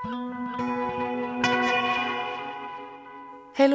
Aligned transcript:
Heil 0.00 0.16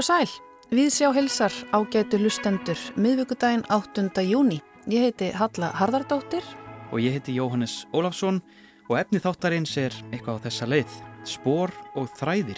og 0.01 0.05
sæl, 0.07 0.25
við 0.73 0.87
sjá 0.95 1.11
hilsar 1.13 1.53
ágætu 1.69 2.17
lustendur 2.17 2.79
miðvíkudaginn 2.97 3.61
8. 3.69 4.09
júni. 4.25 4.57
Ég 4.89 5.05
heiti 5.05 5.29
Halla 5.37 5.69
Harðardóttir 5.77 6.41
og 6.89 6.97
ég 7.03 7.13
heiti 7.13 7.37
Jóhannes 7.37 7.85
Ólafsson 7.93 8.41
og 8.89 8.97
efni 8.97 9.21
þáttarins 9.21 9.77
er 9.77 9.93
eitthvað 10.09 10.41
á 10.41 10.49
þessa 10.49 10.65
leið. 10.73 10.89
Spor 11.29 11.69
og 11.93 12.09
þræðir, 12.17 12.57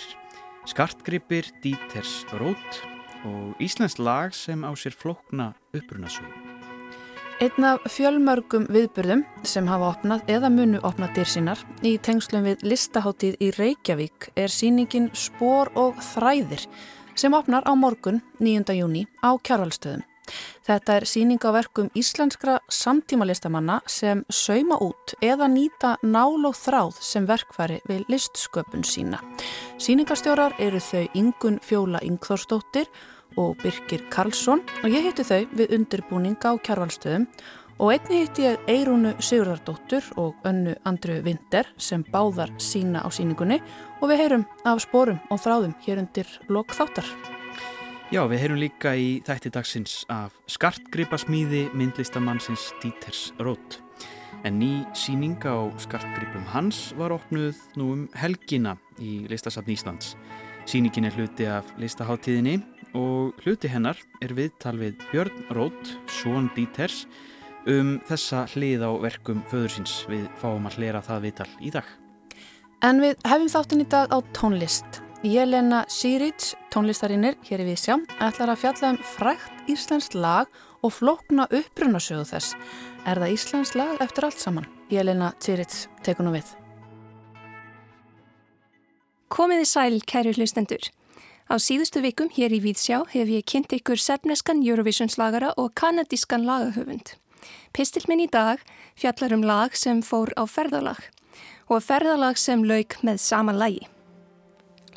skartgripir, 0.71 1.51
díters, 1.59 2.23
rót 2.39 2.71
og 3.27 3.51
Íslands 3.59 3.99
lag 3.99 4.31
sem 4.31 4.63
á 4.63 4.71
sér 4.79 4.95
flokna 4.95 5.51
upprunasögum. 5.75 6.46
Einn 7.37 7.65
af 7.69 7.83
fjölmörgum 7.93 8.63
viðburðum 8.73 9.19
sem 9.45 9.67
hafa 9.69 9.91
opnað 9.91 10.29
eða 10.33 10.49
munu 10.49 10.79
opnað 10.87 11.19
dyr 11.19 11.29
sínar 11.29 11.59
í 11.85 11.91
tengslum 12.01 12.47
við 12.47 12.63
listaháttíð 12.65 13.35
í 13.45 13.49
Reykjavík 13.53 14.31
er 14.33 14.49
síningin 14.49 15.11
Spor 15.13 15.69
og 15.77 15.99
þræðir 16.01 16.63
sem 17.13 17.35
opnar 17.37 17.67
á 17.69 17.77
morgun 17.77 18.23
9. 18.41 18.73
júni 18.79 19.03
á 19.21 19.37
kjárvalstöðum. 19.37 20.01
Þetta 20.65 20.95
er 20.97 21.05
síning 21.05 21.45
á 21.45 21.53
verkum 21.53 21.91
íslenskra 21.93 22.57
samtímalistamanna 22.73 23.83
sem 23.85 24.25
sauma 24.33 24.79
út 24.81 25.13
eða 25.21 25.45
nýta 25.45 25.93
nál 26.01 26.41
og 26.41 26.57
þráð 26.57 26.97
sem 27.05 27.29
verkfæri 27.29 27.77
við 27.85 28.09
listsköpun 28.09 28.81
sína. 28.81 29.21
Síningastjórar 29.77 30.57
eru 30.57 30.81
þau 30.81 31.05
Ingun 31.13 31.61
Fjóla 31.61 32.01
Ingþórsdóttir 32.01 32.89
og 32.89 33.16
Birkir 33.61 34.03
Karlsson 34.09 34.63
og 34.81 34.89
ég 34.89 35.05
hitti 35.05 35.25
þau 35.27 35.45
við 35.53 35.73
undirbúning 35.77 36.37
á 36.41 36.57
kjárvalstöðum 36.57 37.27
og 37.77 37.91
einni 37.93 38.23
hitti 38.23 38.47
ég 38.47 38.63
Eirúnu 38.71 39.13
Sigurðardóttur 39.21 40.05
og 40.17 40.35
önnu 40.47 40.73
Andru 40.89 41.19
Vinter 41.25 41.69
sem 41.77 42.01
báðar 42.01 42.49
sína 42.57 43.03
á 43.05 43.09
síningunni 43.13 43.59
og 44.01 44.09
við 44.09 44.23
heyrum 44.23 44.45
af 44.65 44.81
spórum 44.81 45.19
og 45.29 45.41
þráðum 45.43 45.75
hér 45.85 46.01
undir 46.01 46.31
lok 46.49 46.73
þáttar. 46.73 47.05
Já, 48.09 48.23
við 48.23 48.39
heyrum 48.39 48.61
líka 48.61 48.95
í 48.95 49.19
þætti 49.27 49.51
dagsins 49.53 49.97
af 50.09 50.33
skartgripasmíði 50.49 51.67
myndlistamannsins 51.77 52.71
Díters 52.81 53.33
Rótt. 53.37 53.81
En 54.45 54.57
ný 54.61 54.85
síning 54.95 55.37
á 55.43 55.67
skartgripum 55.81 56.45
hans 56.53 56.93
var 56.97 57.13
opnuð 57.13 57.57
nú 57.77 57.91
um 57.93 58.07
helgina 58.15 58.77
í 58.97 59.27
listasafn 59.29 59.73
Íslands. 59.73 60.15
Síningin 60.67 61.07
er 61.07 61.15
hluti 61.15 61.45
af 61.51 61.69
listaháttíðinni 61.79 62.61
og 62.95 63.39
hluti 63.43 63.69
hennar 63.71 63.97
er 64.23 64.33
viðtal 64.37 64.77
við 64.79 64.99
Björn 65.11 65.41
Rót, 65.57 65.95
Són 66.07 66.51
Díters, 66.55 67.05
um 67.67 67.97
þessa 68.07 68.45
hlið 68.53 68.85
á 68.87 68.91
verkum 69.03 69.41
föðursins. 69.51 70.05
Við 70.07 70.27
fáum 70.39 70.69
að 70.69 70.77
hlera 70.79 71.01
það 71.03 71.25
viðtal 71.27 71.49
í 71.59 71.73
dag. 71.73 71.89
En 72.85 73.01
við 73.01 73.17
hefum 73.25 73.49
þáttun 73.51 73.83
í 73.83 73.89
dag 73.89 74.13
á 74.13 74.17
tónlist. 74.37 75.01
Jelena 75.25 75.81
Sýrits, 75.89 76.53
tónlistarinnir 76.69 77.39
hér 77.47 77.63
í 77.63 77.71
Vísjá, 77.71 77.97
ætlar 78.21 78.53
að 78.53 78.61
fjalla 78.61 78.91
um 78.93 78.99
frækt 79.15 79.71
íslenskt 79.73 80.13
lag 80.13 80.45
og 80.85 80.93
flokna 80.93 81.47
upprunasögu 81.49 82.27
þess. 82.29 82.53
Er 83.09 83.17
það 83.17 83.33
íslenskt 83.33 83.79
lag 83.79 83.97
eftir 84.05 84.27
allt 84.29 84.39
saman? 84.39 84.69
Jelena 84.93 85.33
Sýrits, 85.41 85.87
tekur 86.05 86.27
nú 86.27 86.35
við. 86.37 86.53
Komiði 89.33 89.65
sæl, 89.67 89.97
kæri 90.07 90.31
hlustendur. 90.37 90.85
Á 91.47 91.55
síðustu 91.63 92.01
vikum 92.03 92.27
hér 92.27 92.51
í 92.51 92.59
Víðsjá 92.59 93.05
hef 93.13 93.29
ég 93.31 93.45
kynnt 93.47 93.71
ykkur 93.71 94.01
sefneskan 94.03 94.59
Eurovision 94.67 95.07
slagara 95.07 95.53
og 95.55 95.71
kanadískan 95.79 96.43
lagahöfund. 96.43 97.13
Pistil 97.71 98.03
minn 98.11 98.25
í 98.25 98.27
dag 98.27 98.59
fjallar 98.99 99.31
um 99.31 99.45
lag 99.47 99.71
sem 99.71 100.01
fór 100.03 100.33
á 100.35 100.43
ferðalag 100.43 100.99
og 101.71 101.79
ferðalag 101.87 102.35
sem 102.35 102.67
lauk 102.67 102.99
með 102.99 103.23
sama 103.23 103.55
lagi. 103.55 103.87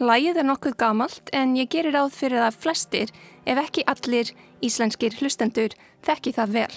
Lagið 0.02 0.42
er 0.42 0.50
nokkuð 0.50 0.74
gamalt 0.80 1.30
en 1.30 1.54
ég 1.54 1.70
gerir 1.70 1.94
áð 1.94 2.18
fyrir 2.18 2.42
að 2.42 2.58
flestir, 2.66 3.14
ef 3.46 3.64
ekki 3.68 3.86
allir 3.86 4.34
íslenskir 4.58 5.14
hlustendur, 5.20 5.70
þekki 6.02 6.34
það 6.34 6.54
vel. 6.58 6.70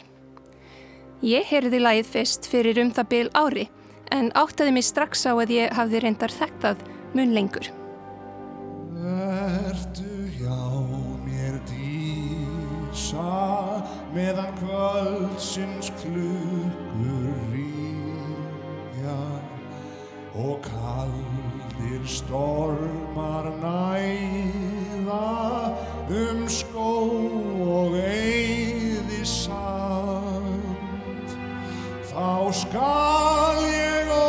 Ég 1.26 1.50
heyrði 1.50 1.82
lagið 1.82 2.12
fyrst 2.14 2.52
fyrir 2.52 2.78
um 2.84 2.94
það 2.94 3.10
byl 3.10 3.30
ári 3.34 3.70
en 4.14 4.30
áttaði 4.38 4.76
mig 4.76 4.86
strax 4.86 5.26
á 5.26 5.34
að 5.34 5.58
ég 5.64 5.74
hafði 5.74 6.04
reyndar 6.04 6.42
þektað 6.44 6.92
mun 7.18 7.34
lengur. 7.34 7.74
Vertu 9.04 10.32
hjá 10.32 10.64
mér 11.28 11.60
dísa 11.68 13.36
meðan 14.16 14.48
kvöldsins 14.62 15.92
klukkur 16.00 17.36
ríkja 17.52 19.20
og 20.40 20.64
kaldir 20.64 22.00
stormar 22.08 23.52
næða 23.60 25.28
um 26.08 26.48
skó 26.48 26.96
og 27.60 28.00
eyði 28.00 29.20
sand. 29.28 30.64
Þá 32.08 32.32
skal 32.64 33.60
ég 33.68 34.23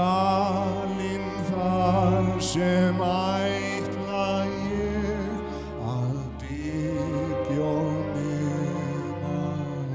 í 0.00 0.02
dalinn 0.02 1.28
þar 1.50 2.40
sem 2.40 3.00
ætla 3.04 4.28
ég 4.70 5.28
að 5.84 6.16
byggja 6.40 7.74
minna 8.14 9.40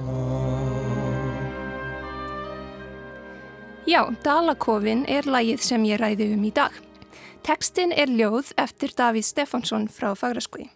land. 0.05 1.41
Já, 3.89 4.01
Dalakofin 4.21 5.05
er 5.09 5.25
lagið 5.25 5.61
sem 5.65 5.85
ég 5.89 5.97
ræði 6.01 6.33
um 6.35 6.45
í 6.45 6.53
dag. 6.53 6.71
Tekstin 7.45 7.93
er 7.93 8.09
ljóð 8.09 8.53
eftir 8.57 8.93
Davíð 8.97 9.25
Stefánsson 9.25 9.87
frá 9.89 10.13
Fagraskói. 10.17 10.69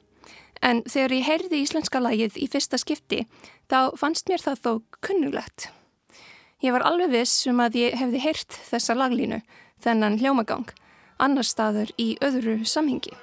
En 0.62 0.84
þegar 0.90 1.12
ég 1.16 1.26
heyrði 1.26 1.64
íslenska 1.64 2.00
lagið 2.02 2.38
í 2.38 2.48
fyrsta 2.52 2.78
skipti, 2.78 3.26
þá 3.70 3.94
fannst 3.98 4.30
mér 4.30 4.42
það 4.44 4.58
þó 4.66 4.82
kunnulegt. 5.06 5.79
Ég 6.60 6.76
var 6.76 6.84
alveg 6.84 7.14
viss 7.14 7.48
um 7.48 7.62
að 7.64 7.78
ég 7.80 7.94
hefði 7.96 8.20
heyrt 8.20 8.56
þessa 8.68 8.96
laglínu, 9.00 9.38
þennan 9.80 10.18
hljómagang, 10.20 10.68
annar 11.16 11.48
staður 11.48 11.94
í 11.96 12.10
öðru 12.26 12.58
samhengi. 12.68 13.16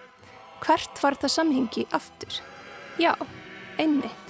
Hvert 0.64 1.02
var 1.04 1.18
það 1.20 1.34
samhengi 1.34 1.84
aftur? 1.92 2.40
Já, 2.96 3.12
einmitt. 3.76 4.25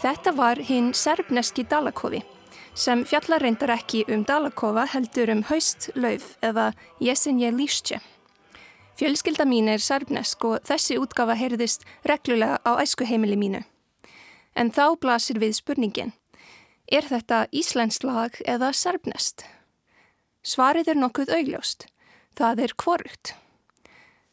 Þetta 0.00 0.32
var 0.32 0.56
hinn 0.64 0.94
serbneski 0.96 1.60
Dalakofi 1.68 2.22
sem 2.72 3.02
fjallar 3.04 3.42
reyndar 3.44 3.74
ekki 3.74 4.06
um 4.08 4.22
Dalakofa 4.24 4.86
heldur 4.88 5.28
um 5.34 5.42
haustlauf 5.50 6.30
eða 6.40 6.70
Jesenje 7.04 7.50
Lísče. 7.52 7.98
Fjölskylda 8.96 9.44
mín 9.44 9.68
er 9.68 9.84
serbnesk 9.84 10.46
og 10.48 10.64
þessi 10.64 10.96
útgafa 10.96 11.36
heyrðist 11.36 11.84
reglulega 12.08 12.56
á 12.64 12.80
æskuheimili 12.80 13.36
mínu. 13.36 13.62
En 14.56 14.72
þá 14.72 14.96
blasir 14.96 15.36
við 15.36 15.58
spurningin. 15.60 16.16
Er 16.88 17.04
þetta 17.04 17.44
Íslensk 17.52 18.08
lag 18.08 18.40
eða 18.48 18.72
serbnest? 18.72 19.44
Svarið 20.40 20.94
er 20.94 21.02
nokkuð 21.04 21.36
augljóst. 21.36 21.90
Það 22.40 22.64
er 22.64 22.78
kvorugt. 22.80 23.34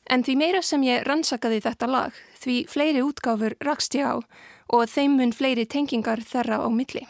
En 0.07 0.23
því 0.23 0.39
meira 0.39 0.63
sem 0.63 0.83
ég 0.87 1.03
rannsakaði 1.03 1.59
þetta 1.59 1.91
lag, 1.91 2.13
því 2.39 2.61
fleiri 2.71 3.03
útgáfur 3.03 3.59
rakst 3.59 3.99
ég 3.99 4.07
á 4.07 4.23
og 4.67 4.87
þeim 4.91 5.17
mun 5.19 5.33
fleiri 5.33 5.65
tengingar 5.65 6.23
þerra 6.23 6.59
á 6.63 6.69
milli. 6.71 7.05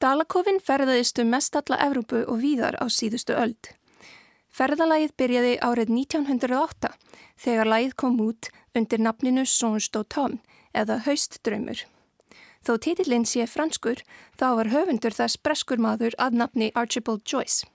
Dalakofin 0.00 0.60
ferðaðist 0.60 1.18
um 1.22 1.30
mest 1.32 1.56
alla 1.56 1.78
Evrópu 1.86 2.22
og 2.28 2.40
víðar 2.42 2.76
á 2.76 2.84
síðustu 2.92 3.36
öld. 3.36 3.72
Ferðalagið 4.52 5.12
byrjaði 5.20 5.54
árið 5.64 5.92
1908 5.92 6.90
þegar 7.40 7.70
lagið 7.72 7.94
kom 8.00 8.20
út 8.24 8.48
undir 8.76 9.00
nafninu 9.00 9.44
Songe 9.48 9.88
d'Automne 9.92 10.40
eða 10.76 11.00
Haustdraumur. 11.06 11.84
Þó 12.66 12.72
titillinn 12.82 13.24
sé 13.28 13.46
franskur 13.46 14.00
þá 14.40 14.46
var 14.58 14.72
höfundur 14.72 15.14
þess 15.16 15.40
breskur 15.40 15.80
maður 15.80 16.16
að 16.18 16.40
nafni 16.40 16.70
Archibald 16.74 17.24
Joyce. 17.24 17.68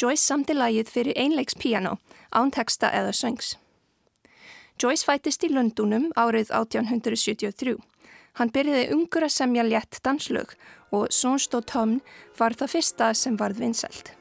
Joyce 0.00 0.24
samti 0.24 0.56
lagið 0.56 0.88
fyrir 0.88 1.20
einleikspiano 1.20 1.98
án 2.32 2.50
texta 2.50 2.90
eða 2.96 3.12
söngs. 3.16 3.54
Joyce 4.80 5.04
fættist 5.04 5.44
í 5.44 5.52
Lundunum 5.52 6.08
árið 6.16 6.48
1873. 6.56 7.76
Hann 8.38 8.52
byrjiði 8.54 8.92
ungur 8.94 9.26
að 9.26 9.34
semja 9.34 9.66
létt 9.66 10.00
danslög 10.06 10.54
og 10.94 11.10
Songe 11.14 11.50
d'Automne 11.50 12.00
var 12.38 12.54
það 12.54 12.74
fyrsta 12.76 13.12
sem 13.14 13.36
varð 13.40 13.62
vinsælt. 13.64 14.14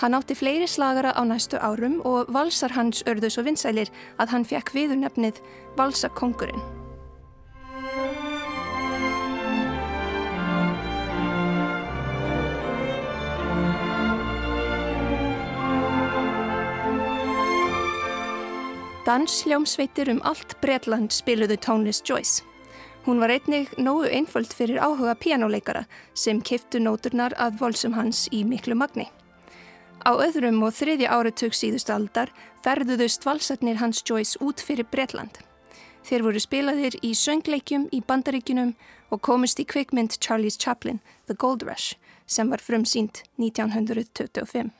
Hann 0.00 0.16
átti 0.16 0.32
fleiri 0.32 0.68
slagara 0.68 1.12
á 1.12 1.22
næstu 1.28 1.60
árum 1.60 2.00
og 2.08 2.32
valsar 2.32 2.72
hans 2.72 3.02
örðu 3.04 3.28
svo 3.28 3.44
vinsælir 3.44 3.92
að 4.16 4.32
hann 4.32 4.48
fekk 4.48 4.72
viður 4.72 5.02
nefnið 5.02 5.42
Valsakongurinn. 5.76 6.62
Dansljómsveitir 19.04 20.08
um 20.12 20.20
allt 20.22 20.54
Bretland 20.62 21.12
spiluðu 21.12 21.56
tónlist 21.60 22.08
Joyce. 22.08 22.49
Hún 23.04 23.20
var 23.20 23.32
einnig 23.32 23.70
nógu 23.78 24.04
einföld 24.04 24.52
fyrir 24.52 24.76
áhuga 24.76 25.14
pianoleikara 25.16 25.86
sem 26.14 26.42
kiftu 26.44 26.82
nóturnar 26.82 27.32
að 27.40 27.56
volsum 27.62 27.94
hans 27.96 28.26
í 28.28 28.42
miklu 28.44 28.76
magni. 28.76 29.06
Á 30.04 30.12
öðrum 30.20 30.60
og 30.64 30.74
þriðja 30.76 31.08
áratug 31.12 31.56
síðustu 31.56 31.94
aldar 31.96 32.32
ferðuðust 32.64 33.24
valsarnir 33.24 33.80
Hans 33.80 34.02
Joyce 34.04 34.36
út 34.44 34.60
fyrir 34.60 34.88
Bretland. 34.92 35.40
Þeir 36.04 36.24
voru 36.24 36.40
spilaðir 36.40 36.96
í 37.04 37.12
söngleikjum 37.16 37.88
í 37.92 38.00
bandaríkunum 38.04 38.74
og 39.10 39.20
komist 39.24 39.60
í 39.60 39.66
kvikmynd 39.68 40.16
Charlie's 40.20 40.60
Chaplin, 40.60 41.00
The 41.26 41.34
Gold 41.34 41.64
Rush, 41.64 41.96
sem 42.26 42.48
var 42.52 42.60
frumsýnd 42.64 43.24
1925. 43.40 44.70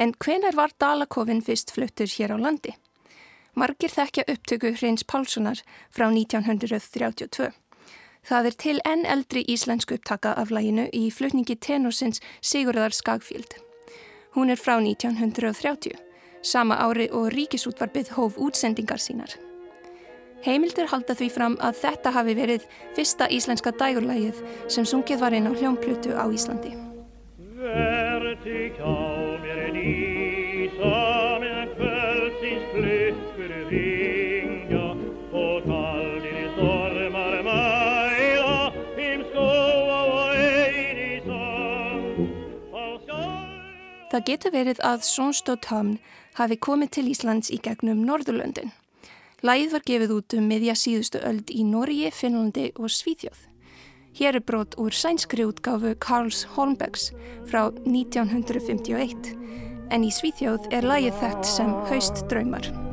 En 0.00 0.14
hvenar 0.16 0.56
var 0.56 0.72
Dalakofinn 0.80 1.44
fyrst 1.44 1.72
fluttur 1.76 2.08
hér 2.08 2.32
á 2.32 2.38
landi? 2.40 2.72
Margir 3.54 3.90
þekkja 3.90 4.24
upptöku 4.30 4.74
Hreins 4.76 5.02
Pálssonar 5.04 5.62
frá 5.90 6.06
1932. 6.10 7.50
Það 8.22 8.46
er 8.46 8.56
til 8.62 8.78
enn 8.86 9.06
eldri 9.08 9.42
íslensku 9.48 9.96
upptaka 9.96 10.34
af 10.38 10.52
læginu 10.52 10.86
í 10.92 11.08
flutningi 11.10 11.56
tenorsins 11.56 12.20
Sigurðar 12.40 12.94
Skagfíld. 12.94 13.56
Hún 14.36 14.52
er 14.52 14.60
frá 14.60 14.76
1930, 14.78 15.96
sama 16.42 16.78
ári 16.84 17.08
og 17.10 17.32
ríkisútvarpið 17.34 18.12
hóf 18.16 18.38
útsendingar 18.38 19.00
sínar. 19.02 19.34
Heimildur 20.44 20.88
halda 20.88 21.16
því 21.16 21.28
fram 21.34 21.56
að 21.60 21.82
þetta 21.82 22.12
hafi 22.16 22.36
verið 22.38 22.68
fyrsta 22.96 23.28
íslenska 23.28 23.74
dægurlægið 23.76 24.40
sem 24.72 24.86
sungið 24.88 25.20
var 25.20 25.36
inn 25.36 25.50
á 25.50 25.52
hljómplutu 25.52 26.16
á 26.16 26.24
Íslandi. 26.32 26.72
Það 44.10 44.26
getur 44.26 44.54
verið 44.54 44.80
að 44.82 45.04
Sjónstóttamn 45.06 45.90
hafi 46.34 46.56
komið 46.58 46.90
til 46.96 47.06
Íslands 47.12 47.50
í 47.54 47.60
gegnum 47.62 48.02
Norðurlöndin. 48.08 48.72
Læð 49.46 49.76
var 49.76 49.86
gefið 49.86 50.16
út 50.16 50.36
um 50.36 50.50
miðja 50.50 50.74
síðustu 50.76 51.22
öld 51.24 51.52
í 51.54 51.62
Norgi, 51.64 52.10
Finnlandi 52.10 52.66
og 52.74 52.90
Svíþjóð. 52.90 53.46
Hér 54.18 54.40
er 54.40 54.44
brot 54.44 54.74
úr 54.82 54.90
sænskri 54.90 55.46
útgáfu 55.46 55.94
Karls 56.02 56.42
Holmbecks 56.56 57.12
frá 57.46 57.70
1951 57.86 59.32
en 59.94 60.04
í 60.06 60.10
Svíþjóð 60.10 60.72
er 60.74 60.90
lægið 60.90 61.20
þekkt 61.22 61.52
sem 61.54 61.74
Haust 61.86 62.26
draumar. 62.26 62.89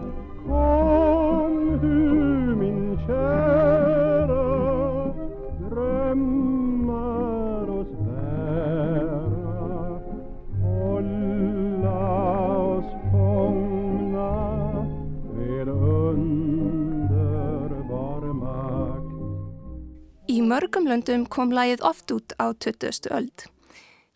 Mörgum 20.67 20.87
löndum 20.87 21.25
kom 21.25 21.51
lægið 21.55 21.79
oft 21.81 22.11
út 22.11 22.33
á 22.43 22.51
20. 22.51 23.07
öld. 23.11 23.47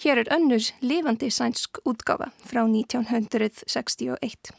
Hér 0.04 0.18
er 0.20 0.28
önnur 0.36 0.60
lifandi 0.82 1.30
sænsk 1.32 1.80
útgáfa 1.88 2.32
frá 2.44 2.68
1961. 2.68 4.52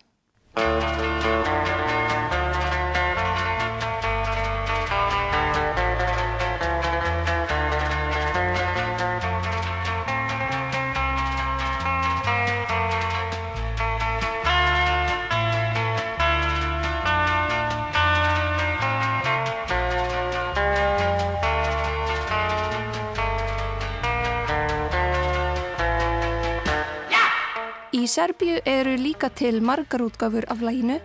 Í 28.03 28.09
Serbíu 28.11 28.57
eru 28.67 28.97
líka 28.99 29.29
til 29.31 29.61
margar 29.63 30.03
útgáfur 30.03 30.43
af 30.51 30.59
læginu 30.59 30.97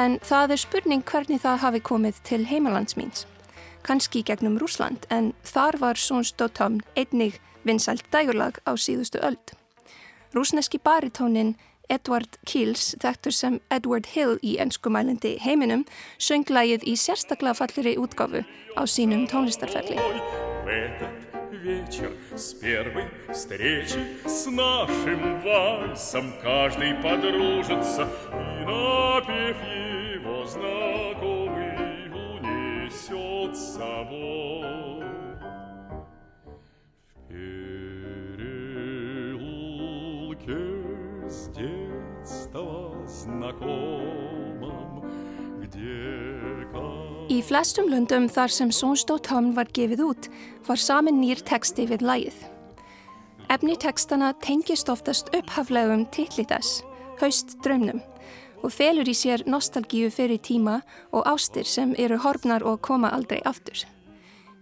en 0.00 0.14
það 0.24 0.54
er 0.54 0.60
spurning 0.62 1.02
hvernig 1.04 1.42
það 1.42 1.58
hafi 1.60 1.80
komið 1.84 2.20
til 2.24 2.46
heimalandsmýns. 2.48 3.26
Kanski 3.84 4.22
gegnum 4.24 4.56
Rúsland 4.56 5.04
en 5.12 5.34
þar 5.44 5.76
var 5.82 6.00
Sónsdóttamn 6.00 6.80
einnig 6.96 7.36
vinsælt 7.68 8.08
dægurlag 8.12 8.62
á 8.64 8.72
síðustu 8.80 9.20
öld. 9.20 9.52
Rúsneski 10.32 10.80
baritónin 10.80 11.56
Edward 11.90 12.40
Keels, 12.46 12.94
þekktur 12.96 13.36
sem 13.36 13.60
Edward 13.68 14.08
Hill 14.14 14.38
í 14.40 14.56
ennskumælindi 14.56 15.36
heiminum, 15.44 15.84
söng 16.16 16.48
lægið 16.48 16.88
í 16.88 16.96
sérstaklega 16.96 17.60
falliri 17.60 17.98
útgáfu 18.00 18.44
á 18.72 18.82
sínum 18.88 19.28
tónlistarferli. 19.28 20.00
Вечер 21.68 22.10
с 22.34 22.54
первой 22.54 23.04
встречи 23.30 24.00
с 24.24 24.46
нашим 24.46 25.40
вальсом 25.42 26.32
каждый 26.42 26.94
подружится 26.94 28.08
и 28.32 28.64
напев 28.64 29.56
его 30.14 30.46
знакомый 30.46 32.08
унесет 32.08 33.54
с 33.54 33.74
собой. 33.74 35.04
В 37.14 37.28
переулке 37.28 38.48
с 41.28 41.48
детства 41.48 43.06
знакомым 43.06 45.04
где 45.60 46.17
Í 47.38 47.42
flestum 47.46 47.86
löndum 47.86 48.24
þar 48.26 48.50
sem 48.50 48.70
Sónstóttamn 48.74 49.52
var 49.54 49.68
gefið 49.70 50.00
út 50.02 50.26
var 50.66 50.80
samin 50.82 51.20
nýr 51.20 51.38
teksti 51.46 51.84
við 51.86 52.00
lægið. 52.02 52.38
Efni 53.54 53.76
tekstana 53.78 54.32
tengist 54.42 54.88
oftast 54.90 55.28
upphaflegum 55.36 56.02
tilli 56.16 56.42
þess, 56.50 56.80
haust 57.20 57.54
draumnum 57.62 58.00
og 58.66 58.72
felur 58.74 59.06
í 59.06 59.14
sér 59.14 59.44
nostalgíu 59.46 60.08
fyrir 60.10 60.40
tíma 60.42 60.80
og 61.14 61.28
ástir 61.30 61.68
sem 61.70 61.92
eru 61.94 62.18
horfnar 62.24 62.64
og 62.66 62.80
koma 62.88 63.12
aldrei 63.14 63.38
aftur. 63.46 63.84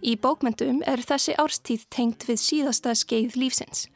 Í 0.05 0.13
bókmyndum 0.21 0.83
er 0.85 1.01
þessi 1.01 1.33
árstíð 1.41 1.87
tengt 1.89 2.27
við 2.27 2.43
síðasta 2.43 2.93
skeið 2.93 3.39
lífsins, 3.41 3.87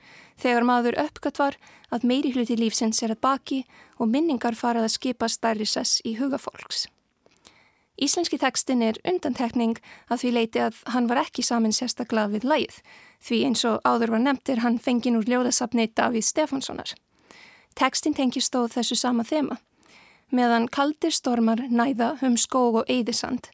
þegar 0.42 0.66
maður 0.66 0.98
uppgöt 1.04 1.44
var 1.44 1.60
að 1.94 2.08
meiri 2.10 2.34
hluti 2.34 2.58
lífsins 2.58 3.04
er 3.06 3.14
að 3.14 3.22
baki 3.28 3.62
og 4.00 4.10
minningar 4.10 4.58
farað 4.58 4.90
að 4.90 4.96
skipa 4.96 5.30
stærri 5.30 5.70
sess 5.70 6.02
í 6.02 6.16
hugafólks. 6.18 6.88
Íslenski 8.00 8.38
tekstin 8.40 8.82
er 8.82 8.98
undantekning 9.06 9.76
að 10.10 10.24
því 10.24 10.32
leiti 10.32 10.62
að 10.64 10.78
hann 10.94 11.10
var 11.10 11.22
ekki 11.26 11.44
samin 11.44 11.76
sérstaklega 11.76 12.32
við 12.32 12.48
læð, 12.48 12.78
því 13.20 13.40
eins 13.48 13.66
og 13.68 13.82
áður 13.84 14.16
var 14.16 14.24
nefndir 14.24 14.62
hann 14.64 14.80
fengin 14.80 15.20
úr 15.20 15.28
ljóðasafni 15.28 15.90
Davíð 15.92 16.26
Stefánssonar. 16.26 16.94
Tekstin 17.76 18.16
tengir 18.16 18.44
stóð 18.44 18.72
þessu 18.78 18.96
sama 18.96 19.24
þema. 19.28 19.60
Meðan 20.32 20.70
kaldir 20.72 21.12
stormar 21.12 21.66
næða 21.68 22.16
um 22.24 22.38
skóg 22.40 22.82
og 22.82 22.90
eidisand, 22.90 23.52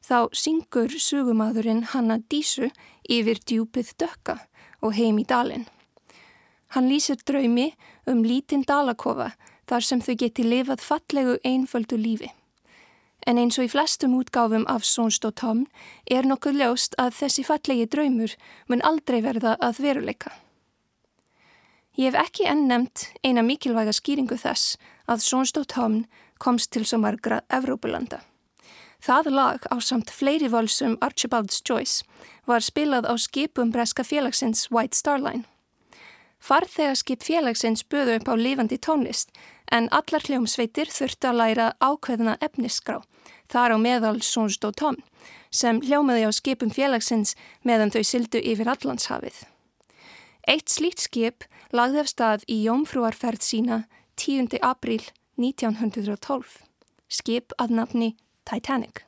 þá 0.00 0.30
syngur 0.32 0.94
sugumadurinn 0.94 1.82
Hanna 1.92 2.20
Dísu 2.30 2.70
yfir 3.10 3.42
djúpið 3.42 3.94
dökka 3.98 4.38
og 4.80 4.94
heim 4.96 5.18
í 5.18 5.26
dalin. 5.26 5.66
Hann 6.70 6.88
lýsir 6.88 7.18
draumi 7.26 7.72
um 8.06 8.22
lítinn 8.24 8.62
dalakofa 8.62 9.32
þar 9.66 9.84
sem 9.84 10.00
þau 10.00 10.14
geti 10.22 10.46
lifað 10.46 10.84
fallegu 10.86 11.38
einföldu 11.44 11.98
lífi. 11.98 12.30
En 13.26 13.38
eins 13.38 13.58
og 13.58 13.66
í 13.66 13.72
flestum 13.72 14.14
útgáfum 14.16 14.64
af 14.68 14.86
Sónstóttamn 14.88 15.66
er 16.10 16.28
nokkuð 16.28 16.60
ljóst 16.60 16.96
að 16.98 17.18
þessi 17.18 17.44
fallegi 17.44 17.88
draumur 17.90 18.36
mun 18.68 18.84
aldrei 18.86 19.20
verða 19.24 19.56
að 19.60 19.82
veruleika. 19.84 20.32
Ég 21.98 22.14
hef 22.14 22.20
ekki 22.22 22.46
enn 22.48 22.68
nefnt 22.70 23.10
eina 23.26 23.42
mikilvæga 23.44 23.92
skýringu 23.92 24.38
þess 24.40 24.78
að 25.10 25.24
Sónstóttamn 25.26 26.04
komst 26.40 26.72
til 26.72 26.86
svo 26.88 27.00
margra 27.02 27.42
Evrópulanda. 27.52 28.22
Það 29.00 29.30
lag 29.32 29.64
á 29.72 29.76
samt 29.80 30.10
fleiri 30.12 30.48
volsum 30.52 30.98
Archibald's 31.00 31.62
Choice 31.64 32.04
var 32.48 32.64
spilað 32.64 33.08
á 33.08 33.14
skipum 33.16 33.72
breska 33.72 34.04
félagsins 34.04 34.68
White 34.70 34.96
Star 34.96 35.20
Line. 35.20 35.44
Farþegarskip 36.40 37.24
félagsins 37.24 37.84
böðu 37.84 38.16
upp 38.16 38.28
á 38.28 38.34
lifandi 38.36 38.78
tónlist 38.80 39.32
en 39.70 39.88
allar 39.94 40.24
hljómsveitir 40.26 40.90
þurftu 40.90 41.30
að 41.30 41.38
læra 41.40 41.66
ákveðna 41.78 42.36
efnisskrá, 42.42 43.00
þar 43.50 43.74
á 43.74 43.78
meðal 43.78 44.18
Sonsdó 44.26 44.72
Tom, 44.74 44.98
sem 45.50 45.80
hljómaði 45.82 46.26
á 46.26 46.30
skipum 46.34 46.70
félagsins 46.74 47.36
meðan 47.66 47.92
þau 47.94 48.02
syldu 48.06 48.42
yfir 48.42 48.70
Allandshafið. 48.70 49.44
Eitt 50.48 50.72
slíkt 50.72 51.04
skip 51.04 51.46
lagði 51.70 52.02
af 52.02 52.10
stað 52.10 52.46
í 52.50 52.62
jómfrúarferð 52.64 53.44
sína 53.44 53.84
10. 54.18 54.58
apríl 54.62 55.04
1912, 55.38 56.58
skip 57.08 57.54
að 57.58 57.76
nafni 57.78 58.10
Titanic. 58.48 59.04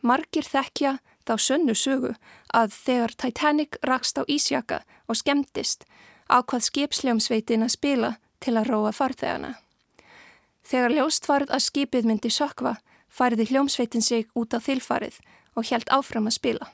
Margir 0.00 0.46
þekkja 0.46 0.98
þá 1.26 1.34
sönnu 1.42 1.74
sögu 1.74 2.14
að 2.54 2.72
þegar 2.76 3.14
Titanic 3.18 3.78
rakst 3.82 4.18
á 4.20 4.22
Ísjaka 4.30 4.84
og 5.10 5.18
skemmtist 5.18 5.84
ákvað 6.30 6.68
skipsljómsveitin 6.68 7.66
að 7.66 7.74
spila 7.74 8.10
til 8.40 8.56
að 8.58 8.70
róa 8.72 8.92
farþegana. 8.92 9.54
Þegar 10.68 10.94
ljóst 10.96 11.28
varð 11.28 11.52
að 11.54 11.64
skipið 11.66 12.08
myndi 12.08 12.30
sökva 12.30 12.76
fariði 13.08 13.48
hljómsveitin 13.50 14.04
sig 14.04 14.28
út 14.34 14.52
á 14.54 14.58
þilfarið 14.60 15.18
og 15.56 15.68
helt 15.70 15.88
áfram 15.88 16.28
að 16.28 16.36
spila. 16.36 16.70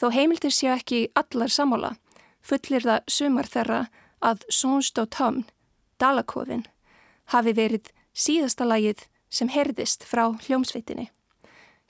Þó 0.00 0.08
heimildir 0.16 0.54
séu 0.54 0.72
ekki 0.72 1.08
allar 1.14 1.52
samála 1.52 1.94
fullir 2.40 2.86
það 2.86 3.00
sumar 3.12 3.46
þeirra 3.46 3.80
að 4.24 4.44
Sonsdó 4.48 5.04
Tomn, 5.04 5.44
Dalakofin, 6.00 6.64
hafi 7.32 7.52
verið 7.52 7.92
síðasta 8.16 8.64
lagið 8.64 9.04
sem 9.28 9.52
herðist 9.52 10.04
frá 10.08 10.30
hljómsveitinni 10.32 11.10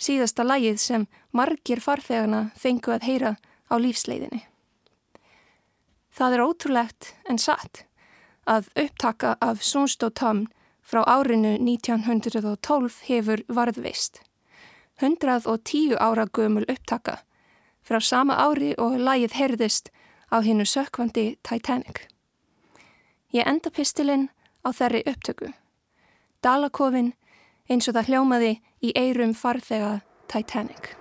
síðasta 0.00 0.44
lagið 0.46 0.80
sem 0.80 1.06
margir 1.36 1.82
farþegana 1.84 2.48
fengu 2.58 2.94
að 2.94 3.06
heyra 3.08 3.34
á 3.68 3.74
lífsleiðinni. 3.78 4.42
Það 6.16 6.36
er 6.36 6.44
ótrúlegt 6.44 7.12
en 7.30 7.38
satt 7.38 7.84
að 8.50 8.68
upptaka 8.74 9.36
af 9.40 9.62
Sonsdó 9.62 10.10
Tom 10.10 10.46
frá 10.82 11.04
árinu 11.06 11.54
1912 11.62 13.00
hefur 13.06 13.44
varðveist. 13.48 14.20
110 15.00 15.96
ára 15.96 16.26
gömul 16.26 16.66
upptaka 16.68 17.20
frá 17.82 18.00
sama 18.00 18.36
ári 18.36 18.74
og 18.78 18.98
lagið 18.98 19.32
herðist 19.38 19.90
á 20.30 20.42
hinnu 20.44 20.66
sökvandi 20.66 21.38
Titanic. 21.42 22.06
Ég 23.32 23.46
enda 23.46 23.70
pistilinn 23.70 24.28
á 24.66 24.70
þerri 24.74 25.02
upptöku. 25.06 25.52
Dalakofin 26.42 27.14
eins 27.70 27.88
og 27.88 27.96
það 27.98 28.12
hljómaði 28.12 28.54
í 28.82 28.94
eirum 28.94 29.34
farþega 29.34 30.00
Titanic. 30.30 30.99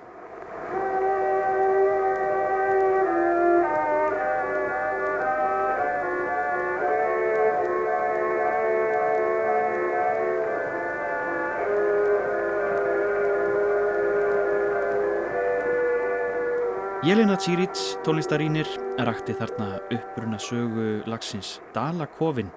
Jelena 17.00 17.38
Tsirits, 17.40 17.94
tónlistarínir, 18.04 18.68
rakti 19.08 19.32
þarna 19.32 19.78
uppbruna 19.96 20.36
sögu 20.44 20.88
lagsins 21.08 21.54
Dalakofin 21.72 22.50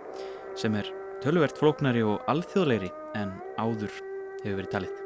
sem 0.59 0.75
er 0.75 0.89
tölvert 1.23 1.61
flóknari 1.61 2.03
og 2.03 2.25
alþjóðleiri 2.27 2.89
en 3.21 3.31
áður 3.55 3.93
hefur 4.43 4.57
verið 4.59 4.73
talið. 4.73 4.97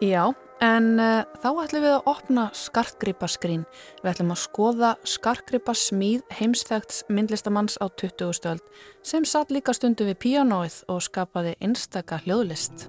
Já, 0.00 0.22
en 0.64 0.88
uh, 0.96 1.28
þá 1.42 1.48
ætlum 1.66 1.84
við 1.84 1.96
að 1.98 2.08
opna 2.14 2.46
skartgripaskrín. 2.56 3.66
Við 4.00 4.12
ætlum 4.14 4.32
að 4.32 4.40
skoða 4.46 4.94
skartgripasmíð 5.12 6.24
heimstægts 6.40 7.02
myndlistamanns 7.12 7.76
á 7.84 7.92
20. 8.00 8.32
stöld 8.32 8.64
sem 9.04 9.28
satt 9.28 9.52
líka 9.52 9.76
stundu 9.76 10.08
við 10.08 10.22
píanóið 10.24 10.80
og 10.88 11.04
skapaði 11.04 11.52
einstaka 11.60 12.22
hljóðlist. 12.24 12.88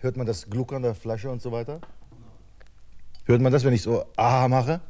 Hört 0.00 0.16
man 0.16 0.26
das 0.26 0.48
Gluckern 0.48 0.82
der 0.82 0.94
Flasche 0.94 1.30
und 1.30 1.42
so 1.42 1.52
weiter? 1.52 1.80
Hört 3.26 3.42
man 3.42 3.52
das, 3.52 3.64
wenn 3.64 3.74
ich 3.74 3.82
so 3.82 4.04
aha 4.16 4.48
mache? 4.48 4.80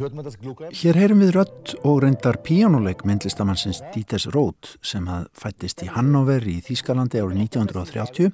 Hér 0.00 0.96
heyrum 0.96 1.20
við 1.20 1.34
rött 1.36 1.74
og 1.84 1.98
reyndar 2.00 2.38
píjánuleik 2.40 3.02
myndlistamannsins 3.04 3.82
Díters 3.92 4.24
Rót 4.32 4.78
sem 4.80 5.04
að 5.12 5.26
fættist 5.36 5.82
í 5.84 5.90
Hannover 5.92 6.46
í 6.48 6.54
Þýskalandi 6.64 7.20
árið 7.20 7.42
1930 7.42 8.30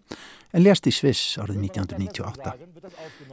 en 0.55 0.63
lést 0.63 0.87
í 0.87 0.93
Sviss 0.95 1.41
árið 1.43 1.65
1998. 1.67 2.55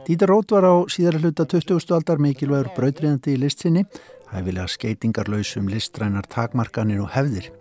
Díter 0.08 0.34
Rót 0.34 0.50
var 0.50 0.66
á 0.66 0.74
síðara 0.90 1.22
hluta 1.22 1.46
20. 1.46 1.94
aldar 1.94 2.18
mikilvægur 2.18 2.74
brautriðandi 2.74 3.36
í 3.36 3.42
listsinni, 3.44 3.86
hæfilega 4.34 4.66
skeitingarlausum 4.66 5.70
listrænar 5.70 6.26
takmarkanir 6.26 7.06
og 7.06 7.14
hefðir. 7.14 7.52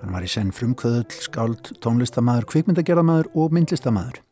Hann 0.00 0.14
var 0.16 0.24
í 0.24 0.30
senn 0.32 0.52
frumkvöðull, 0.56 1.10
skáld, 1.20 1.74
tónlistamæður, 1.84 2.46
kvikmyndagerðamæður 2.54 3.28
og 3.36 3.52
myndlistamæður. 3.56 4.22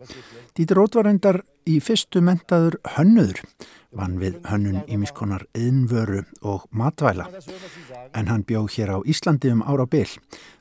Díter 0.56 0.78
Rót 0.80 0.96
var 0.96 1.06
reyndar 1.06 1.42
í 1.68 1.76
fyrstu 1.84 2.22
mentaður 2.25 2.78
hönnuður 2.96 3.42
vann 3.98 4.16
við 4.20 4.38
hönnun 4.48 4.82
ímiskonar 4.90 5.44
yðnvöru 5.56 6.25
og 6.46 6.66
matvæla. 6.75 7.28
En 8.16 8.28
hann 8.28 8.44
bjó 8.48 8.66
hér 8.68 8.96
á 8.96 8.98
Íslandi 9.04 9.52
um 9.52 9.62
ára 9.62 9.87
byl. 9.87 10.08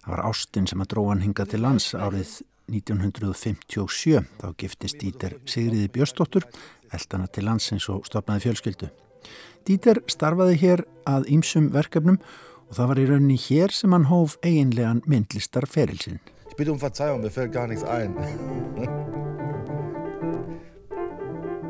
Það 0.03 0.11
var 0.13 0.23
Ástin 0.27 0.67
sem 0.67 0.83
að 0.83 0.91
dróðan 0.93 1.23
hinga 1.25 1.47
til 1.47 1.63
lands 1.63 1.93
árið 1.95 2.41
1957. 2.71 4.23
Þá 4.41 4.47
giftist 4.59 4.99
Díter 5.01 5.37
Sigriði 5.47 5.91
Björstóttur, 5.91 6.47
eldana 6.91 7.27
til 7.27 7.47
landsins 7.47 7.87
og 7.91 8.07
stopnaði 8.07 8.47
fjölskyldu. 8.47 8.91
Díter 9.67 10.03
starfaði 10.07 10.59
hér 10.61 10.85
að 11.07 11.27
ýmsum 11.31 11.71
verkefnum 11.73 12.19
og 12.19 12.35
það 12.75 12.89
var 12.91 12.99
í 12.99 13.05
rauninni 13.09 13.37
hér 13.39 13.73
sem 13.75 13.93
hann 13.95 14.09
hóf 14.11 14.37
eiginlegan 14.43 15.03
myndlistar 15.07 15.67
ferilsinn. 15.69 16.19
Ég 16.51 16.57
byrju 16.59 16.75
um 16.75 16.81
Verzeihung, 16.81 17.21
mir 17.23 17.31
fällt 17.31 17.53
gar 17.53 17.67
nichts 17.67 17.83
ein. 17.83 18.15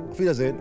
Auf 0.09 0.19
Wiedersehen. 0.19 0.57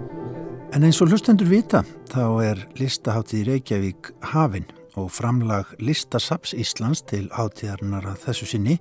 En 0.75 0.85
eins 0.85 0.99
og 1.01 1.09
hlustendur 1.09 1.49
vita 1.49 1.85
þá 2.11 2.25
er 2.45 2.65
listaháttið 2.77 3.47
Reykjavík 3.49 4.11
hafinn 4.33 4.67
og 4.97 5.11
framlag 5.13 5.71
Listasaps 5.81 6.55
Íslands 6.57 7.05
til 7.07 7.29
háttíðarinnar 7.37 8.09
að 8.11 8.25
þessu 8.27 8.49
sinni 8.51 8.79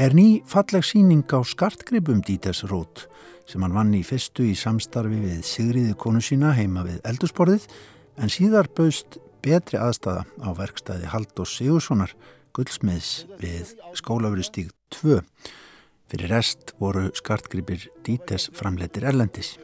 er 0.00 0.14
ný 0.16 0.44
falleg 0.48 0.84
síning 0.86 1.24
á 1.32 1.40
skartgripum 1.44 2.22
Díters 2.24 2.62
Rót 2.70 3.06
sem 3.48 3.64
hann 3.64 3.76
vann 3.76 3.92
í 3.96 4.02
fyrstu 4.06 4.46
í 4.48 4.54
samstarfi 4.56 5.20
við 5.20 5.42
Sigriði 5.44 5.96
konu 6.00 6.22
sína 6.24 6.54
heima 6.56 6.84
við 6.86 7.00
eldursporðið 7.08 7.66
en 8.22 8.32
síðar 8.32 8.70
baust 8.76 9.18
betri 9.44 9.78
aðstæða 9.80 10.24
á 10.40 10.48
verkstæði 10.56 11.10
Haldós 11.12 11.52
Sigurssonar 11.58 12.14
guldsmiðs 12.56 13.26
við 13.42 13.74
skólafurustík 13.98 14.72
2. 14.94 15.20
Fyrir 16.10 16.30
rest 16.30 16.72
voru 16.80 17.08
skartgripir 17.16 17.88
Díters 18.06 18.48
framleitir 18.56 19.06
erlendis. 19.10 19.56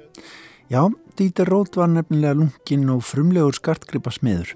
Já, 0.71 0.87
Dítar 1.19 1.51
Rót 1.51 1.77
var 1.77 1.91
nefnilega 1.91 2.37
lungin 2.39 2.91
og 2.95 3.05
frumlegur 3.07 3.57
skartgripa 3.57 4.13
smiður. 4.15 4.55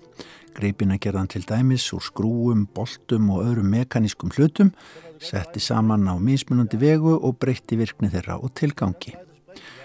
Greipina 0.54 0.98
gerðan 1.02 1.30
til 1.32 1.42
dæmis 1.48 1.88
úr 1.96 2.04
skrúum, 2.04 2.68
boltum 2.70 3.32
og 3.34 3.42
öðrum 3.48 3.72
mekanískum 3.74 4.30
hlutum, 4.36 4.70
setti 5.18 5.62
saman 5.62 6.06
á 6.06 6.14
mismunandi 6.14 6.78
vegu 6.78 7.16
og 7.18 7.38
breytti 7.42 7.78
virkni 7.80 8.12
þeirra 8.12 8.38
og 8.38 8.54
tilgangi. 8.54 9.16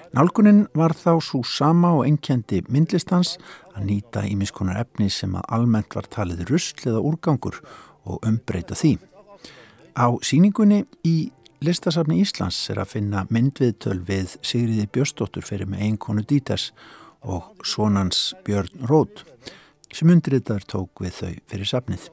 Nálgunin 0.10 0.64
var 0.74 0.96
þá 0.98 1.20
svo 1.22 1.44
sama 1.46 1.92
og 2.00 2.08
enkendi 2.08 2.64
myndlistans 2.74 3.36
að 3.76 3.84
nýta 3.92 4.24
ímiskonar 4.26 4.80
efni 4.82 5.06
sem 5.14 5.36
að 5.38 5.46
almennt 5.54 5.94
var 5.94 6.08
talið 6.10 6.48
rusl 6.50 6.88
eða 6.90 7.04
úrgangur 7.06 7.60
og 8.10 8.26
umbreyta 8.26 8.74
því. 8.74 8.96
Á 9.94 10.10
síningunni 10.26 10.86
í 11.06 11.30
Listasafni 11.62 12.22
Íslands 12.24 12.58
er 12.72 12.82
að 12.82 12.96
finna 12.96 13.26
myndviðtöl 13.30 14.00
við 14.08 14.38
Sigriði 14.42 14.88
Björstóttur 14.96 15.46
fyrir 15.46 15.70
með 15.70 15.86
einkonu 15.90 16.26
Díters 16.26 16.72
og 17.22 17.52
sonans 17.68 18.32
Björn 18.48 18.90
Rót 18.90 19.26
sem 19.94 20.10
undriðar 20.10 20.66
tók 20.66 21.04
við 21.04 21.18
þau 21.20 21.34
fyrir 21.52 21.70
safnið. 21.70 22.10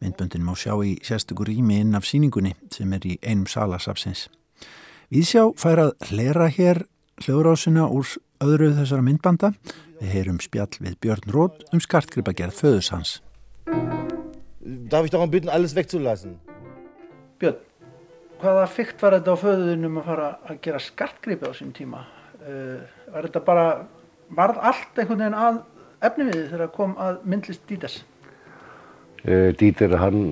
Myndböndin 0.00 0.44
má 0.44 0.52
sjá 0.58 0.74
í 0.84 0.98
sérstakur 1.04 1.48
rými 1.48 1.80
inn 1.80 1.96
af 1.96 2.08
síningunni 2.08 2.52
sem 2.72 2.92
er 2.92 3.06
í 3.06 3.16
einum 3.22 3.48
salasafsins. 3.48 4.28
Við 5.08 5.28
sjá 5.28 5.44
fær 5.56 5.86
að 5.88 5.92
hlera 6.10 6.48
hér 6.52 6.84
hljóðrásina 7.24 7.86
úr 7.92 8.06
öðru 8.40 8.72
þessara 8.78 9.06
myndbanda. 9.06 9.52
Við 10.00 10.14
heyrum 10.16 10.38
spjall 10.40 10.70
við 10.80 10.98
Björn 11.04 11.34
Rót 11.34 11.64
um 11.74 11.82
skartgripagerð 11.82 12.56
föðus 12.56 12.92
hans. 12.94 13.16
Darf 14.90 15.04
ich 15.06 15.12
darum 15.12 15.30
bitten, 15.30 15.52
alles 15.52 15.74
wegzulassen? 15.76 16.38
Björn 17.40 17.60
hvaða 18.40 18.66
fyrkt 18.72 19.02
var 19.02 19.16
þetta 19.18 19.34
á 19.36 19.42
föðunum 19.42 19.98
að 20.00 20.06
fara 20.08 20.28
að 20.48 20.60
gera 20.64 20.82
skartgripi 20.82 21.50
á 21.50 21.52
sín 21.56 21.74
tíma 21.76 22.04
uh, 22.40 22.80
var 23.12 23.28
þetta 23.28 23.42
bara 23.44 23.66
varð 24.36 24.62
allt 24.70 25.00
einhvern 25.00 25.24
veginn 25.24 25.38
að 25.40 25.60
efni 26.08 26.28
við 26.30 26.46
þegar 26.54 26.72
kom 26.76 26.96
að 27.00 27.20
myndlist 27.28 27.66
Dítas 27.68 27.98
uh, 29.26 29.50
Dítar 29.60 29.98
hann 30.00 30.22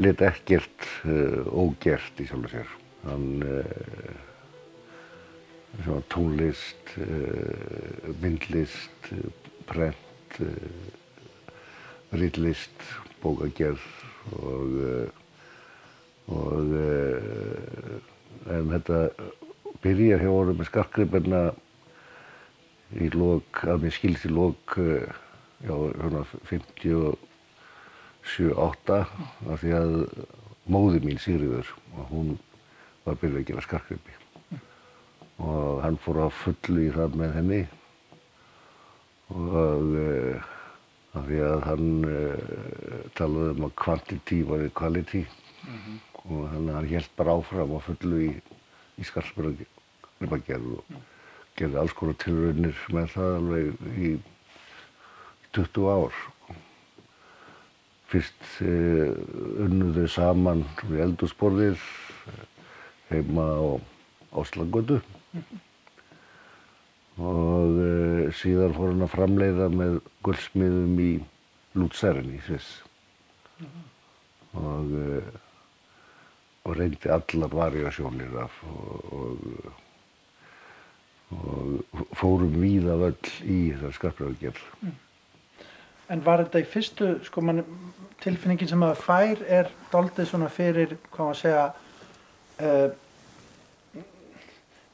lit 0.00 0.22
ekkert 0.24 0.88
uh, 1.04 1.44
ógert 1.52 2.24
í 2.24 2.28
sjálf 2.28 2.48
og 2.48 2.54
sér 2.54 2.72
hann 3.06 3.28
tónlist, 6.12 6.84
uh, 6.98 7.04
myndlist, 8.22 9.00
prent, 9.68 10.30
uh, 10.40 10.46
rýtlist, 12.16 12.78
bókagerð 13.22 13.84
og, 14.36 14.68
og 16.30 16.66
en 18.46 18.70
þetta 18.70 18.98
byrja 19.82 20.16
hjá 20.22 20.30
orðum 20.30 20.58
með 20.60 20.68
skarkriðbenna 20.70 21.42
í 23.02 23.04
lók, 23.14 23.50
að 23.66 23.82
mér 23.84 23.94
skilst 23.96 24.26
í 24.28 24.30
lók, 24.30 24.64
já, 24.78 25.74
svona 25.74 26.22
57-8 26.50 28.98
af 29.02 29.58
því 29.62 29.70
að 29.80 29.92
móði 30.70 30.98
mín 31.04 31.20
Sigriður 31.22 31.68
og 31.96 32.04
hún 32.10 32.28
var 33.06 33.16
byrjuð 33.20 33.42
að 33.42 33.48
gera 33.50 33.66
skarkriðbi 33.66 34.14
og 35.42 35.82
hann 35.84 35.98
fór 36.00 36.22
að 36.26 36.36
fullu 36.40 36.84
í 36.86 36.92
það 36.94 37.16
með 37.20 37.34
henni. 37.36 37.62
Og 39.36 39.96
uh, 40.00 40.52
af 41.16 41.26
því 41.26 41.40
að 41.44 41.66
hann 41.66 41.90
uh, 42.08 43.00
talaði 43.18 43.56
um 43.56 43.66
að 43.68 43.74
quantity 43.82 44.38
var 44.48 44.64
quality. 44.78 45.24
Og 46.26 46.46
hann, 46.52 46.70
held 46.88 47.10
bara 47.18 47.36
áfram 47.36 47.74
að 47.76 47.84
fullu 47.90 48.22
í, 48.28 48.30
í 48.96 49.06
skarkriðbagerð 49.06 50.72
og 50.78 50.96
gerði 51.56 51.80
alls 51.80 51.94
konar 51.96 52.16
tilraunir 52.22 52.80
með 52.92 53.12
það 53.14 53.36
alveg 53.40 53.84
í 53.96 54.14
20 55.56 55.90
ár. 55.92 56.22
Fyrst 58.06 58.48
uh, 58.62 59.12
unnuðu 59.66 60.06
saman 60.08 60.64
við 60.86 61.04
eldursporðir 61.10 61.84
heima 63.10 63.46
á 63.52 63.66
Áslagötu 64.36 65.00
og 67.16 67.80
uh, 67.80 68.28
síðan 68.36 68.74
fór 68.76 68.92
hann 68.92 69.06
að 69.06 69.14
framleiða 69.14 69.70
með 69.72 69.98
guldsmiðum 70.26 71.00
í 71.00 71.10
Lútsærin 71.76 72.34
í 72.36 72.40
Sviss 72.44 72.68
og, 74.56 74.92
uh, 74.92 75.32
og 76.66 76.76
reyndi 76.76 77.12
allar 77.12 77.56
variasjónir 77.56 78.36
af 78.42 78.60
og, 78.68 79.16
og, 79.16 79.72
og 81.36 82.06
fórum 82.16 82.60
víða 82.60 82.98
völl 83.00 83.32
í 83.44 83.58
þessar 83.72 83.96
skarpræðugerð. 84.00 84.62
En 86.12 86.22
var 86.22 86.44
þetta 86.44 86.62
í 86.62 86.68
fyrstu, 86.70 87.08
sko, 87.26 87.42
man, 87.42 87.64
tilfinningin 88.22 88.70
sem 88.70 88.78
maður 88.78 89.00
fær 89.02 89.42
er 89.50 89.72
doldið 89.90 90.28
svona 90.30 90.50
fyrir, 90.52 90.94
hvað 91.10 91.30
maður 91.30 91.40
segja, 91.40 91.64
uh, 92.62 92.88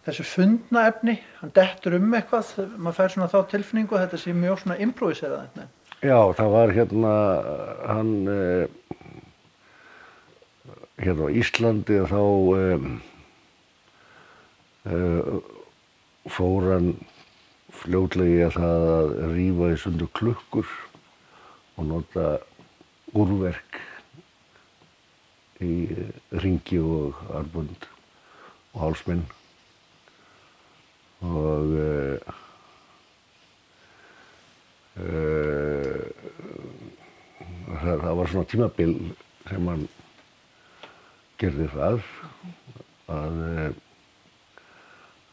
þessu 0.06 0.25
fundna 0.26 0.87
efni, 0.90 1.14
hann 1.40 1.52
dettur 1.54 1.97
um 1.99 2.14
eitthvað, 2.18 2.50
maður 2.75 2.99
fær 2.99 3.14
svona 3.14 3.30
þá 3.30 3.38
tilfinningu 3.52 3.97
að 3.97 4.04
þetta 4.06 4.21
sé 4.23 4.35
mjög 4.35 4.62
svona 4.62 4.78
improviserað 4.82 5.44
eitthvað. 5.47 5.71
Já, 6.02 6.18
það 6.35 6.49
var 6.56 6.73
hérna, 6.75 7.12
hann, 7.87 8.14
uh, 8.26 8.64
hérna 10.99 11.28
á 11.30 11.35
Íslandi 11.38 11.99
þá 12.11 12.23
um, 12.59 12.88
uh, 14.90 15.37
fór 16.26 16.66
hann 16.73 16.88
fljótlega 17.82 18.32
í 18.32 18.42
að 18.47 18.56
það 18.59 18.88
að 18.97 19.14
rífa 19.37 19.71
í 19.71 19.78
sundu 19.85 20.09
klukkur 20.18 20.73
og 21.78 21.87
nota 21.88 22.26
úrverk 23.14 23.78
í 25.62 25.87
ringi 26.42 26.80
og 26.82 27.23
arbund 27.38 27.87
og 28.73 28.82
hálsminn 28.82 29.23
og 31.23 31.75
uh, 31.79 32.33
uh, 35.00 36.06
það, 37.82 37.97
það 38.04 38.17
var 38.21 38.32
svona 38.32 38.50
tímabil 38.50 38.97
sem 39.49 39.71
hann 39.73 39.85
gerði 41.43 41.69
það 41.75 42.02
að, 43.13 43.39
uh, 43.47 43.71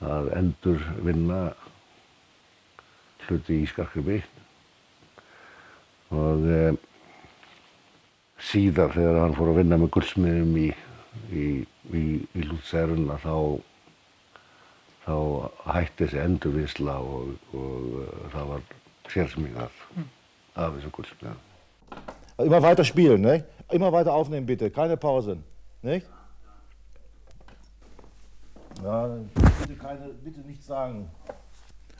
að 0.10 0.32
endur 0.40 0.86
vinna 1.06 1.42
hluti 3.30 3.62
í 3.62 3.70
skarkribi 3.70 4.22
og 6.16 6.46
e, 6.50 6.62
síðar 8.42 8.96
þegar 8.96 9.20
hann 9.24 9.36
fór 9.38 9.52
að 9.52 9.60
vinna 9.62 9.78
með 9.78 9.92
guldsmiðum 9.96 10.56
í, 10.58 10.70
í, 11.30 11.46
í, 11.94 12.04
í 12.24 12.46
Lútsæruna 12.48 13.20
þá, 13.22 13.36
þá 15.10 15.74
hætti 15.74 16.06
þessi 16.06 16.22
endurvisla 16.22 17.00
og, 17.02 17.34
og 17.58 17.86
uh, 18.04 18.10
það 18.34 18.52
var 18.54 18.66
sérsmingað 19.10 19.84
af 20.56 20.76
þessu 20.76 20.92
guldsmiðum. 20.94 21.46
Immer 22.46 22.62
weiter 22.64 22.88
spielen, 22.88 23.26
ne? 23.26 23.42
Immer 23.74 23.92
weiter 23.94 24.14
aufnehmen 24.14 24.46
bitte, 24.46 24.70
keine 24.70 24.98
Pause, 24.98 25.38
nicht? 25.82 26.08
Ja, 28.84 29.08
bitte, 29.36 29.76
keine, 29.82 30.14
bitte 30.24 30.42
nichts 30.48 30.68
sagen. 30.68 31.10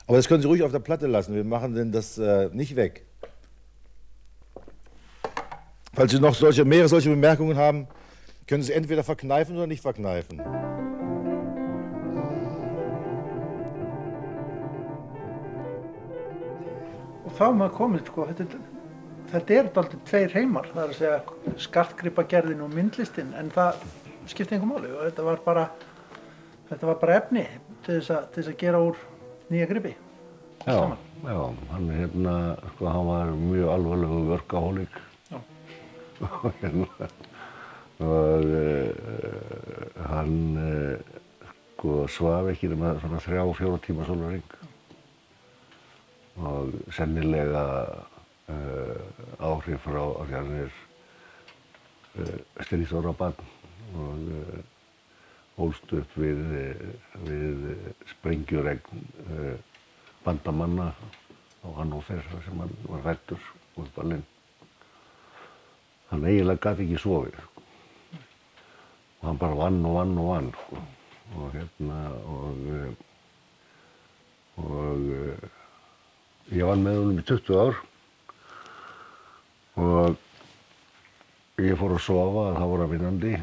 Aber 0.06 0.16
das 0.16 0.28
können 0.28 0.42
Sie 0.42 0.48
ruhig 0.48 0.62
auf 0.62 0.72
der 0.72 0.80
Platte 0.80 1.06
lassen. 1.06 1.34
Wir 1.34 1.44
machen 1.44 1.74
denn 1.74 1.92
das 1.92 2.18
äh, 2.18 2.48
nicht 2.52 2.74
weg. 2.74 3.04
Falls 5.92 6.12
Sie 6.12 6.20
noch 6.20 6.34
solche, 6.34 6.64
mehrere 6.64 6.88
solche 6.88 7.10
Bemerkungen 7.10 7.56
haben, 7.56 7.86
können 8.46 8.62
Sie 8.62 8.72
entweder 8.72 9.04
verkneifen 9.04 9.56
oder 9.56 9.66
nicht 9.66 9.82
verkneifen. 9.82 10.40
Þá 17.40 17.46
er 17.46 17.54
maður 17.56 17.76
komið, 17.78 18.02
sko, 18.10 18.24
þetta, 18.28 18.58
þetta 19.30 19.54
er 19.56 19.68
alltaf 19.70 20.02
tveir 20.10 20.34
heimar, 20.36 20.66
það 20.74 20.82
er 20.82 20.90
að 20.90 20.98
segja 20.98 21.54
skartgripagerðin 21.64 22.66
og 22.66 22.74
myndlistin, 22.74 23.30
en 23.40 23.48
það 23.54 23.86
skipti 24.28 24.58
einhver 24.58 24.68
máli 24.68 24.90
og 24.92 25.06
þetta 25.06 25.24
var 25.24 25.40
bara, 25.46 25.62
þetta 26.68 26.90
var 26.90 26.98
bara 27.00 27.16
efni 27.22 27.46
til 27.86 27.96
þess 27.96 28.12
að, 28.12 28.26
til 28.34 28.42
þess 28.42 28.52
að 28.52 28.58
gera 28.60 28.82
úr 28.90 29.00
nýja 29.48 29.70
gripi. 29.72 29.94
Já, 30.66 30.76
já, 31.24 31.40
hann 31.72 31.88
hérna, 31.96 32.36
sko, 32.74 32.90
hann 32.92 33.08
var 33.08 33.32
mjög 33.40 33.72
alvarlegu 33.78 34.20
vörkahólik 34.28 35.00
Já. 35.30 35.38
og 36.28 36.50
hérna, 36.60 37.08
og 38.04 38.50
uh, 38.52 40.04
hann 40.12 40.36
uh, 40.60 41.20
sko 41.48 42.02
svaf 42.12 42.52
ekki 42.52 42.68
nema 42.74 42.98
svona 43.00 43.24
þrjá, 43.24 43.46
fjóra 43.56 43.80
tíma 43.86 44.04
sólaring 44.04 44.60
og 46.40 46.74
sennilega 46.96 47.64
uh, 48.48 49.46
áhrif 49.50 49.84
frá 49.84 50.02
er 50.32 50.70
uh, 52.18 52.36
stríðsóra 52.64 53.12
barn 53.16 53.40
og 53.94 54.28
uh, 54.40 54.60
ólst 55.60 55.92
upp 55.92 56.14
við, 56.16 56.38
við 57.26 57.66
sprengjuregn 58.14 59.58
bandamanna 60.24 60.92
á 61.64 61.68
Hannover 61.76 62.22
þar 62.30 62.44
sem 62.44 62.60
hann 62.62 62.76
var 62.88 63.02
rættur 63.04 63.48
út 63.80 63.90
Berlin. 63.96 64.24
Hann 66.10 66.26
eiginlega 66.26 66.70
gæti 66.70 66.86
ekki 66.86 67.02
sofið 67.04 67.36
sko. 67.36 67.64
og 69.20 69.26
hann 69.28 69.38
bara 69.38 69.58
vann 69.58 69.84
og 69.84 69.96
vann 69.98 70.18
og 70.18 70.28
vann 70.32 70.52
sko. 70.56 70.82
og 71.36 71.52
hérna 71.54 71.98
og 72.26 72.56
eh, 72.74 72.94
og 74.56 75.10
eh, 75.16 75.59
ég 76.50 76.66
vann 76.66 76.82
með 76.84 76.98
honum 77.00 77.20
í 77.20 77.26
20 77.28 77.60
ár 77.64 77.78
og 79.80 80.16
ég 81.60 81.78
fór 81.78 81.94
að 81.96 82.04
sofa 82.04 82.46
þá 82.56 82.64
var 82.72 82.82
hann 82.84 82.92
vinnandi 82.94 83.34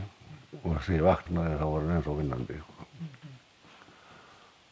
og 0.63 0.76
þegar 0.84 0.98
ég 0.98 1.06
vaknaði 1.08 1.56
þá 1.62 1.65
var 1.67 1.82
hann 1.86 1.96
ennþá 1.98 2.17
vinnandi 2.20 2.60
sko 2.60 2.74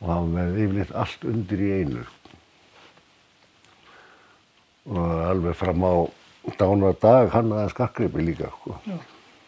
og 0.01 0.11
hann 0.11 0.21
var 0.21 0.31
með 0.35 0.59
yfirleitt 0.65 0.93
allt 1.01 1.27
undir 1.31 1.63
í 1.65 1.71
einu 1.79 2.03
og 4.85 5.11
alveg 5.31 5.57
fram 5.57 5.81
á 5.87 5.93
dánar 6.59 6.97
dag 7.01 7.31
hann 7.33 7.53
aðeins 7.55 7.73
skakkripi 7.73 8.21
líka 8.21 8.51
sko. 8.53 8.75
Já. 8.85 8.97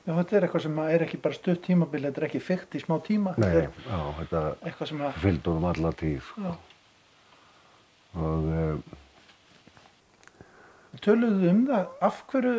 Já, 0.07 0.13
þetta 0.15 0.37
er 0.37 0.45
eitthvað 0.47 0.63
sem 0.63 0.77
er 0.85 1.03
ekki 1.03 1.17
bara 1.19 1.35
stutt 1.35 1.61
tímabil, 1.65 1.99
þetta 2.07 2.21
er 2.21 2.25
ekki 2.29 2.39
fyrt 2.39 2.75
í 2.79 2.79
smá 2.79 2.95
tíma, 3.03 3.33
Nei, 3.43 3.65
já, 3.67 3.97
þetta 4.21 4.43
eitthvað 4.63 4.89
sem 4.93 5.01
að, 5.03 5.17
fylgdi 5.19 5.51
honum 5.51 5.65
alla 5.67 5.91
tíð 5.99 6.21
sko. 6.23 6.43
já, 6.47 6.53
og 8.15 8.47
um, 8.61 8.81
töluðu 11.03 11.51
um 11.51 11.63
það, 11.67 11.87
af 12.07 12.23
hverju 12.31 12.55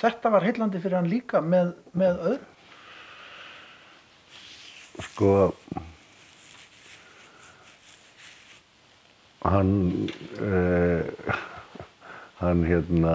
þetta 0.00 0.32
var 0.34 0.46
heillandi 0.46 0.80
fyrir 0.82 1.00
hann 1.00 1.10
líka 1.10 1.42
með, 1.42 1.74
með 1.96 2.24
öðru? 2.32 2.48
sko 5.00 5.30
hann 9.48 9.72
uh, 10.44 11.34
hann 12.40 12.64
hérna 12.68 13.14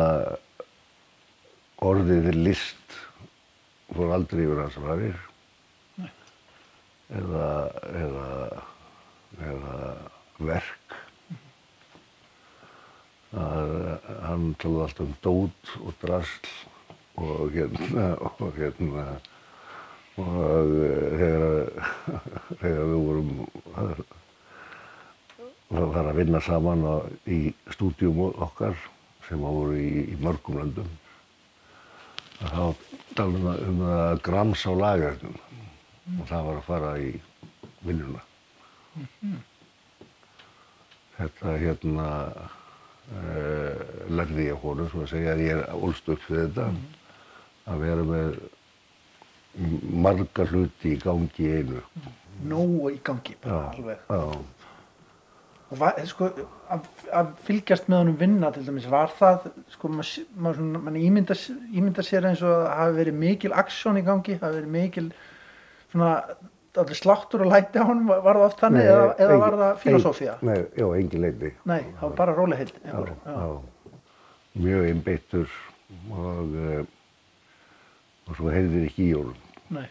orðið 1.85 2.31
list 2.39 2.97
fór 3.93 4.15
aldrei 4.17 4.45
yfir 4.47 4.63
hans 4.63 4.79
varir 4.81 5.21
eða 7.15 7.49
eða 8.01 8.29
eða 9.45 9.79
verk. 10.39 10.84
Að 13.35 13.71
hann 14.23 14.49
talaði 14.61 14.83
alltaf 14.85 15.05
um 15.05 15.15
dót 15.25 15.71
og 15.81 15.95
drasl 16.01 16.51
og 17.19 17.55
hérna 17.55 18.09
og 18.23 18.59
hérna 18.59 19.05
og 20.15 20.73
þegar, 21.19 21.87
þegar 22.61 22.91
við 22.91 22.99
vorum 23.09 23.31
að 25.75 25.89
fara 25.95 26.09
að 26.11 26.19
vinna 26.21 26.41
saman 26.43 26.85
á, 26.87 26.95
í 27.27 27.39
stúdíum 27.75 28.21
okkar 28.29 28.77
sem 29.27 29.41
voru 29.41 29.75
í, 29.79 30.13
í 30.13 30.19
mörgum 30.21 30.61
löndum 30.61 30.91
þá 32.39 32.75
talaðum 33.15 33.45
við 33.47 33.67
um 33.69 33.81
að 33.89 34.21
grams 34.25 34.65
á 34.67 34.71
lagarnum 34.75 35.37
og 36.19 36.27
það 36.29 36.47
var 36.47 36.59
að 36.59 36.67
fara 36.67 36.91
í 37.01 37.11
vinnuna. 37.85 38.21
Þetta 41.15 41.55
hérna 41.61 42.07
lærði 44.15 44.47
ég 44.49 44.61
honum, 44.63 44.89
svo 44.91 45.03
að 45.05 45.11
segja 45.13 45.33
að 45.35 45.43
ég 45.45 45.55
er 45.59 45.75
ólst 45.77 46.09
upp 46.09 46.21
fyrir 46.25 46.47
þetta, 46.49 46.67
að 47.71 47.83
vera 47.85 48.05
með 48.09 48.35
marga 50.05 50.45
hluti 50.49 50.95
í 50.95 50.99
gangi 51.03 51.51
einu. 51.59 51.81
Nógu 52.49 52.91
í 52.91 52.99
gangi, 53.05 53.37
bara 53.43 53.61
Já, 53.61 53.79
alveg. 53.79 53.99
já. 54.09 54.43
Og 55.73 55.79
var, 55.81 55.95
sko, 56.05 56.27
að, 56.69 56.89
að 57.17 57.29
fylgjast 57.47 57.87
með 57.89 58.01
honum 58.03 58.17
vinna 58.19 58.51
til 58.53 58.65
dæmis, 58.67 58.85
var 58.91 59.09
það, 59.17 59.47
sko, 59.73 59.89
maður 59.89 60.27
mað, 60.45 60.59
mað 60.85 60.99
ímynda, 61.01 61.37
ímynda 61.73 62.05
sér 62.05 62.27
eins 62.29 62.43
og 62.45 62.51
að 62.53 62.67
hafi 62.81 62.97
verið 62.99 63.17
mikil 63.23 63.53
aksjón 63.63 63.97
í 63.97 64.03
gangi, 64.05 64.35
hafi 64.41 64.59
verið 64.59 64.75
mikil, 64.75 65.07
svona, 65.93 66.11
allir 66.81 66.97
sláttur 66.99 67.43
og 67.45 67.51
læti 67.51 67.79
á 67.79 67.85
honum, 67.87 68.09
var 68.11 68.37
það 68.39 68.45
oft 68.47 68.61
þannig, 68.63 68.87
eða, 68.91 69.07
eða 69.25 69.37
var 69.41 69.57
það 69.61 69.81
filosófía? 69.83 70.35
Nei, 70.45 70.57
já, 70.77 70.85
engin 70.97 71.25
leiti. 71.25 71.51
Nei, 71.71 71.81
það 71.99 72.05
var 72.07 72.15
bara 72.19 72.35
rólegheit. 72.37 72.73
Já, 72.81 72.91
einhver, 72.91 73.11
já. 73.25 73.95
Mjög 74.65 74.87
einbeittur 74.89 75.57
og, 76.11 76.55
uh, 76.55 76.85
og 78.29 78.39
svo 78.39 78.53
heyrðir 78.53 78.87
ekki 78.89 79.09
í 79.09 79.13
honum. 79.17 79.37
Nei, 79.75 79.85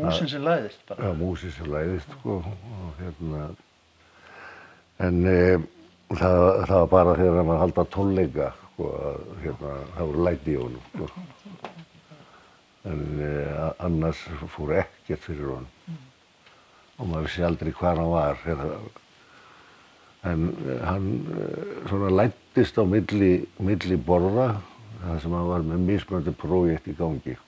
músin 0.00 0.30
sem 0.32 0.44
læðist 0.44 0.82
bara. 0.88 1.08
Já, 1.08 1.16
músi 1.20 1.52
sem 1.54 1.70
læðist, 1.72 2.18
sko, 2.18 2.40
og 2.44 3.00
hérna, 3.02 3.46
en 5.04 5.22
e, 5.28 5.38
það, 6.14 6.40
það 6.64 6.76
var 6.78 6.90
bara 6.96 7.16
þegar 7.20 7.40
hann 7.40 7.48
var 7.52 7.56
að 7.56 7.64
halda 7.66 7.86
tónleika, 7.94 8.50
sko, 8.72 8.92
hérna, 9.44 9.78
það 9.96 10.12
voru 10.12 10.28
læti 10.28 10.54
í 10.54 10.60
honum, 10.62 10.92
sko. 10.94 11.10
En 12.84 13.00
e, 13.20 13.30
annars 13.84 14.20
fór 14.52 14.74
ekkert 14.82 15.24
fyrir 15.24 15.48
honum. 15.54 15.96
Og 17.00 17.08
maður 17.08 17.26
vissi 17.28 17.46
aldrei 17.46 17.72
hvað 17.74 18.02
hann 18.02 18.12
var, 18.12 18.42
hérna. 18.44 18.76
En 20.28 20.50
e, 20.52 20.76
hann 20.84 21.08
e, 21.32 21.46
svona 21.88 22.12
lættist 22.12 22.76
á 22.76 22.84
milli, 22.88 23.32
milli 23.56 23.96
borða, 23.96 24.50
það 25.00 25.22
sem 25.24 25.38
hann 25.38 25.48
var 25.48 25.64
með 25.70 25.88
mismöndi 25.88 26.36
prójekt 26.44 26.92
í 26.92 26.96
gangi. 26.98 27.38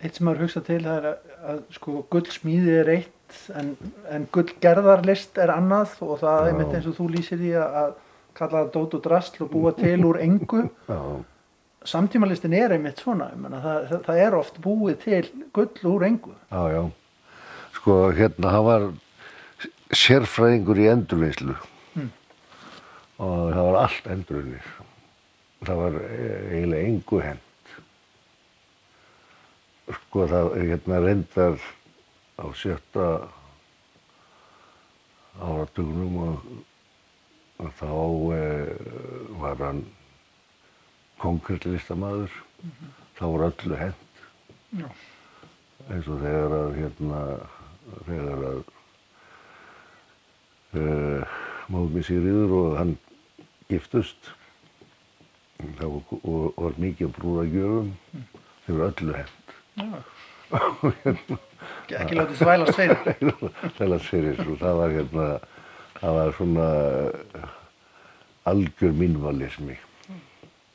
Eitt 0.00 0.16
sem 0.16 0.24
maður 0.24 0.46
hugsa 0.46 0.62
til 0.64 0.78
það 0.84 0.94
er 0.98 1.08
að, 1.10 1.32
að 1.52 1.64
sko 1.76 1.98
gullsmíði 2.12 2.76
er 2.80 2.92
eitt 2.94 3.40
en, 3.56 3.74
en 4.08 4.22
gullgerðarlist 4.32 5.36
er 5.40 5.52
annað 5.52 5.98
og 6.06 6.22
það 6.22 6.38
er 6.38 6.52
einmitt 6.52 6.76
eins 6.76 6.88
og 6.88 6.96
þú 6.96 7.08
lýsir 7.16 7.40
því 7.40 7.50
að 7.60 7.90
kalla 8.36 8.62
það 8.62 8.70
dót 8.76 8.96
og 8.96 9.04
drasl 9.04 9.44
og 9.44 9.50
búa 9.52 9.74
til 9.76 9.98
úr 10.08 10.20
engu. 10.24 10.62
Já, 10.88 11.00
Samtímalistin 11.88 12.52
er 12.52 12.74
einmitt 12.74 13.00
svona, 13.00 13.30
menna, 13.40 13.60
það, 13.64 13.92
það, 14.04 14.18
er 14.20 14.36
oft 14.36 14.58
búið 14.60 14.98
til 15.04 15.22
gull 15.56 15.92
úr 15.94 16.04
engu. 16.10 16.34
Já, 16.52 16.62
já. 16.74 16.82
Sko, 17.78 17.96
hérna, 18.12 18.50
hann 18.52 18.66
var 18.66 18.88
sérfræðingur 19.96 20.80
í 20.80 20.90
endurvinnslu 20.92 21.56
og 23.20 23.52
það 23.52 23.66
var 23.66 23.78
allt 23.82 24.08
endurvinnir. 24.14 24.68
Það 25.60 25.80
var 25.80 25.96
e- 26.00 26.40
eiginlega 26.54 26.88
engu 26.88 27.20
hend. 27.20 27.74
Sko, 29.90 30.26
það 30.30 30.54
hérna 30.56 31.00
reyndar 31.04 31.58
á 32.40 32.44
sjötta 32.56 33.06
áratugnum 35.40 36.16
og, 36.24 36.46
og 37.60 37.72
þá 37.80 37.92
e, 38.36 38.44
var 39.40 39.60
hann 39.64 39.82
konkrétlistamæður. 41.20 42.32
þá 43.18 43.24
var 43.28 43.46
öllu 43.50 43.76
hend 43.76 44.20
Já. 44.80 44.88
eins 45.90 46.08
og 46.08 46.20
þegar 46.22 46.54
að 46.56 46.74
hérna 46.78 47.20
þegar 48.06 48.44
að 48.50 48.60
uh, 50.80 51.38
móðum 51.72 51.98
í 52.00 52.04
Sigriður 52.06 52.54
og 52.60 52.76
hann 52.78 52.94
giftust 53.70 54.30
þá 55.80 55.84
og, 55.88 56.14
og 56.24 56.56
var 56.56 56.78
mikið 56.80 57.12
brúðagjöfum 57.18 57.92
þeir 58.64 58.74
voru 58.76 58.88
öllu 58.88 59.18
hend 59.20 59.54
Já. 59.80 60.02
hérna 61.04 61.40
Ekki 62.00 62.14
látið 62.16 62.38
þvælast 62.38 62.76
fyrir. 62.78 63.32
þelast 63.76 64.08
fyrir 64.12 64.38
og 64.46 64.56
það 64.62 64.76
var 64.78 64.94
hérna 64.94 65.24
það 66.00 66.16
var 66.20 66.32
svona 66.38 66.66
algjör 68.50 68.94
minnvalismi 68.96 69.76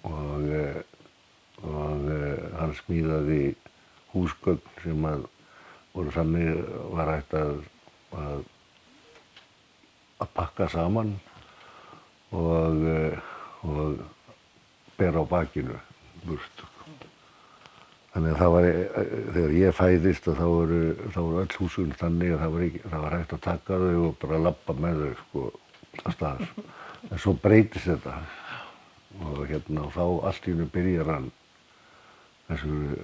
og 0.09 0.49
eh, 0.49 0.81
og 1.63 2.09
eh, 2.11 2.43
hann 2.59 2.73
smíðaði 2.75 3.55
húsgögn 4.13 4.61
sem 4.83 5.07
að 5.07 5.25
voru 5.95 6.11
þannig 6.15 6.59
var 6.95 7.11
hægt 7.13 7.33
að 7.39 7.55
að, 8.15 8.43
að 10.23 10.33
pakka 10.35 10.69
saman 10.71 11.15
og 12.35 12.85
eh, 12.91 13.33
og 13.65 13.99
bera 14.99 15.23
á 15.23 15.25
bakinu 15.27 15.79
burt 16.25 16.65
Þannig 18.15 18.31
að 18.31 18.37
það 18.39 18.53
var, 18.53 18.65
þegar 19.35 19.53
ég 19.59 19.73
fæðist 19.75 20.27
og 20.31 20.37
þá 20.37 20.45
voru, 20.47 20.77
þá 21.11 21.17
voru 21.17 21.39
öll 21.41 21.55
húsun 21.59 21.89
þannig 21.99 22.29
að 22.31 22.37
það 22.39 22.53
var, 22.53 22.61
ekki, 22.63 22.79
það 22.85 23.01
var 23.03 23.15
hægt 23.17 23.33
að 23.35 23.41
taka 23.43 23.79
þau 23.81 23.97
og 24.05 24.13
bara 24.21 24.37
lappa 24.45 24.75
með 24.85 25.01
þau 25.01 25.17
sko 25.19 25.41
að 25.97 26.15
staðar. 26.15 26.53
En 27.09 27.21
svo 27.25 27.33
breytist 27.43 27.89
þetta 27.89 28.13
og 29.23 29.45
hérna 29.47 29.85
og 29.87 29.93
þá 29.95 30.03
allt 30.27 30.47
í 30.47 30.51
hennu 30.53 30.67
byrjar 30.73 31.09
hann 31.13 31.31
þessu- 32.49 32.99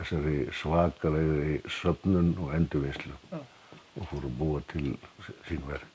þessari 0.00 0.38
svakalegri 0.60 1.60
söfnun 1.68 2.32
og 2.42 2.54
endurvinnslu 2.56 3.12
og 3.36 4.08
fór 4.10 4.24
að 4.28 4.36
búa 4.38 4.60
til 4.72 4.96
sín 5.48 5.62
verk. 5.68 5.86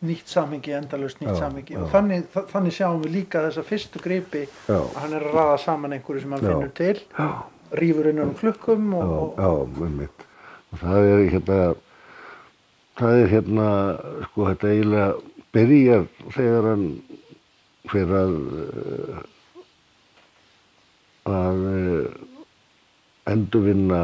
Nýtt 0.00 0.30
samhengi, 0.32 0.72
endalust 0.72 1.18
nýtt 1.20 1.34
Já, 1.34 1.38
samhengi. 1.42 1.76
Og 1.76 1.90
þannig, 1.92 2.22
þa- 2.32 2.46
þannig 2.48 2.72
sjáum 2.72 3.02
við 3.04 3.12
líka 3.18 3.42
þessa 3.44 3.62
fyrstu 3.68 4.00
gripi. 4.00 4.46
Að 4.68 4.94
hann 4.96 5.12
er 5.18 5.26
að 5.28 5.34
raða 5.34 5.58
saman 5.60 5.92
einhverju 5.92 6.20
sem 6.22 6.30
hann 6.32 6.40
finnur 6.40 6.72
til, 6.74 7.00
rýfur 7.76 8.08
innan 8.08 8.28
um 8.30 8.34
klukkum 8.34 8.92
Já, 8.92 9.02
og, 9.04 9.38
og 9.38 9.68
já, 9.76 9.84
einmitt. 9.84 10.24
Og 10.72 10.78
það 10.80 11.10
er 11.10 11.30
hérna, 11.34 11.58
það 12.96 13.20
er 13.20 13.28
hérna, 13.34 13.68
sko, 14.24 14.46
þetta 14.48 14.72
eiginlega 14.72 15.10
byrjar 15.52 16.06
þegar 16.32 16.68
hann 16.70 16.86
fyrir 17.90 18.16
að, 18.16 18.34
eh, 18.64 19.22
að 21.30 21.64
eh, 21.70 22.18
endurvinna 23.32 24.02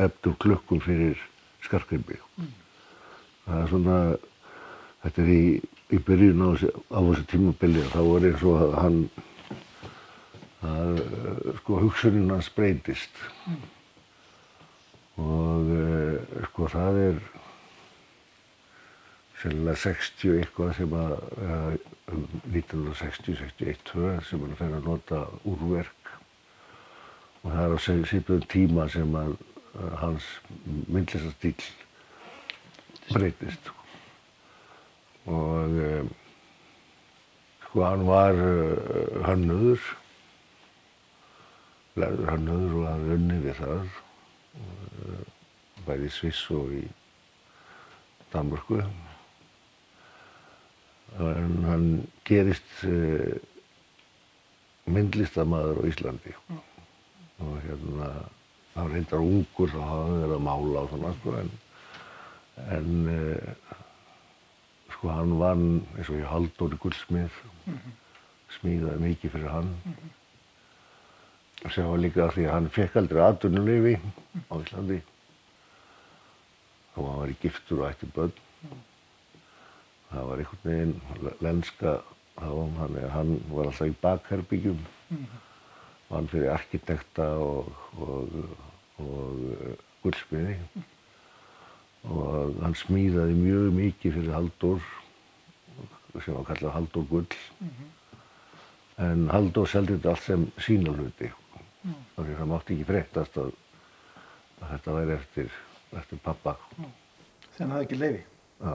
eftir 0.00 0.36
klukkum 0.42 0.82
fyrir 0.84 1.20
skarkribi. 1.64 2.18
Það 3.46 3.62
er 3.62 3.70
svona, 3.70 4.00
þetta 5.04 5.22
er 5.24 5.30
í, 5.32 5.44
í 5.94 6.02
byrjun 6.08 6.44
á, 6.44 6.50
á 6.92 6.98
þessu 7.08 7.24
tímabili 7.32 7.84
og 7.84 7.94
þá 7.94 8.02
er 8.04 8.28
eins 8.30 8.44
og 8.44 8.60
að 8.66 8.76
hann, 8.82 9.00
að, 10.66 11.00
eh, 11.00 11.56
sko, 11.62 11.80
hugsunin 11.86 12.34
hans 12.34 12.52
breytist 12.52 13.24
og 15.16 15.70
uh, 15.72 16.16
sko 16.50 16.66
það 16.68 16.98
er 17.00 17.20
sennilega 19.40 19.80
60 19.80 20.40
eitthvað 20.42 20.74
sem 20.76 20.96
að 20.96 21.14
uh, 22.12 22.26
1960-61 22.52 24.24
sem 24.28 24.44
hann 24.44 24.56
fer 24.58 24.76
að 24.76 24.88
nota 24.90 25.24
úrverk. 25.48 26.12
Og 27.42 27.50
það 27.52 27.64
er 27.64 27.74
á 27.74 27.78
síðan 27.86 28.46
tíma 28.52 28.88
sem 28.92 29.18
að 29.18 29.34
uh, 29.36 29.92
hans 30.02 30.30
myndlistastíl 30.90 31.54
breytist. 33.12 33.70
Og 35.26 35.78
uh, 35.82 36.02
sko 37.66 37.86
hann 37.86 38.08
var 38.08 38.34
uh, 38.38 39.22
hannöður 39.26 39.94
lærður 41.96 42.28
hannöður 42.28 42.76
og 42.80 42.86
hann 42.90 43.08
unni 43.16 43.40
við 43.44 43.58
það. 43.62 43.96
Bæði 45.86 46.08
í 46.08 46.12
Sviss 46.12 46.44
og 46.52 46.72
í 46.76 46.84
Danmörku. 48.32 48.82
En 51.14 51.64
hann 51.64 51.84
gerist 52.28 52.82
uh, 52.84 53.36
myndlistamæður 54.90 55.80
á 55.80 55.82
Íslandi. 55.88 56.34
Og 57.40 57.54
hérna, 57.64 58.08
hann 58.74 58.92
reyndar 58.92 59.22
ungur 59.24 59.72
þá 59.72 59.80
hafði 59.80 60.10
hann 60.10 60.20
verið 60.24 60.36
að 60.36 60.44
mála 60.48 60.82
og 60.82 60.90
svona, 60.92 61.12
sko, 61.20 61.36
en, 61.40 61.50
en 62.76 62.90
uh, 63.12 63.76
sko 64.96 65.12
hann 65.14 65.36
vann 65.40 65.66
eins 65.96 66.10
og 66.10 66.20
ég 66.20 66.28
Halldóri 66.32 66.80
Gullsmið 66.82 67.40
smíðaði 68.58 69.02
mikið 69.06 69.36
fyrir 69.36 69.52
hann. 69.54 69.72
Sem 71.72 71.88
var 71.88 72.02
líka 72.02 72.28
því 72.34 72.44
að 72.46 72.54
hann 72.58 72.68
fekk 72.72 72.98
aldrei 73.00 73.22
atvinnuleifi 73.24 73.94
á 74.52 74.54
Íslandi. 74.60 75.00
Og 76.96 77.08
hann 77.08 77.22
var 77.22 77.32
í 77.32 77.40
giftur 77.40 77.82
og 77.82 77.88
ætti 77.88 78.10
börn 78.12 78.36
það 80.10 80.28
var 80.30 80.42
einhvern 80.42 80.68
veginn 80.70 81.34
lenska 81.44 81.96
þá 82.36 82.50
hann, 82.78 83.00
hann 83.14 83.34
var 83.50 83.70
alltaf 83.70 83.88
í 83.88 83.96
bakherbyggjum 84.02 84.80
vann 86.10 86.28
fyrir 86.30 86.52
arkitekta 86.54 87.26
og, 87.42 87.72
og, 87.98 88.36
og 89.02 89.40
uh, 89.40 89.72
gullsmiði. 90.04 90.58
Og 92.06 92.60
hann 92.62 92.76
smíðaði 92.78 93.34
mjög 93.40 93.72
mikið 93.74 94.18
fyrir 94.20 94.36
Halldór 94.36 94.84
sem 96.22 96.36
var 96.36 96.46
kallað 96.48 96.76
Halldór 96.76 97.08
Gull. 97.10 97.38
En 99.02 99.26
Halldór 99.32 99.68
seldi 99.68 99.96
þetta 99.96 100.14
allt 100.14 100.24
sem 100.24 100.46
sína 100.62 100.94
hluti. 100.94 101.32
Af 102.16 102.22
því 102.22 102.36
það 102.38 102.50
mátti 102.52 102.76
ekki 102.76 102.86
fréttast 102.88 103.40
að, 103.42 103.50
að 104.60 104.70
þetta 104.74 104.94
væri 104.96 105.16
eftir, 105.16 105.58
eftir 106.00 106.22
pappa 106.24 106.56
Þegar 106.76 107.60
hann 107.60 107.74
hafði 107.74 107.86
ekki 107.86 107.98
leiði. 108.00 108.22
Já, 108.56 108.72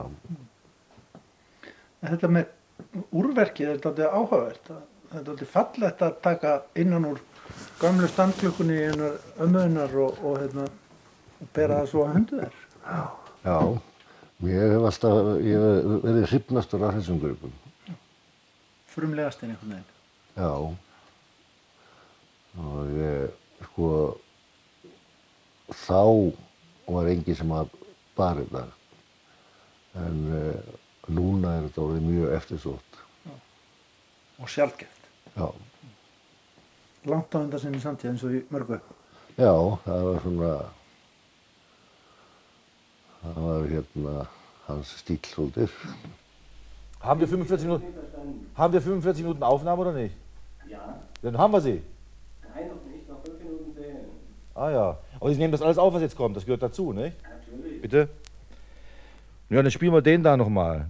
En 2.02 2.14
þetta 2.14 2.30
með 2.32 3.04
úrverkið 3.14 3.68
er 3.70 3.82
þetta 3.82 4.10
áhugavert. 4.10 4.72
Það 5.12 5.18
er 5.20 5.26
þetta 5.28 5.50
fallegt 5.52 6.02
að 6.02 6.18
taka 6.24 6.54
innan 6.82 7.08
úr 7.12 7.22
gamlu 7.80 8.08
standklukkunni 8.10 8.78
hennar 8.80 9.18
ömmuðinnar 9.42 9.96
og, 10.02 10.20
og, 10.22 10.38
hérna, 10.40 10.66
og 11.40 11.50
bera 11.56 11.80
það 11.82 11.90
svo 11.92 12.04
að 12.06 12.14
hundu 12.16 12.40
þér. 12.42 12.60
já, 13.42 13.58
ég 14.48 14.74
hef 14.74 14.86
alltaf 14.90 15.18
ég 15.46 15.66
hef 15.66 15.90
verið 16.06 16.28
hrifnastur 16.30 16.86
af 16.86 16.96
þessum 16.98 17.20
gripum 17.22 17.52
Frumlegast 18.92 19.42
inn 19.42 19.54
einhvern 19.54 19.72
veginn. 19.72 19.88
Já. 20.36 20.52
Og 22.60 22.90
ég, 22.98 23.30
sko, 23.70 23.88
þá 25.86 26.02
var 26.92 27.08
enginn 27.08 27.38
sem 27.38 27.54
að 27.56 27.72
bara 28.18 28.44
þetta. 28.44 28.64
En 30.02 30.18
uh, 30.28 30.81
núna 31.08 31.56
er 31.56 31.66
þetta 31.66 31.82
orðið 31.82 32.06
mjög 32.06 32.34
eftirsótt. 32.36 32.98
Og 34.42 34.50
sjálfgeft. 34.50 35.08
Já. 35.36 35.48
Langt 37.10 37.34
á 37.34 37.38
undan 37.42 37.60
sinni 37.60 37.80
samtíð 37.82 38.12
eins 38.12 38.24
og 38.26 38.36
í 38.36 38.42
mörgu. 38.52 38.78
Já, 39.38 39.52
það 39.84 40.02
var 40.06 40.20
svona, 40.22 40.50
það 43.22 43.38
var 43.46 43.70
hérna 43.72 44.16
hans 44.68 44.92
stíl 45.00 45.18
svolítið. 45.26 45.78
Haben 47.02 47.20
wir 47.20 47.28
45 47.28 47.64
Minuten, 47.66 47.94
haben 48.54 48.72
wir 48.72 48.80
45 48.80 49.22
Minuten 49.22 49.42
Aufnahme 49.42 49.82
oder 49.82 49.92
nicht? 49.92 50.14
Ja. 50.68 51.00
Dann 51.22 51.38
haben 51.38 51.52
wir 51.52 51.60
sie. 51.60 51.82
Nein, 52.54 52.68
noch 52.68 52.84
nicht, 52.84 53.08
noch 53.08 53.22
fünf 53.24 53.38
Minuten 53.42 53.74
zählen. 53.74 54.06
Ah 54.54 54.70
ja. 54.70 54.98
Aber 55.18 55.30
Sie 55.32 55.38
nehmen 55.38 55.52
das 55.52 55.62
alles 55.62 55.78
auf, 55.78 55.94
was 55.94 56.02
jetzt 56.02 56.16
kommt. 56.16 56.36
Das 56.36 56.44
gehört 56.44 56.62
dazu, 56.62 56.92
nicht? 56.92 57.16
Natürlich. 57.22 57.82
Bitte? 57.82 58.08
Ja, 59.52 59.60
dann 59.62 59.70
spielen 59.70 59.92
wir 59.92 60.00
den 60.00 60.22
da 60.22 60.34
nochmal. 60.34 60.88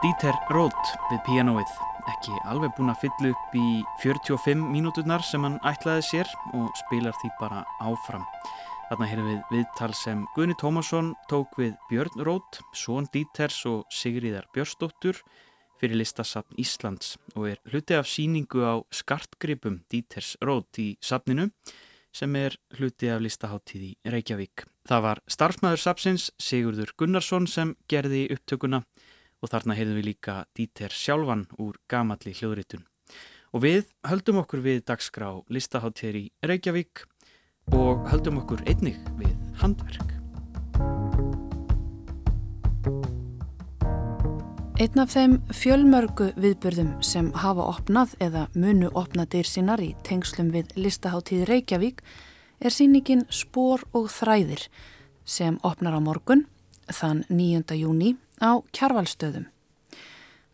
Dieter 0.00 0.32
Roth 0.48 0.92
við 1.10 1.18
pianoið, 1.26 1.74
ekki 2.08 2.38
alveg 2.48 2.72
búinn 2.78 2.88
að 2.88 3.02
fylla 3.02 3.32
upp 3.34 3.58
í 3.60 3.64
45 4.00 4.62
mínúturnar 4.72 5.20
sem 5.20 5.44
hann 5.44 5.58
ætlaði 5.68 6.06
sér 6.06 6.32
og 6.56 6.70
spilar 6.80 7.12
því 7.20 7.28
bara 7.42 7.60
áfram. 7.84 8.24
Þarna 8.88 9.10
heyrðum 9.10 9.28
við 9.28 9.52
viðtal 9.58 9.90
sem 10.00 10.24
Guðni 10.32 10.56
Tómasson 10.64 11.12
tók 11.28 11.60
við 11.60 11.76
Björn 11.92 12.24
Roth, 12.24 12.64
són 12.72 13.10
Dieters 13.12 13.60
og 13.68 13.84
Sigriðar 13.92 14.48
Björnsdóttur 14.56 15.20
fyrir 15.76 16.00
listasafn 16.00 16.56
Íslands 16.56 17.18
og 17.36 17.50
er 17.52 17.60
hluti 17.68 18.00
af 18.00 18.08
síningu 18.08 18.64
á 18.64 18.80
skartgripum 18.88 19.82
Dieters 19.92 20.38
Roth 20.40 20.80
í 20.80 20.94
safninu 21.04 21.50
sem 22.16 22.36
er 22.40 22.56
hluti 22.80 23.12
af 23.12 23.20
listaháttíð 23.20 23.90
í 23.92 23.96
Reykjavík. 24.16 24.69
Það 24.88 25.02
var 25.04 25.20
starfsmæður 25.28 25.82
safnsins 25.82 26.30
Sigurður 26.40 26.92
Gunnarsson 26.98 27.46
sem 27.50 27.74
gerði 27.90 28.26
upptökuna 28.32 28.82
og 29.40 29.52
þarna 29.52 29.76
heyrðum 29.76 29.98
við 30.00 30.08
líka 30.08 30.36
Dieter 30.56 30.94
sjálfan 30.94 31.46
úr 31.60 31.76
gamalli 31.90 32.32
hljóðritun. 32.36 32.86
Og 33.52 33.64
við 33.64 33.90
höldum 34.06 34.40
okkur 34.44 34.62
við 34.64 34.84
dagskrá 34.88 35.28
listaháttíðir 35.52 36.20
í 36.20 36.24
Reykjavík 36.46 37.04
og 37.76 38.06
höldum 38.10 38.40
okkur 38.40 38.62
einnig 38.70 38.96
við 39.20 39.36
handverk. 39.60 40.16
Einn 44.80 45.02
af 45.02 45.10
þeim 45.12 45.34
fjölmörgu 45.52 46.30
viðburðum 46.40 46.94
sem 47.04 47.26
hafa 47.36 47.66
opnað 47.68 48.14
eða 48.24 48.46
munu 48.54 48.88
opnað 48.96 49.34
dyr 49.34 49.48
sínar 49.50 49.82
í 49.84 49.90
tengslum 50.08 50.48
við 50.54 50.72
listaháttíð 50.80 51.44
Reykjavík 51.50 52.00
er 52.60 52.72
síningin 52.72 53.24
Spor 53.32 53.82
og 53.96 54.10
þræðir 54.12 54.66
sem 55.24 55.56
opnar 55.64 55.96
á 55.96 56.00
morgun 56.00 56.44
þann 56.92 57.24
9. 57.28 57.72
júni 57.78 58.16
á 58.40 58.60
Kjarvalstöðum. 58.76 59.46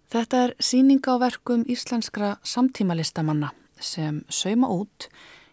Þetta 0.07 0.43
er 0.45 0.53
síning 0.63 1.03
á 1.03 1.19
verkum 1.19 1.65
íslenskra 1.67 2.37
samtímalistamanna 2.47 3.51
sem 3.83 4.23
sauma 4.31 4.71
út 4.71 5.09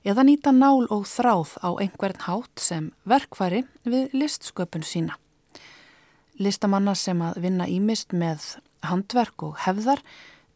eða 0.06 0.26
nýta 0.28 0.54
nál 0.54 0.86
og 0.94 1.08
þráð 1.10 1.56
á 1.66 1.70
einhvern 1.82 2.22
hátt 2.28 2.62
sem 2.62 2.92
verkfæri 3.10 3.64
við 3.88 4.14
listsköpun 4.14 4.86
sína. 4.86 5.18
Listamanna 6.38 6.94
sem 6.96 7.22
að 7.22 7.42
vinna 7.48 7.66
ímist 7.70 8.14
með 8.14 8.60
handverk 8.86 9.48
og 9.48 9.58
hefðar 9.66 10.04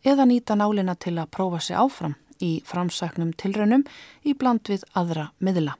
eða 0.05 0.27
nýta 0.29 0.57
nálina 0.59 0.95
til 0.95 1.17
að 1.17 1.31
prófa 1.33 1.63
sig 1.63 1.77
áfram 1.79 2.17
í 2.43 2.61
framsæknum 2.69 3.33
tilraunum 3.33 3.87
í 4.21 4.37
bland 4.37 4.69
við 4.69 4.85
aðra 4.93 5.31
miðla. 5.41 5.77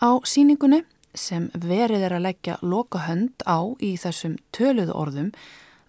Á 0.00 0.16
síningunni 0.24 0.80
sem 1.12 1.50
verið 1.52 2.06
er 2.06 2.14
að 2.16 2.24
leggja 2.24 2.54
loka 2.64 3.02
hönd 3.04 3.42
á 3.44 3.68
í 3.84 3.98
þessum 4.00 4.38
töluðu 4.56 4.94
orðum 4.96 5.28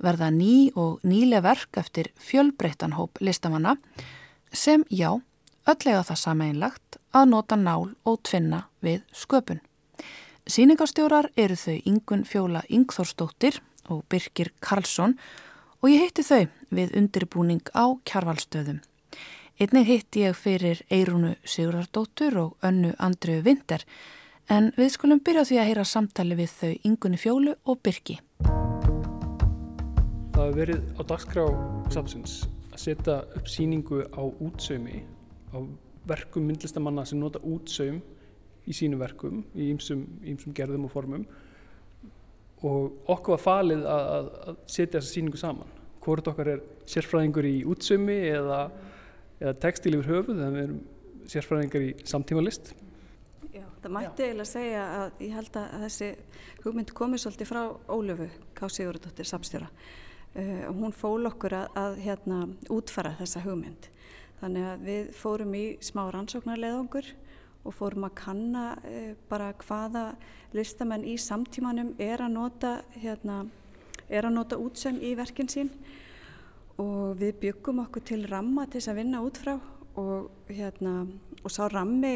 verða 0.04 0.28
ný 0.36 0.68
og 0.76 1.00
nýlega 1.08 1.46
verk 1.46 1.80
eftir 1.80 2.10
fjölbreyttan 2.20 2.98
hóp 2.98 3.22
listamanna 3.24 3.78
sem 4.52 4.84
já, 4.92 5.16
öllega 5.64 6.04
það 6.04 6.22
sameinlagt 6.26 7.00
að 7.16 7.32
nota 7.32 7.56
nál 7.56 7.94
og 8.04 8.20
tvinna 8.28 8.66
við 8.84 9.06
sköpun. 9.16 9.64
Sýningarstjórar 10.44 11.32
eru 11.40 11.56
þau 11.56 11.80
Ingun 11.88 12.28
Fjóla 12.28 12.66
Ingþórsdóttir 12.68 13.62
og 13.88 14.04
Birkir 14.12 14.52
Karlsson 14.60 15.16
og 15.80 15.88
ég 15.88 16.10
hitti 16.10 16.28
þau 16.28 16.50
við 16.68 16.98
undirbúning 17.00 17.64
á 17.72 17.96
kjarvalstöðum. 18.04 18.84
Einnig 19.62 19.86
hitti 19.86 20.24
ég 20.26 20.34
fyrir 20.34 20.80
Eirunu 20.90 21.36
Sigurðardóttur 21.46 22.34
og 22.42 22.64
önnu 22.66 22.96
Andreu 22.98 23.44
Vinter 23.46 23.84
en 24.50 24.72
við 24.74 24.88
skulum 24.96 25.20
byrja 25.22 25.44
því 25.46 25.60
að 25.62 25.68
heyra 25.70 25.84
samtali 25.86 26.34
við 26.40 26.56
þau 26.56 26.72
Ingunni 26.90 27.20
Fjólu 27.22 27.52
og 27.70 27.78
Birki. 27.86 28.16
Það 30.34 30.40
hefur 30.42 30.58
verið 30.58 30.82
á 30.98 31.02
dagskrá 31.12 31.44
samsins 31.94 32.34
að 32.72 32.82
setja 32.88 33.20
upp 33.38 33.52
síningu 33.54 34.02
á 34.10 34.24
útsaumi, 34.26 35.04
á 35.54 35.62
verkum 36.10 36.50
myndlistamanna 36.50 37.06
sem 37.06 37.22
nota 37.22 37.38
útsaum 37.46 38.00
í 38.66 38.74
sínum 38.74 39.04
verkum, 39.04 39.44
í 39.54 39.70
ýmsum 39.76 40.56
gerðum 40.58 40.88
og 40.90 40.96
formum 40.96 41.28
og 42.66 43.12
okkur 43.14 43.38
var 43.38 43.46
falið 43.46 43.86
að, 43.86 44.10
að 44.42 44.58
setja 44.66 44.98
þessa 44.98 45.20
síningu 45.20 45.38
saman. 45.38 45.70
Hvort 46.02 46.34
okkar 46.34 46.50
er 46.56 46.66
sérfræðingur 46.90 47.46
í 47.46 47.60
útsaumi 47.70 48.18
eða, 48.32 48.64
eða 49.42 49.58
textil 49.62 49.96
yfir 49.98 50.10
höfuð, 50.12 50.38
þannig 50.38 50.48
að 50.48 50.58
við 50.58 50.66
erum 50.68 50.82
sérfræðingar 51.32 51.86
í 51.86 51.92
samtímalist. 52.08 52.74
Já, 53.52 53.64
það 53.82 53.94
mætti 53.96 54.26
eiginlega 54.26 54.50
segja 54.50 54.84
að 54.98 55.24
ég 55.26 55.34
held 55.38 55.58
að 55.60 55.86
þessi 55.86 56.10
hugmynd 56.64 56.94
komið 56.98 57.24
svolítið 57.24 57.50
frá 57.50 57.62
Ólöfu 57.92 58.28
K. 58.58 58.70
Sigurðardóttir 58.70 59.30
samstjóra. 59.30 59.72
Uh, 60.32 60.68
hún 60.78 60.94
fól 60.96 61.28
okkur 61.28 61.58
að, 61.58 61.74
að 61.82 61.98
hérna, 62.06 62.44
útfara 62.72 63.16
þessa 63.20 63.42
hugmynd. 63.44 63.90
Þannig 64.42 64.68
að 64.70 64.86
við 64.88 65.10
fórum 65.18 65.58
í 65.58 65.66
smá 65.84 66.06
rannsóknarleðangur 66.14 67.10
og 67.62 67.76
fórum 67.78 68.08
að 68.08 68.16
kanna 68.22 68.68
uh, 68.80 69.12
bara 69.30 69.52
hvaða 69.66 70.06
listamenn 70.56 71.04
í 71.08 71.18
samtímanum 71.20 71.96
er 72.02 72.24
að 72.24 72.38
nota, 72.38 72.78
hérna, 73.02 73.44
er 74.08 74.28
að 74.28 74.38
nota 74.38 74.62
útsömm 74.62 75.02
í 75.04 75.14
verkin 75.20 75.52
sín 75.52 75.74
og 76.82 77.20
við 77.20 77.38
byggum 77.46 77.84
okkur 77.86 78.06
til 78.12 78.24
ramma 78.30 78.66
til 78.68 78.80
þess 78.80 78.92
að 78.94 79.00
vinna 79.02 79.22
út 79.26 79.40
frá. 79.42 79.56
Og, 80.00 80.30
hérna, 80.48 81.04
og 81.44 81.52
sá 81.52 81.66
rammi 81.68 82.16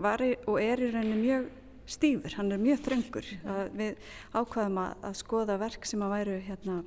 var 0.00 0.22
og 0.24 0.56
er 0.60 0.80
í 0.82 0.90
rauninni 0.94 1.20
mjög 1.22 1.48
stífur, 1.86 2.34
hann 2.38 2.52
er 2.52 2.62
mjög 2.62 2.82
þröngur. 2.86 3.28
Við 3.76 4.00
ákvaðum 4.34 4.80
að, 4.82 4.96
að 5.06 5.18
skoða 5.20 5.58
verk 5.60 5.86
sem 5.86 6.02
að 6.02 6.14
væru 6.16 6.38
hérna, 6.48 6.80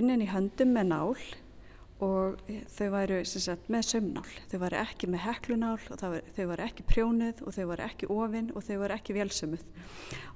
unnin 0.00 0.24
í 0.24 0.30
höndum 0.30 0.74
með 0.74 0.90
nál 0.90 1.14
og 2.00 2.40
þau 2.72 2.86
væru 2.94 3.18
sagt, 3.28 3.66
með 3.72 3.86
sömnál, 3.90 4.24
þau 4.48 4.56
væru 4.62 4.78
ekki 4.80 5.08
með 5.10 5.22
heklunál 5.26 5.74
og 5.76 6.00
var, 6.00 6.22
þau 6.36 6.46
væru 6.48 6.64
ekki 6.64 6.86
prjónuð 6.88 7.42
og 7.44 7.56
þau 7.56 7.66
væru 7.70 7.84
ekki 7.84 8.08
ofinn 8.14 8.48
og 8.54 8.64
þau 8.64 8.78
væru 8.80 8.96
ekki 8.96 9.16
velsumuð 9.16 9.66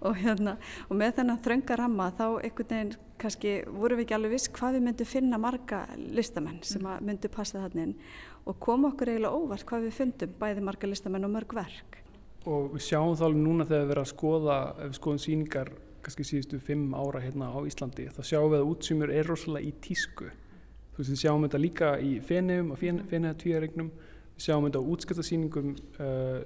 og, 0.05 0.19
hérna, 0.21 0.57
og 0.91 1.01
með 1.01 1.17
þennan 1.21 1.41
þrönga 1.47 1.79
ramma 1.81 2.11
þá 2.19 2.27
einhvern 2.27 2.71
veginn 2.75 2.93
kannski 3.25 3.55
voru 3.71 3.97
við 3.97 4.05
ekki 4.05 4.17
alveg 4.19 4.35
viss 4.37 4.53
hvað 4.59 4.77
við 4.77 4.87
myndum 4.89 5.11
finna 5.15 5.41
marga 5.41 5.81
listamenn 5.97 6.61
sem 6.67 6.85
mm. 6.85 7.09
myndum 7.09 7.33
passa 7.33 7.65
þannig 7.65 7.89
inn 7.89 7.97
og 8.45 8.61
koma 8.61 8.93
okkur 8.93 9.15
eiginlega 9.15 9.41
óvart 9.41 9.67
hvað 9.69 9.89
við 9.89 9.99
fundum 10.03 10.39
bæði 10.41 10.69
marga 10.69 10.91
listamenn 10.91 11.25
og 11.25 11.33
mörg 11.33 11.57
verk. 11.57 12.01
Og 12.45 12.75
við 12.75 12.89
sjáum 12.91 13.17
þá 13.17 13.25
alveg 13.31 13.41
núna 13.41 13.65
þegar 13.65 13.87
við 13.87 13.93
verðum 13.95 14.05
að 14.05 14.11
skoða, 14.13 14.57
ef 14.77 14.91
við 14.91 14.99
skoðum 14.99 15.23
síningar 15.25 15.71
kannski 16.05 16.27
síðustu 16.29 16.59
fimm 16.61 16.93
ára 16.93 17.23
hérna 17.25 17.49
á 17.49 17.59
Íslandi, 17.65 18.11
þá 18.13 18.21
sjáum 18.21 18.51
við 18.53 18.61
að 18.61 18.73
útsýmur 18.75 19.13
er 19.15 19.31
rosalega 19.31 19.71
í 19.71 19.79
tísku 19.81 20.29
Þú 20.95 21.03
veist, 21.03 21.11
við 21.11 21.23
sjáum 21.25 21.47
þetta 21.47 21.59
líka 21.59 21.95
í 21.99 22.11
fenegum 22.23 22.71
og 22.71 22.79
fenega 22.79 23.35
tvíaregnum, 23.41 23.89
við 24.37 24.45
sjáum 24.47 24.67
þetta 24.69 24.83
á 24.83 24.89
útskiptasýningum 24.95 25.73
uh, 25.99 26.43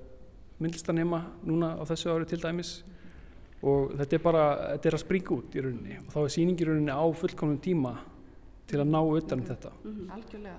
myndlistanema 0.58 1.20
núna 1.44 1.74
á 1.76 1.82
þessu 1.88 2.14
ári 2.14 2.28
til 2.28 2.40
dæmis 2.42 2.78
og 3.62 3.92
þetta 3.98 4.16
er 4.16 4.22
bara, 4.22 4.44
þetta 4.72 4.88
er 4.88 4.96
að 4.96 5.04
springa 5.04 5.34
út 5.36 5.54
í 5.58 5.64
rauninni 5.64 5.98
og 6.00 6.10
þá 6.14 6.18
er 6.22 6.32
sýningi 6.34 6.64
í 6.64 6.68
rauninni 6.68 6.94
á 6.94 7.04
fullkomnum 7.20 7.60
tíma 7.62 7.94
til 8.68 8.80
að 8.82 8.90
ná 8.92 9.00
utan 9.02 9.40
um 9.42 9.46
þetta. 9.48 9.70
Mm 9.84 9.94
-hmm. 9.94 10.10
Algjörlega. 10.16 10.58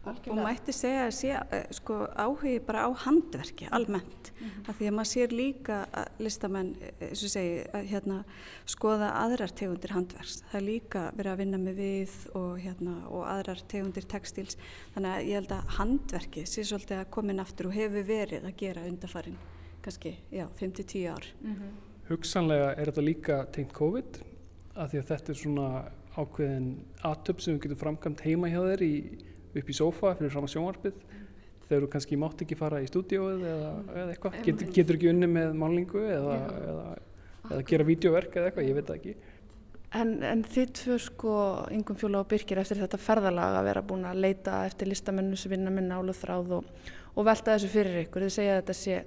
Algjörlega. 0.00 0.32
og 0.32 0.46
mætti 0.48 0.72
segja 0.72 1.00
að 1.04 1.10
sé 1.12 1.32
uh, 1.36 1.64
sko, 1.76 1.96
áhugi 2.16 2.54
bara 2.64 2.86
á 2.88 2.90
handverki 3.02 3.66
almennt, 3.70 4.30
mm 4.32 4.46
-hmm. 4.46 4.68
af 4.68 4.78
því 4.78 4.86
að 4.88 4.94
maður 4.96 5.10
sér 5.10 5.32
líka 5.32 5.76
að 5.92 6.06
listamenn, 6.18 6.70
eh, 6.80 7.08
eins 7.08 7.24
og 7.24 7.30
segi 7.30 7.66
að 7.72 7.84
hérna, 7.92 8.24
skoða 8.64 9.10
aðrar 9.12 9.52
tegundir 9.52 9.92
handverks, 9.92 10.42
það 10.50 10.60
er 10.60 10.66
líka 10.66 11.12
verið 11.16 11.32
að 11.32 11.36
vinna 11.36 11.58
með 11.58 11.74
við 11.74 12.12
og, 12.34 12.58
hérna, 12.58 12.94
og 13.08 13.26
aðrar 13.26 13.60
tegundir 13.68 14.06
textíls, 14.08 14.56
þannig 14.94 15.10
að 15.10 15.26
ég 15.26 15.34
held 15.34 15.52
að 15.52 15.68
handverki 15.78 16.46
sé 16.46 16.64
svolítið 16.64 16.98
að 17.00 17.10
komin 17.10 17.40
aftur 17.40 17.66
og 17.66 17.72
hefur 17.72 18.04
verið 18.04 18.44
að 18.44 18.56
gera 18.56 18.86
undarfarin 18.88 19.38
kannski, 19.82 20.16
já, 20.32 20.48
5-10 20.56 21.08
ár 21.08 21.24
mm 21.42 21.54
-hmm. 21.54 21.90
Hugsanlega 22.08 22.74
er 22.74 22.86
þetta 22.86 23.02
líka 23.02 23.44
tengt 23.52 23.72
COVID, 23.72 24.22
af 24.74 24.90
því 24.90 24.98
að 24.98 25.06
þetta 25.06 25.30
er 25.30 25.34
svona 25.34 25.84
ákveðin 26.16 26.78
aðtöp 27.02 27.40
sem 27.40 27.54
við 27.54 27.62
getum 27.62 27.76
framkvæmt 27.76 28.20
heima 28.20 28.48
hjá 28.48 28.60
þeir 28.66 28.82
í 28.82 28.94
upp 29.58 29.70
í 29.70 29.76
sófa 29.76 30.14
fyrir 30.18 30.32
fram 30.34 30.46
að 30.46 30.54
sjónvarpið 30.54 31.02
þegar 31.70 31.84
þú 31.84 31.90
kannski 31.92 32.18
mátt 32.18 32.44
ekki 32.44 32.58
fara 32.58 32.80
í 32.82 32.88
stúdióið 32.90 33.44
eða, 33.46 33.74
eða 33.94 34.14
eitthvað, 34.14 34.38
Get, 34.46 34.64
getur 34.74 34.98
ekki 34.98 35.10
unni 35.12 35.28
með 35.30 35.52
málingu 35.58 36.02
eða, 36.02 36.38
eða, 36.70 36.86
eða 37.50 37.60
gera 37.70 37.86
vídeoverk 37.86 38.38
eða 38.38 38.50
eitthvað, 38.50 38.70
ég 38.70 38.78
veit 38.78 38.88
það 38.88 38.98
ekki. 38.98 39.14
En, 40.00 40.10
en 40.22 40.42
þitt 40.46 40.82
fyrir 40.84 41.02
sko 41.02 41.36
yngum 41.74 41.98
fjóla 41.98 42.22
og 42.22 42.28
byrkir 42.30 42.60
eftir 42.62 42.78
þetta 42.78 42.98
ferðalag 43.02 43.56
að 43.58 43.70
vera 43.70 43.84
búin 43.86 44.06
að 44.06 44.20
leita 44.22 44.60
eftir 44.68 44.90
listamennu 44.90 45.38
sem 45.38 45.50
vinna 45.50 45.72
með 45.74 45.88
nálu 45.90 46.14
þráð 46.14 46.52
og, 46.60 46.68
og 47.14 47.26
velta 47.26 47.56
þessu 47.56 47.70
fyrir 47.72 48.04
ykkur, 48.04 48.26
þið 48.26 48.36
segja 48.36 48.54
að 48.54 48.60
þetta 48.60 48.78
sé 48.80 49.00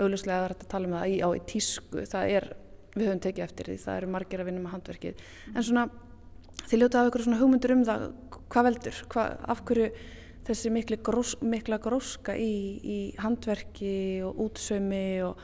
auglustlega 0.00 0.44
að 0.44 0.52
þetta 0.52 0.70
tala 0.70 0.86
um 0.86 0.94
það 0.98 1.14
í, 1.14 1.16
á 1.18 1.28
í 1.34 1.40
tísku, 1.50 2.04
það 2.10 2.36
er, 2.36 2.46
við 2.94 3.08
höfum 3.08 3.24
tekið 3.26 3.46
eftir 3.46 3.70
því, 3.70 3.80
það 3.82 3.98
eru 4.00 4.12
margir 4.14 4.42
að 4.42 4.50
vinna 4.50 4.62
með 4.62 4.74
handverkið, 4.76 5.26
en 5.50 5.66
svona 5.66 5.84
þið 6.68 6.82
ljóta 6.82 7.00
af 7.00 7.10
ykkur 7.10 7.26
svona 7.26 7.40
hugmyndur 7.40 7.74
um 7.76 7.84
það 7.88 8.06
hvað 8.50 8.66
veldur, 8.66 9.02
hvað, 9.12 9.36
af 9.54 9.62
hverju 9.68 9.90
þessi 10.48 10.96
grós, 11.06 11.34
mikla 11.42 11.78
gróska 11.78 12.34
í, 12.36 12.54
í 12.82 12.98
handverki 13.20 14.22
og 14.26 14.40
útsaumi 14.46 15.22
og 15.22 15.38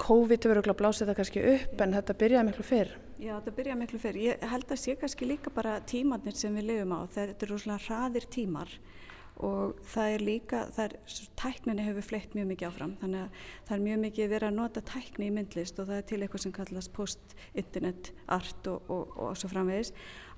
COVID 0.00 0.42
hefur 0.42 0.58
auðvitað 0.58 0.80
blásið 0.80 1.10
það 1.10 1.18
kannski 1.20 1.42
upp 1.52 1.82
en 1.84 1.94
þetta 1.94 2.16
byrjaði 2.18 2.48
miklu 2.48 2.64
fyrr. 2.66 2.88
Já, 3.22 3.36
þetta 3.38 3.52
byrjaði 3.54 3.80
miklu 3.84 4.00
fyrr. 4.02 4.16
Ég 4.24 4.46
held 4.50 4.72
að 4.74 4.80
sé 4.82 4.96
kannski 4.98 5.28
líka 5.28 5.52
bara 5.54 5.76
tímannir 5.86 6.34
sem 6.34 6.56
við 6.58 6.66
lifum 6.72 6.96
á. 6.98 7.00
Þetta 7.14 7.46
eru 7.46 7.58
svona 7.62 7.78
hraðir 7.84 8.26
tímar 8.26 8.72
og 9.42 9.80
það 9.90 10.12
er 10.14 10.22
líka, 10.22 10.60
það 10.76 10.84
er, 10.84 11.22
tækninni 11.40 11.86
hefur 11.88 12.06
fleitt 12.06 12.36
mjög 12.36 12.46
mikið 12.52 12.68
áfram. 12.68 12.92
Þannig 13.00 13.24
að 13.24 13.40
það 13.66 13.74
er 13.76 13.82
mjög 13.86 13.98
mikið 14.04 14.30
verið 14.30 14.48
að 14.48 14.58
nota 14.60 14.82
tækni 14.92 15.26
í 15.26 15.32
myndlist 15.34 15.80
og 15.82 15.88
það 15.88 15.98
er 15.98 16.06
til 16.10 16.20
eitthvað 16.20 16.44
sem 16.44 16.54
kallast 16.54 16.92
post-internet 16.94 18.12
art 18.36 18.70
og, 18.70 18.94
og, 18.94 19.18
og 19.26 19.34
svo 19.40 19.50
framvegis. 19.50 19.90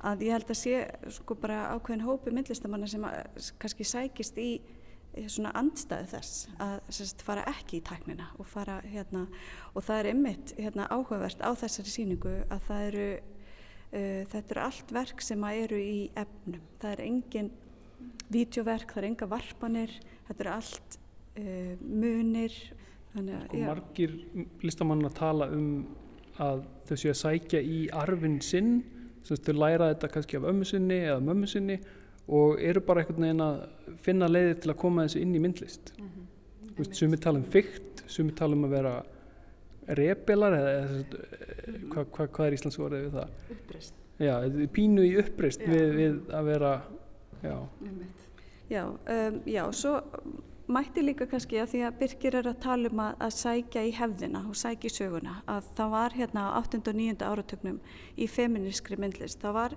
Að 0.07 0.25
ég 0.25 0.37
held 0.37 0.55
að 0.55 0.61
sé 0.63 0.81
sko 1.19 1.37
bara 1.43 1.61
ákveðin 1.75 2.07
hópi 2.07 2.33
myndlistamanna 2.33 2.89
sem 2.89 3.05
að, 3.05 3.21
kannski 3.61 3.89
sækist 3.89 4.41
í 4.41 4.51
svona 5.33 5.53
andstæðu 5.57 6.11
þess 6.11 6.49
að 6.61 6.75
sérst, 6.93 7.23
fara 7.25 7.45
ekki 7.49 7.81
í 7.81 7.85
tæknina 7.87 8.29
og 8.37 8.49
fara 8.49 8.81
hérna 8.85 9.25
og 9.73 9.85
það 9.87 10.01
er 10.01 10.11
ymmit 10.13 10.53
hérna 10.59 10.89
áhugavert 10.93 11.41
á 11.41 11.51
þessari 11.57 11.93
síningu 11.93 12.35
að 12.53 12.67
það 12.67 12.89
eru 12.91 13.07
uh, 13.17 14.23
þetta 14.33 14.57
eru 14.57 14.65
allt 14.67 14.93
verk 14.99 15.25
sem 15.25 15.47
eru 15.53 15.81
í 15.81 15.97
efnum, 16.13 16.67
það 16.83 16.93
er 16.93 17.05
engin 17.07 17.51
vídeoverk, 18.33 18.93
það 18.93 19.03
er 19.03 19.09
enga 19.11 19.29
varpanir, 19.31 19.95
þetta 20.29 20.45
er 20.45 20.51
allt 20.55 20.99
uh, 21.39 21.73
munir. 21.83 22.57
Þannig, 23.15 23.47
sko, 23.47 23.61
margir 23.65 24.17
listamann 24.67 25.07
að 25.09 25.17
tala 25.17 25.49
um 25.55 25.71
að 26.43 26.67
þau 26.89 26.97
séu 27.01 27.13
að 27.13 27.21
sækja 27.23 27.63
í 27.65 27.79
arfin 27.97 28.41
sinn, 28.45 28.75
þau 29.27 29.55
læra 29.57 29.91
þetta 29.95 30.11
kannski 30.13 30.39
af 30.39 30.49
ömmu 30.51 30.67
sinni 30.69 30.99
eða 31.07 31.23
mömmu 31.25 31.49
sinni 31.51 31.79
og 32.27 32.61
eru 32.63 32.83
bara 32.85 33.03
einhvern 33.03 33.25
veginn 33.25 33.43
að 33.43 33.61
finna 34.03 34.29
leiðir 34.31 34.61
til 34.63 34.73
að 34.73 34.81
koma 34.83 35.07
þessu 35.07 35.23
inn 35.23 35.35
í 35.35 35.43
myndlist. 35.43 35.93
Mm 35.97 36.09
-hmm. 36.09 36.93
Sumi 36.93 37.17
tala 37.17 37.39
um 37.39 37.45
fyrkt, 37.45 38.03
sumi 38.07 38.33
tala 38.33 38.55
um 38.55 38.65
að 38.65 38.75
vera 38.77 38.95
rebelar 39.97 40.53
eða, 40.53 40.71
eða 40.77 41.05
hvað 41.93 42.07
hva, 42.13 42.27
hva 42.27 42.47
er 42.47 42.57
Íslands 42.57 42.79
orðið 42.79 43.05
við 43.07 43.13
það? 43.13 43.29
Uppreist. 43.55 43.95
Já, 44.19 44.35
pínu 44.73 45.05
í 45.05 45.17
uppreist 45.21 45.61
við, 45.61 45.91
við 45.95 46.31
að 46.33 46.45
vera 46.51 46.73
Já, 47.47 47.59
já, 48.71 48.85
um, 48.87 49.41
já 49.47 49.63
svo 49.73 50.01
mætti 50.67 51.03
líka 51.05 51.27
kannski 51.31 51.61
að 51.63 51.71
því 51.73 51.83
að 51.87 51.99
Birkir 52.01 52.37
er 52.41 52.49
að 52.51 52.59
tala 52.65 52.91
um 52.91 53.03
að, 53.05 53.13
að 53.23 53.35
sækja 53.37 53.85
í 53.87 53.93
hefðina 53.95 54.43
og 54.51 54.57
sækja 54.59 54.91
í 54.91 54.95
söguna 54.97 55.37
að 55.51 55.69
það 55.79 55.93
var 55.95 56.17
hérna 56.19 56.47
á 56.51 56.59
8. 56.59 56.81
og 56.83 56.99
9. 56.99 57.15
áratögnum 57.23 57.79
í 58.19 58.27
feministkri 58.31 58.99
myndlist, 58.99 59.39
það 59.43 59.59
var 59.61 59.77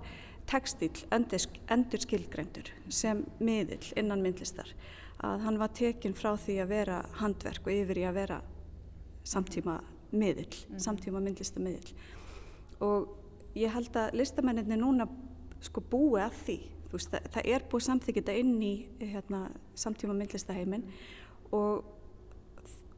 textil 0.50 0.90
endur, 1.14 1.46
endur 1.70 2.02
skilgreindur 2.02 2.72
sem 2.90 3.22
miðill 3.38 3.92
innan 4.00 4.24
myndlistar 4.24 4.72
að 5.22 5.44
hann 5.44 5.60
var 5.60 5.70
tekinn 5.76 6.16
frá 6.16 6.32
því 6.40 6.58
að 6.64 6.72
vera 6.72 6.98
handverk 7.20 7.68
og 7.68 7.74
yfir 7.76 8.02
í 8.02 8.06
að 8.08 8.18
vera 8.18 8.40
samtíma 9.30 9.78
miðill, 10.10 10.50
mm. 10.50 10.80
samtíma 10.82 11.22
myndlistamiðill 11.22 11.94
og 12.82 13.54
ég 13.54 13.70
held 13.74 13.94
að 14.00 14.16
listamenninni 14.18 14.80
núna 14.80 15.06
sko 15.62 15.84
búi 15.84 16.18
að 16.24 16.38
því 16.44 16.58
veist, 16.92 17.10
það, 17.12 17.30
það 17.34 17.48
er 17.54 17.66
búið 17.70 17.86
samþykita 17.86 18.36
inn 18.42 18.54
í 18.62 18.74
hérna, 19.00 19.46
samtíma 19.78 20.16
myndlistaheimin 20.16 20.86
og, 21.56 21.84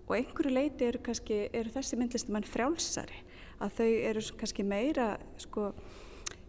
og 0.07 0.15
einhverju 0.17 0.53
leiti 0.53 0.89
eru, 0.89 1.03
kannski, 1.05 1.47
eru 1.53 1.73
þessi 1.75 1.99
myndlistamann 2.01 2.49
frjálsari 2.49 3.25
að 3.63 3.77
þau 3.79 3.91
eru 4.11 4.23
kannski 4.41 4.65
meira 4.67 5.09
sko, 5.41 5.69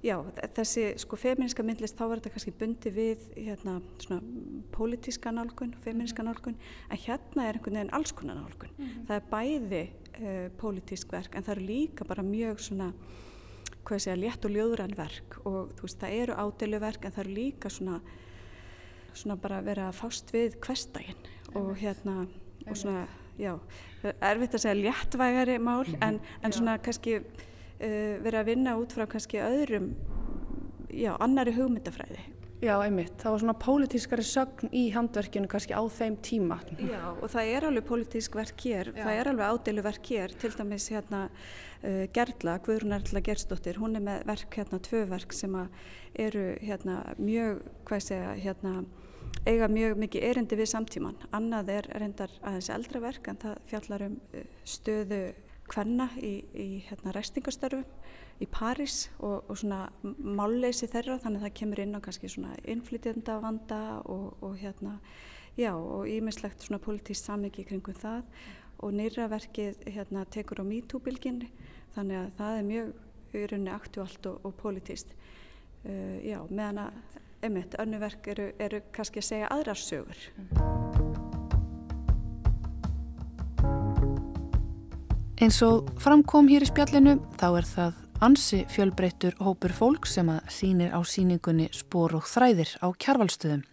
já, 0.03 0.15
þessi 0.58 0.86
sko 1.03 1.19
feministka 1.19 1.65
myndlist 1.65 1.97
þá 1.99 2.06
var 2.08 2.21
þetta 2.21 2.34
kannski 2.36 2.56
bundi 2.60 2.93
við 2.93 3.27
hérna 3.38 3.75
svona 4.03 4.21
pólitíska 4.73 5.34
nálgun, 5.36 5.75
feministka 5.84 6.25
nálgun 6.25 6.58
en 6.89 7.03
hérna 7.06 7.49
er 7.49 7.60
einhvern 7.60 7.79
veginn 7.79 7.93
alls 7.97 8.15
konar 8.15 8.39
nálgun 8.39 8.73
mm 8.77 8.86
-hmm. 8.86 9.06
það 9.10 9.19
er 9.19 9.29
bæði 9.36 9.84
uh, 9.89 10.49
pólitísk 10.58 11.12
verk 11.12 11.36
en 11.36 11.43
það 11.43 11.58
eru 11.58 11.67
líka 11.67 12.06
bara 12.06 12.23
mjög 12.23 12.60
svona 12.60 12.93
hvað 13.84 14.00
ég 14.00 14.04
segja, 14.06 14.19
létt 14.19 14.46
og 14.46 14.52
ljóðrann 14.52 14.98
verk. 14.98 15.39
Og 15.43 15.74
þú 15.78 15.88
veist, 15.88 16.00
það 16.00 16.19
eru 16.22 16.38
ádeiluverk 16.39 17.06
en 17.06 17.15
það 17.15 17.26
eru 17.26 17.34
líka 17.39 17.69
svona 17.69 18.02
svona 19.17 19.38
bara 19.39 19.60
að 19.62 19.69
vera 19.72 19.89
fást 19.96 20.32
við 20.34 20.58
hverstaginn 20.63 21.28
og 21.60 21.74
hérna 21.80 22.24
og 22.63 22.78
svona, 22.80 23.06
já, 23.38 23.54
erfitt 24.04 24.58
að 24.58 24.63
segja 24.65 24.80
léttvægari 24.80 25.58
mál 25.60 25.86
-hmm. 25.86 26.08
en, 26.08 26.19
en 26.43 26.52
svona 26.52 26.78
kannski 26.78 27.17
uh, 27.17 28.24
vera 28.24 28.39
að 28.39 28.46
vinna 28.46 28.78
út 28.78 28.93
frá 28.93 29.06
kannski 29.06 29.38
öðrum 29.38 29.93
já, 30.89 31.15
annari 31.19 31.54
hugmyndafræði 31.54 32.19
Já, 32.64 32.78
einmitt. 32.80 33.18
Það 33.20 33.34
var 33.34 33.42
svona 33.42 33.54
pólitískari 33.60 34.24
sögn 34.24 34.70
í 34.72 34.86
handverkinu 34.94 35.50
kannski 35.52 35.76
á 35.76 35.84
þeim 35.92 36.16
tíma. 36.24 36.62
Já, 36.80 37.02
og 37.12 37.26
það 37.34 37.50
er 37.52 37.66
alveg 37.68 37.86
pólitísk 37.90 38.38
verk 38.40 38.64
hér, 38.64 38.92
Já. 38.94 39.02
það 39.02 39.20
er 39.20 39.30
alveg 39.32 39.52
ádeilu 39.52 39.84
verk 39.84 40.12
hér, 40.14 40.36
til 40.40 40.52
dæmis 40.56 40.86
hérna 40.94 41.26
uh, 41.28 42.06
Gerla, 42.16 42.56
Guðrún 42.64 42.96
Erla 42.96 43.24
Gerstóttir, 43.26 43.82
hún 43.84 44.00
er 44.00 44.06
með 44.06 44.24
verk 44.32 44.56
hérna, 44.56 44.80
tvö 44.80 45.04
verk 45.12 45.36
sem 45.36 45.58
eru 46.24 46.46
hérna 46.64 47.02
mjög, 47.20 47.66
hvað 47.90 48.06
segja, 48.08 48.32
hérna 48.46 48.76
eiga 49.44 49.68
mjög 49.68 50.00
mikið 50.06 50.30
erindi 50.30 50.62
við 50.64 50.72
samtíman. 50.72 51.20
Annað 51.36 51.74
er 51.82 51.92
reyndar 52.00 52.32
aðeins 52.46 52.72
eldra 52.72 53.04
verk 53.04 53.28
en 53.28 53.44
það 53.44 53.60
fjallar 53.74 54.08
um 54.08 54.20
uh, 54.32 54.48
stöðu 54.64 55.24
hvenna 55.74 56.08
í, 56.16 56.38
í 56.56 56.70
hérna 56.88 57.12
restingastörfum 57.16 57.84
í 58.44 58.48
París 58.52 59.08
og, 59.19 59.46
og 59.50 59.60
svona 59.60 59.85
málleysi 60.04 60.89
þeirra 60.91 61.19
þannig 61.23 61.41
að 61.41 61.48
það 61.48 61.56
kemur 61.60 61.83
inn 61.83 61.96
á 61.96 62.04
kannski 62.04 62.31
svona 62.31 62.58
innflytjanda 62.63 63.37
vanda 63.44 63.79
og, 64.04 64.35
og 64.44 64.58
hérna 64.60 64.98
já 65.58 65.71
og 65.75 66.10
ímislegt 66.10 66.65
svona 66.65 66.81
politísk 66.83 67.29
samviki 67.29 67.65
kringum 67.69 67.98
það 67.98 68.23
og 68.83 68.94
nýraverkið 68.98 69.87
hérna 69.96 70.25
tekur 70.33 70.63
á 70.63 70.65
MeToo-bylginni 70.67 71.50
þannig 71.96 72.19
að 72.19 72.31
það 72.39 72.60
er 72.60 72.69
mjög 72.69 72.94
í 73.33 73.46
rauninni 73.50 73.73
aktuált 73.73 74.29
og, 74.29 74.39
og 74.44 74.56
politíst 74.60 75.13
uh, 75.13 76.17
já 76.21 76.39
meðan 76.50 76.87
að 76.87 77.19
einmitt, 77.44 77.75
önnu 77.79 78.00
verk 78.00 78.27
eru, 78.31 78.52
eru 78.62 78.79
kannski 78.96 79.19
að 79.19 79.27
segja 79.27 79.50
aðrar 79.52 79.79
sögur. 79.79 80.19
Eins 85.44 85.60
og 85.65 85.89
framkom 86.00 86.48
hér 86.48 86.63
í 86.63 86.69
spjallinu 86.69 87.17
þá 87.35 87.48
er 87.50 87.67
það 87.67 88.02
ansi 88.22 88.66
fjölbreyttur 88.70 89.36
hópur 89.40 89.74
fólk 89.74 90.06
sem 90.06 90.30
að 90.30 90.50
sínir 90.54 90.92
á 90.94 91.00
síningunni 91.02 91.70
Spor 91.74 92.16
og 92.18 92.28
þræðir 92.30 92.76
á 92.84 92.88
kjarvalstöðum. 92.94 93.64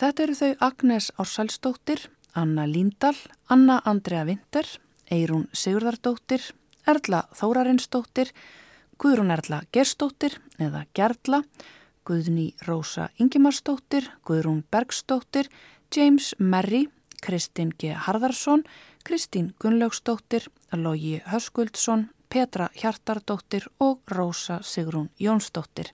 Þetta 0.00 0.22
eru 0.24 0.36
þau 0.38 0.52
Agnes 0.68 1.10
Ársælsdóttir, 1.20 2.06
Anna 2.32 2.64
Líndal, 2.66 3.16
Anna 3.48 3.80
Andrea 3.84 4.24
Vinter, 4.24 4.66
Eirún 5.10 5.48
Sigurðardóttir, 5.52 6.40
Erla 6.86 7.26
Þórarinsdóttir, 7.36 8.30
Guðrún 9.00 9.34
Erla 9.34 9.62
Gerstóttir 9.72 10.38
eða 10.58 10.86
Gerla, 10.94 11.42
Guðni 12.04 12.54
Rósa 12.66 13.10
Ingimarsdóttir, 13.18 14.08
Guðrún 14.24 14.62
Bergsdóttir, 14.70 15.50
James 15.90 16.34
Merri, 16.38 16.88
Kristinn 17.20 17.74
G. 17.76 17.92
Harðarsson, 17.94 18.64
Kristín 19.04 19.54
Gunnlaugsdóttir, 19.60 20.48
Lógi 20.72 21.20
Höskuldsson, 21.26 22.10
Petra 22.30 22.68
Hjartardóttir 22.78 23.66
og 23.78 24.00
Rósa 24.06 24.60
Sigrún 24.62 25.08
Jónsdóttir. 25.18 25.90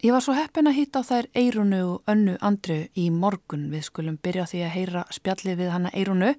Ég 0.00 0.12
var 0.12 0.22
svo 0.24 0.32
heppin 0.32 0.68
að 0.70 0.78
hitta 0.78 1.02
á 1.04 1.08
þær 1.08 1.28
Eirunu 1.36 1.80
og 1.84 2.08
Önnu 2.08 2.38
Andru 2.40 2.78
í 2.96 3.10
morgun. 3.12 3.66
Við 3.68 3.84
skulum 3.90 4.16
byrja 4.16 4.46
því 4.48 4.62
að 4.64 4.74
heyra 4.76 5.02
spjallið 5.12 5.58
við 5.60 5.72
hana 5.74 5.92
Eirunu. 5.92 6.30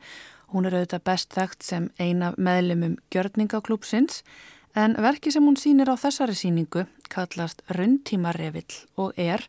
Hún 0.49 0.65
er 0.65 0.77
auðvitað 0.79 1.05
best 1.11 1.37
þekkt 1.37 1.67
sem 1.67 1.89
eina 1.99 2.31
meðlumum 2.37 2.97
gjörningaklúpsins 3.13 4.23
en 4.73 4.97
verki 5.01 5.33
sem 5.33 5.45
hún 5.45 5.59
sínir 5.61 5.93
á 5.93 5.95
þessari 5.97 6.33
síningu 6.37 6.87
kallast 7.13 7.61
Rundtíma 7.69 8.33
Revill 8.33 8.81
og 8.97 9.13
er, 9.17 9.45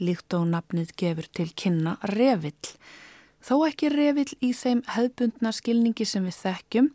líkt 0.00 0.36
og 0.36 0.50
nafnið 0.52 0.92
gefur 1.00 1.32
til 1.32 1.48
kynna, 1.56 1.96
Revill. 2.12 2.76
Þó 3.42 3.56
ekki 3.66 3.88
revill 3.90 4.30
í 4.38 4.52
þeim 4.54 4.84
hefbundna 4.94 5.50
skilningi 5.50 6.04
sem 6.06 6.22
við 6.28 6.36
þekkjum, 6.44 6.90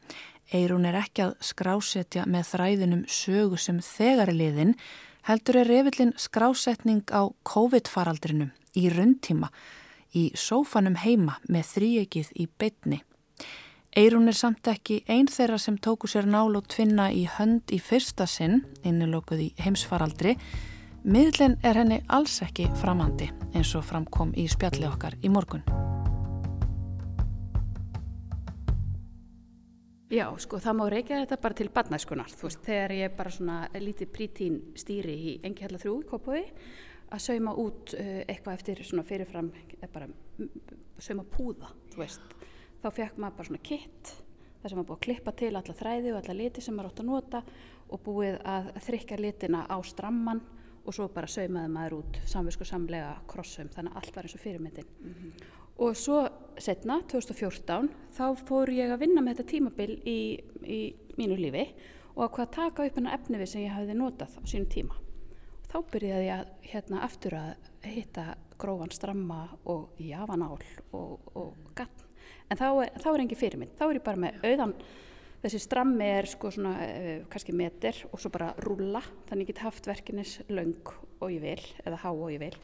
Eirún 0.53 0.87
er 0.87 0.95
ekki 1.01 1.25
að 1.25 1.33
skrásetja 1.43 2.23
með 2.29 2.47
þræðinum 2.53 3.03
sögu 3.11 3.59
sem 3.59 3.81
þegar 3.83 4.31
er 4.31 4.37
liðin, 4.37 4.73
heldur 5.27 5.59
er 5.59 5.67
revillin 5.67 6.13
skrásetning 6.15 7.03
á 7.11 7.27
COVID-faraldrinum 7.43 8.53
í 8.79 8.87
rundtíma, 8.93 9.51
í 10.15 10.31
sófanum 10.39 10.95
heima 11.03 11.35
með 11.51 11.67
þrýegið 11.73 12.31
í 12.39 12.47
beitni. 12.59 13.01
Eirún 13.97 14.29
er 14.29 14.37
samt 14.37 14.67
ekki 14.69 15.01
einn 15.09 15.27
þeirra 15.31 15.57
sem 15.59 15.75
tóku 15.81 16.07
sér 16.07 16.27
nál 16.29 16.55
og 16.55 16.67
tvinna 16.71 17.09
í 17.11 17.25
hönd 17.37 17.73
í 17.73 17.81
fyrsta 17.81 18.27
sinn, 18.29 18.61
innilokuð 18.85 19.41
í 19.41 19.51
heimsfaraldri, 19.65 20.37
miðlinn 21.03 21.57
er 21.65 21.81
henni 21.81 21.99
alls 22.07 22.39
ekki 22.45 22.69
framandi 22.79 23.31
eins 23.53 23.73
og 23.75 23.87
framkom 23.89 24.35
í 24.37 24.47
spjalli 24.51 24.87
okkar 24.87 25.17
í 25.25 25.33
morgun. 25.33 25.65
Já, 30.07 30.29
sko, 30.39 30.55
það 30.63 30.75
má 30.79 30.85
reykja 30.87 31.17
þetta 31.19 31.37
bara 31.43 31.55
til 31.59 31.67
badnæskunar, 31.75 32.31
þú 32.31 32.45
veist, 32.47 32.61
þegar 32.63 32.93
ég 32.95 33.15
bara 33.17 33.31
svona 33.33 33.55
lítið 33.75 34.11
prítín 34.15 34.59
stýri 34.79 35.15
í 35.19 35.33
engi 35.43 35.65
hella 35.65 35.81
þrjú 35.81 35.95
í 35.99 36.05
Kópaví 36.07 36.43
að 37.11 37.23
sauma 37.25 37.51
út 37.59 37.91
uh, 37.97 38.21
eitthvað 38.23 38.55
eftir 38.55 38.79
svona 38.87 39.03
fyrirfram, 39.07 39.49
bara 39.91 40.07
sauma 41.03 41.25
púða, 41.27 41.73
þú 41.91 41.99
veist, 41.99 42.37
þá 42.79 42.87
fekk 43.01 43.19
maður 43.19 43.35
bara 43.41 43.49
svona 43.49 43.65
kitt, 43.67 44.13
það 44.61 44.69
sem 44.69 44.79
maður 44.79 44.87
búið 44.93 44.97
að 44.97 45.03
klippa 45.09 45.35
til 45.43 45.51
alla 45.51 45.77
þræði 45.81 46.13
og 46.13 46.21
alla 46.21 46.37
liti 46.39 46.63
sem 46.63 46.79
maður 46.79 46.93
átt 46.93 47.03
að 47.03 47.11
nota 47.11 47.43
og 47.91 48.03
búið 48.07 48.39
að 48.55 48.71
þrykka 48.87 49.19
litina 49.19 49.65
á 49.67 49.77
stramman 49.91 50.43
og 50.87 50.95
svo 50.95 51.09
bara 51.11 51.27
saumaði 51.27 51.73
maður 51.75 51.99
út 51.99 52.23
samvisku 52.31 52.63
samlega 52.63 53.11
krossum, 53.27 53.67
þannig 53.75 53.91
að 53.91 53.99
allt 53.99 54.15
var 54.15 54.27
eins 54.29 54.39
og 54.39 54.45
fyrirmyndin. 54.45 54.91
Mm 55.03 55.15
-hmm. 55.19 55.47
Og 55.77 55.93
svo 55.93 56.23
setna, 56.57 57.01
2014, 57.05 57.91
þá 58.17 58.25
fór 58.47 58.71
ég 58.73 58.89
að 58.89 59.03
vinna 59.03 59.21
með 59.21 59.37
þetta 59.37 59.51
tímabil 59.51 59.91
í, 60.09 60.19
í 60.65 60.79
mínu 61.19 61.37
lífi 61.37 61.67
og 62.15 62.23
að 62.25 62.31
hvað 62.33 62.53
taka 62.55 62.87
upp 62.87 62.97
hennar 62.97 63.17
efni 63.19 63.37
við 63.37 63.51
sem 63.51 63.65
ég 63.67 63.75
hafiði 63.75 63.97
notað 63.99 64.37
á 64.37 64.41
sínu 64.49 64.69
tíma. 64.73 64.97
Og 64.97 65.67
þá 65.69 65.77
byrjaði 65.93 66.25
ég 66.25 66.39
að, 66.39 66.53
hérna 66.71 67.01
aftur 67.05 67.37
að 67.37 67.67
hitta 67.85 68.25
grófan 68.57 68.93
stramma 68.95 69.43
og 69.69 69.99
jafanál 70.01 70.57
og, 70.97 71.27
og 71.37 71.59
gatn. 71.77 72.07
En 72.49 72.57
þá 72.57 72.67
er, 72.71 72.97
þá 73.03 73.09
er 73.11 73.23
engi 73.25 73.37
fyrirmynd, 73.37 73.75
þá 73.77 73.85
er 73.85 73.99
ég 73.99 74.07
bara 74.07 74.23
með 74.23 74.41
auðan, 74.49 74.73
þessi 75.43 75.61
strammi 75.61 76.09
er 76.09 76.29
sko 76.31 76.49
svona 76.55 76.73
uh, 76.87 77.13
kannski 77.29 77.53
meter 77.53 78.01
og 78.09 78.23
svo 78.23 78.33
bara 78.33 78.49
rúla, 78.65 79.03
þannig 79.29 79.45
ég 79.45 79.53
get 79.53 79.63
haft 79.67 79.87
verkinis 79.87 80.39
laung 80.49 80.95
og 81.21 81.29
ég 81.29 81.43
vil, 81.43 81.61
eða 81.85 82.01
há 82.01 82.09
og 82.09 82.31
ég 82.33 82.41
vil 82.47 82.57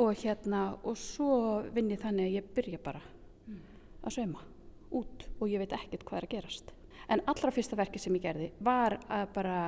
og 0.00 0.14
hérna 0.22 0.62
og 0.82 0.96
svo 0.98 1.62
vinn 1.74 1.90
ég 1.92 2.00
þannig 2.02 2.28
að 2.28 2.36
ég 2.38 2.52
byrja 2.56 2.80
bara 2.82 3.02
mm. 3.02 3.58
að 4.02 4.16
sauma 4.16 4.46
út 4.92 5.26
og 5.38 5.50
ég 5.50 5.62
veit 5.62 5.74
ekkert 5.76 6.06
hvað 6.06 6.20
er 6.20 6.28
að 6.28 6.32
gerast. 6.36 6.72
En 7.12 7.22
allra 7.28 7.52
fyrsta 7.52 7.76
verki 7.76 8.00
sem 8.00 8.14
ég 8.16 8.24
gerði 8.24 8.48
var 8.62 8.98
að 9.08 9.26
bara 9.34 9.58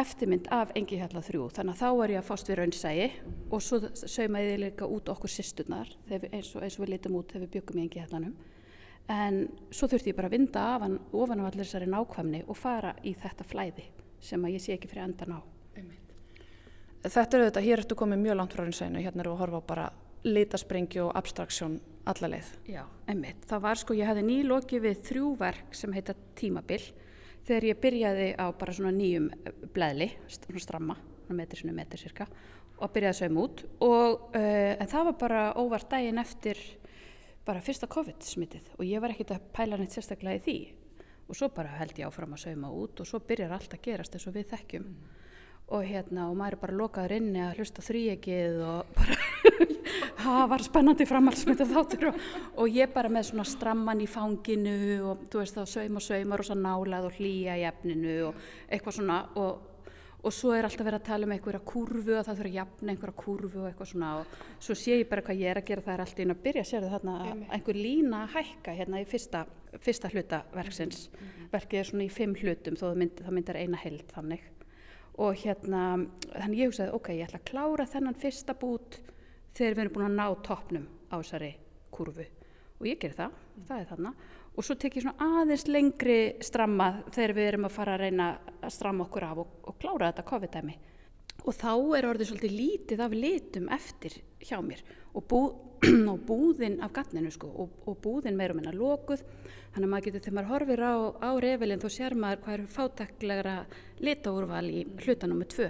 eftirmynd 0.00 0.48
af 0.52 0.72
engi 0.78 0.98
hjalla 0.98 1.22
þrjú. 1.22 1.48
Þannig 1.54 1.74
að 1.76 1.82
þá 1.82 1.98
var 2.00 2.12
ég 2.12 2.20
að 2.20 2.28
fást 2.28 2.50
við 2.50 2.58
raunsægi 2.60 3.08
og 3.50 3.62
svo 3.62 3.80
saumaði 3.94 4.50
ég 4.50 4.62
líka 4.64 4.88
út 4.90 5.12
okkur 5.12 5.30
sýstunar 5.30 5.92
eins 6.10 6.50
eins 6.56 6.78
og 6.78 6.84
við 6.84 6.96
litum 6.96 7.20
út 7.20 7.30
þegar 7.30 7.46
við 7.46 7.54
byggum 7.58 7.80
í 7.80 7.86
engi 7.86 8.02
hjallanum 8.02 8.34
en 9.12 9.42
svo 9.74 9.88
þurfti 9.90 10.12
ég 10.12 10.16
bara 10.16 10.30
að 10.30 10.38
vinda 10.38 10.62
af 10.74 10.86
hann 10.86 10.96
ofan 11.12 11.42
af 11.42 11.50
allir 11.50 11.66
þessari 11.66 11.90
nákvæmni 11.92 12.44
og 12.48 12.56
fara 12.56 12.94
í 13.04 13.12
þetta 13.20 13.44
flæði 13.44 13.84
sem 14.24 14.44
að 14.44 14.56
ég 14.56 14.64
sé 14.64 14.76
ekki 14.76 14.88
fyrir 14.88 15.04
endan 15.04 15.36
á 15.36 15.40
Þetta 17.04 17.36
er 17.36 17.42
auðvitað, 17.42 17.64
hér 17.66 17.80
ertu 17.82 17.96
komið 18.00 18.20
mjög 18.22 18.36
langt 18.38 18.54
frá 18.56 18.62
reynsæðinu, 18.64 19.00
hérna 19.04 19.20
eru 19.20 19.32
að 19.34 19.40
horfa 19.42 19.58
á 19.60 19.68
bara 19.68 19.86
litasprengi 20.24 21.02
og 21.04 21.10
abstraksjón 21.18 21.74
alla 22.08 22.30
leið. 22.32 22.52
Já, 22.72 22.82
einmitt. 23.10 23.42
Það 23.48 23.64
var 23.66 23.80
sko, 23.80 23.96
ég 23.98 24.08
hefði 24.08 24.22
nýlokið 24.24 24.84
við 24.86 25.02
þrjú 25.10 25.32
verk 25.40 25.76
sem 25.76 25.92
heita 25.92 26.14
Tímabill 26.38 26.84
þegar 27.44 27.66
ég 27.68 27.82
byrjaði 27.82 28.28
á 28.40 28.46
bara 28.56 28.76
svona 28.76 28.92
nýjum 28.96 29.26
bleðli, 29.74 30.08
svona 30.32 30.62
stramma, 30.64 30.96
metri 31.36 31.60
svona 31.60 31.76
metri 31.76 32.00
cirka 32.00 32.24
og 32.80 32.92
byrjaði 32.94 33.12
að 33.12 33.18
sauma 33.20 33.44
út 33.44 33.64
og 33.84 34.24
uh, 34.36 34.72
en 34.80 34.90
það 34.90 35.08
var 35.10 35.18
bara 35.20 35.42
óvart 35.60 35.90
daginn 35.92 36.20
eftir 36.20 36.60
bara 37.44 37.62
fyrsta 37.64 37.88
COVID 37.90 38.24
smitið 38.24 38.72
og 38.78 38.88
ég 38.88 39.04
var 39.04 39.12
ekkert 39.12 39.36
að 39.36 39.44
pæla 39.56 39.76
neitt 39.80 39.92
sérstaklega 39.94 40.40
í 40.40 40.44
því 40.44 40.56
og 41.28 41.36
svo 41.36 41.50
bara 41.52 41.76
held 41.78 42.00
ég 42.00 42.08
áfram 42.08 42.32
að 42.36 42.46
sauma 42.46 42.72
út 42.72 43.04
og 43.04 43.08
svo 43.08 43.20
byrjar 43.24 43.52
allt 43.56 43.76
að 43.76 43.84
gerast 43.84 44.16
eins 44.16 44.26
og 44.28 44.36
við 44.36 44.48
þekkjum. 44.54 44.88
Mm 44.88 45.20
og 45.72 45.84
hérna 45.88 46.28
og 46.28 46.36
maður 46.36 46.58
er 46.58 46.60
bara 46.60 46.76
lokaður 46.76 47.16
inni 47.16 47.40
að 47.40 47.60
hlusta 47.60 47.84
þrýegið 47.84 48.58
og 48.68 48.96
bara 48.98 49.16
það 50.24 50.48
var 50.52 50.64
spennandi 50.64 51.06
framhaldsmynda 51.08 51.66
þáttur 51.68 52.08
og, 52.10 52.24
og 52.60 52.66
ég 52.72 52.92
bara 52.92 53.10
með 53.12 53.30
svona 53.30 53.46
stramman 53.48 54.02
í 54.04 54.08
fanginu 54.10 54.74
og 55.10 55.28
þú 55.32 55.40
veist 55.40 55.56
þá 55.56 55.64
saum 55.76 56.00
og 56.00 56.04
saumar 56.04 56.42
og 56.42 56.48
svo 56.48 56.56
nálað 56.58 57.08
og 57.08 57.16
hlýja 57.16 57.56
í 57.60 57.64
efninu 57.68 58.18
og 58.28 58.42
eitthvað 58.68 58.98
svona 58.98 59.18
og, 59.40 59.52
og 60.20 60.32
svo 60.36 60.52
er 60.52 60.68
alltaf 60.68 60.84
verið 60.84 61.00
að 61.00 61.08
tala 61.08 61.28
um 61.28 61.34
einhverja 61.36 61.62
kurvu 61.72 62.18
og 62.18 62.26
það 62.28 62.40
þurfa 62.42 62.50
að 62.52 62.58
jafna 62.60 62.94
einhverja 62.94 63.20
kurvu 63.24 63.62
og 63.62 63.68
eitthvað 63.70 63.92
svona 63.94 64.10
og 64.20 64.24
svo 64.68 64.76
sé 64.78 64.98
ég 65.00 65.08
bara 65.10 65.24
hvað 65.24 65.44
ég 65.44 65.52
er 65.52 65.62
að 65.62 65.68
gera 65.70 65.86
það 65.86 65.94
er 65.94 66.04
alltaf 66.04 66.24
inn 66.24 66.34
að 66.36 66.42
byrja, 66.44 66.66
sér 66.68 66.88
þarna 66.92 67.14
einhver 67.56 67.80
lína 67.80 68.24
að 68.26 68.36
hækka 68.38 68.76
hérna 68.82 69.00
í 69.00 69.08
fyrsta, 69.08 69.46
fyrsta 69.80 70.12
hlutaverksins, 70.12 71.08
mm 71.08 71.24
-hmm. 71.24 71.48
verkið 71.56 71.80
er 71.80 71.90
svona 71.90 72.04
í 72.04 72.12
fimm 72.12 72.36
hlutum 72.36 72.76
þó 72.76 72.86
það, 72.90 73.00
mynd, 73.00 73.24
það 73.24 74.38
og 75.22 75.36
hérna 75.38 75.82
þannig 76.32 76.60
ég 76.60 76.70
hugsaði 76.70 76.94
ok, 76.96 77.10
ég 77.14 77.28
ætla 77.28 77.40
að 77.42 77.50
klára 77.50 77.90
þennan 77.90 78.18
fyrsta 78.18 78.56
bút 78.58 79.00
þegar 79.54 79.76
við 79.76 79.84
erum 79.84 79.94
búin 79.94 80.08
að 80.08 80.16
ná 80.18 80.26
toppnum 80.46 80.88
á 81.10 81.14
þessari 81.18 81.52
kurvu 81.94 82.26
og 82.80 82.88
ég 82.88 82.98
ger 83.00 83.14
það, 83.14 83.36
það 83.68 83.78
er 83.80 83.90
þannig 83.92 84.24
og 84.54 84.66
svo 84.66 84.76
tek 84.78 84.96
ég 84.98 85.04
svona 85.04 85.28
aðeins 85.40 85.66
lengri 85.66 86.18
stramma 86.44 86.88
þegar 87.14 87.36
við 87.36 87.48
erum 87.50 87.68
að 87.68 87.76
fara 87.76 87.94
að 87.96 88.04
reyna 88.04 88.26
að 88.60 88.74
stramma 88.74 89.06
okkur 89.06 89.26
af 89.26 89.40
og, 89.42 89.54
og 89.66 89.78
klára 89.82 90.10
þetta 90.10 90.26
COVID-dæmi. 90.30 90.74
Og 91.44 91.56
þá 91.58 91.72
er 91.98 92.06
orðið 92.08 92.30
svolítið 92.30 92.54
lítið 92.60 93.02
af 93.04 93.16
litum 93.18 93.66
eftir 93.74 94.18
hjá 94.44 94.58
mér 94.62 94.84
og, 95.14 95.26
bú, 95.30 95.42
og 96.12 96.18
búðin 96.28 96.80
af 96.84 96.92
gatninu 96.96 97.32
sko 97.34 97.50
og, 97.64 97.78
og 97.88 98.00
búðin 98.04 98.36
meirum 98.38 98.62
en 98.62 98.72
að 98.72 98.80
lokuð 98.82 99.24
Þannig 99.74 99.88
að 99.88 99.90
maður 99.90 100.04
getur 100.06 100.22
þegar 100.22 100.34
maður 100.36 100.50
horfir 100.52 100.80
á, 100.86 100.94
á 101.18 101.30
revelin 101.42 101.80
þá 101.82 101.88
sér 101.90 102.14
maður 102.14 102.42
hvað 102.44 102.54
eru 102.54 102.66
fátaklegra 102.70 103.54
litaúrval 104.06 104.68
í 104.70 104.82
hlutanum 105.02 105.40
með 105.42 105.48
tvö. 105.50 105.66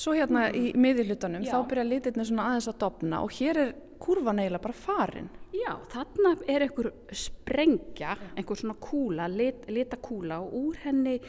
Svo 0.00 0.14
hérna 0.18 0.48
mm. 0.48 0.56
í 0.58 0.72
miði 0.82 1.04
hlutanum 1.06 1.44
Já. 1.46 1.52
þá 1.52 1.68
byrja 1.70 1.84
litirni 1.86 2.26
svona 2.26 2.48
aðeins 2.48 2.66
að 2.72 2.80
dopna 2.82 3.20
og 3.22 3.36
hér 3.38 3.60
er 3.62 3.70
kurvan 4.02 4.42
eiginlega 4.42 4.64
bara 4.64 4.80
farin. 4.80 5.30
Já, 5.54 5.70
þarna 5.94 6.34
er 6.50 6.66
einhver 6.66 6.90
sprengja, 7.22 8.16
einhver 8.34 8.58
svona 8.58 8.76
kúla, 8.82 9.30
lit, 9.30 9.62
litakúla 9.70 10.40
og 10.42 10.58
úr 10.58 10.82
henni 10.82 11.20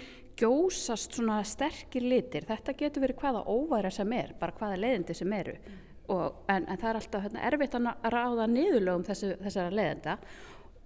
gjósast 0.42 1.20
svona 1.20 1.38
sterkir 1.46 2.02
litir. 2.02 2.50
Þetta 2.50 2.78
getur 2.82 3.06
verið 3.06 3.22
hvaða 3.22 3.46
óværa 3.46 3.94
sem 3.94 4.18
er, 4.18 4.34
bara 4.42 4.58
hvaða 4.58 4.82
leiðindi 4.88 5.22
sem 5.22 5.38
eru. 5.38 5.54
Mm. 5.62 5.91
Og, 6.10 6.42
en, 6.50 6.66
en 6.66 6.80
það 6.80 6.90
er 6.90 7.00
alltaf 7.00 7.26
hérna, 7.28 7.44
erfitt 7.48 7.76
að 7.78 7.90
ráða 8.14 8.48
niðurlögum 8.52 9.06
þessu, 9.08 9.36
þessara 9.44 9.76
leiðenda. 9.76 10.16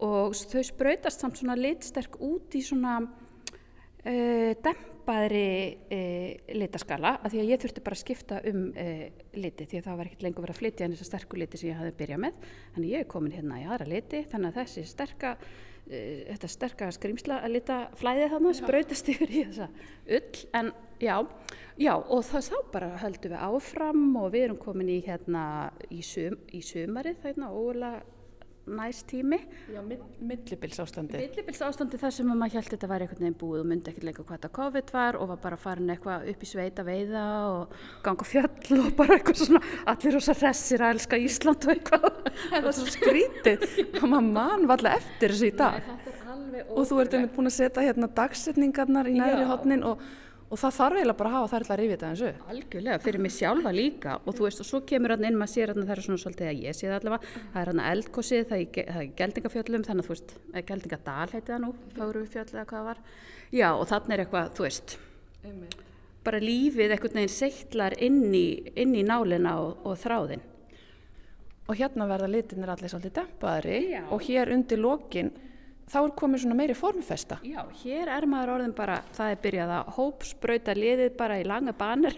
Og 0.05 0.35
þau 0.35 0.63
sprautast 0.67 1.23
samt 1.23 1.39
svona 1.39 1.55
litsterk 1.55 2.17
út 2.19 2.57
í 2.57 2.61
svona 2.65 2.97
uh, 3.05 4.51
dempaðri 4.65 5.51
uh, 5.87 6.55
litaskala 6.59 7.15
af 7.21 7.31
því 7.31 7.41
að 7.41 7.53
ég 7.53 7.61
þurfti 7.63 7.85
bara 7.85 7.97
að 7.97 8.03
skipta 8.03 8.41
um 8.51 8.65
uh, 8.73 9.05
liti 9.39 9.69
því 9.71 9.79
að 9.79 9.87
það 9.87 10.01
var 10.01 10.09
ekkert 10.09 10.27
lengur 10.27 10.45
verið 10.45 10.57
að 10.57 10.61
flytja 10.63 10.87
en 10.87 10.97
þessar 10.97 11.11
sterku 11.13 11.39
liti 11.39 11.61
sem 11.61 11.71
ég 11.71 11.79
hafði 11.79 11.95
byrjað 12.01 12.21
með. 12.25 12.43
Þannig 12.75 12.91
ég 12.91 13.05
er 13.05 13.13
komin 13.15 13.37
hérna 13.37 13.61
í 13.61 13.69
aðra 13.69 13.89
liti 13.95 14.25
þannig 14.33 14.51
að 14.51 14.59
þessi 14.61 14.85
sterka 14.91 15.37
þetta 15.85 16.49
sterka 16.49 16.89
skrýmsla 16.95 17.43
að 17.45 17.55
lita 17.59 17.77
flæðið 17.99 18.31
þannig 18.33 18.57
sprautast 18.57 19.11
yfir 19.13 19.29
í 19.29 19.43
þessa 19.45 19.67
ull 20.17 20.39
en 20.59 20.71
já, 21.03 21.17
já 21.77 21.93
og 21.93 22.25
það 22.25 22.47
þá 22.49 22.57
bara 22.73 22.89
höldum 23.03 23.35
við 23.35 23.45
áfram 23.49 24.03
og 24.21 24.27
við 24.33 24.47
erum 24.47 24.59
komin 24.63 24.89
í 24.89 24.99
hérna 25.05 25.45
í, 25.89 26.01
sum, 26.01 26.39
í 26.49 26.63
sumarið 26.65 27.21
þarna 27.21 27.51
ógulega 27.53 28.14
næst 28.65 29.05
tími. 29.09 29.39
Já, 29.69 29.81
millibils 30.19 30.79
ástandi. 30.81 31.19
Millibils 31.19 31.61
ástandi 31.65 31.99
þar 32.01 32.13
sem 32.15 32.29
maður 32.31 32.57
held 32.57 32.71
þetta 32.73 32.89
var 32.89 33.05
einhvern 33.05 33.25
veginn 33.25 33.37
búið 33.39 33.61
og 33.61 33.69
myndi 33.69 33.91
ekkert 33.91 34.07
lengur 34.09 34.25
hvað 34.25 34.39
þetta 34.39 34.51
COVID 34.57 34.93
var 34.95 35.19
og 35.19 35.29
var 35.33 35.41
bara 35.43 35.59
farin 35.61 35.93
eitthvað 35.93 36.27
upp 36.31 36.45
í 36.45 36.49
sveita 36.49 36.85
veiða 36.87 37.25
og 37.51 37.77
ganga 38.05 38.27
fjöll 38.27 38.81
og 38.81 38.91
bara 38.97 39.19
eitthvað 39.19 39.41
svona 39.43 39.63
allir 39.93 40.17
rosa 40.17 40.37
hressir 40.39 40.85
að 40.85 40.97
elska 40.97 41.21
Ísland 41.21 41.69
og 41.69 41.75
eitthvað. 41.75 42.09
Það 42.51 42.67
var 42.67 42.77
svo 42.79 42.91
skrítið 42.97 43.65
og 44.01 44.09
maður 44.09 44.29
mann 44.39 44.67
var 44.69 44.81
alltaf 44.81 45.01
eftir 45.03 45.35
þessu 45.35 45.51
í 45.51 45.55
dag. 45.61 45.81
Nei, 45.85 46.61
og 46.71 46.85
þú 46.87 47.01
ert 47.03 47.15
einmitt 47.17 47.33
búin 47.35 47.49
að 47.49 47.57
setja 47.57 47.83
hérna 47.83 48.09
dagsetningarnar 48.15 49.09
í 49.11 49.17
næri 49.17 49.47
hodnin 49.49 49.85
og 49.87 50.01
og 50.45 50.59
það 50.61 50.75
þarf 50.77 50.99
eiginlega 50.99 51.17
bara 51.19 51.29
að 51.31 51.35
hafa 51.35 51.51
þær 51.51 51.65
til 51.65 51.73
að 51.73 51.79
rifja 51.79 51.95
þetta 51.95 52.09
eins 52.11 52.23
og 52.25 52.49
algjörlega, 52.53 52.99
fyrir 53.05 53.23
mig 53.23 53.33
sjálfa 53.33 53.71
líka. 53.73 54.17
Og 54.25 54.37
þú 54.37 54.45
veist 54.45 54.61
og 54.61 54.69
svo 54.69 54.81
kemur 54.87 55.15
hann 55.15 55.25
inn, 55.25 55.39
maður 55.39 55.53
sér 55.55 55.73
hann 55.73 55.87
það 55.87 55.95
er 55.95 56.03
svona 56.05 56.21
svolítið 56.21 56.51
að 56.51 56.61
ég 56.65 56.77
sé 56.77 56.89
það 56.89 56.97
allavega, 56.99 57.31
það 57.53 57.61
er 57.61 57.71
hann 57.71 57.81
það 58.45 58.59
er, 58.59 58.69
það 58.75 59.01
er 59.01 59.09
geldingafjöllum 59.21 59.87
þannig 59.87 60.05
að 60.05 60.09
þú 60.09 60.15
veist, 60.15 60.35
geldingadal 60.69 61.29
heiti 61.33 61.49
það 61.49 61.63
nú 61.65 61.71
fagurufjöll 61.97 62.45
eða 62.45 62.65
hvað 62.69 62.77
það 62.77 62.89
var. 62.91 63.03
Já 63.55 63.69
og 63.73 63.87
þannig 63.89 64.15
er 64.15 64.25
eitthvað, 64.25 64.53
þú 64.55 64.67
veist 64.69 64.97
bara 66.25 66.41
lífið 66.41 66.93
eitthvað 66.93 67.17
neginn 67.19 67.35
seittlar 67.35 67.95
inn 68.01 68.33
í, 68.33 68.47
inn 68.81 68.95
í 68.97 69.03
nálina 69.05 69.59
og, 69.61 69.83
og 69.85 69.97
þráðin 70.01 70.41
og 71.65 71.77
hérna 71.79 72.07
verða 72.09 72.29
litinir 72.29 72.69
allir 72.69 72.91
svolítið 72.91 73.15
dempaðri. 73.19 73.79
Og 74.13 74.21
hér 74.27 74.51
undir 74.53 74.81
lokin 74.81 75.31
þá 75.91 75.97
er 76.01 76.13
komið 76.19 76.43
svona 76.43 76.57
meiri 76.57 76.75
formfesta. 76.77 77.39
Já, 77.45 77.61
hér 77.83 78.11
er 78.15 78.27
maður 78.29 78.55
orðin 78.55 78.73
bara, 78.77 79.01
það 79.15 79.33
er 79.33 79.43
byrjað 79.43 79.73
að 79.75 79.91
hópspröyta 79.97 80.77
liðið 80.77 81.11
bara 81.19 81.39
í 81.41 81.45
langa 81.47 81.75
banir 81.77 82.15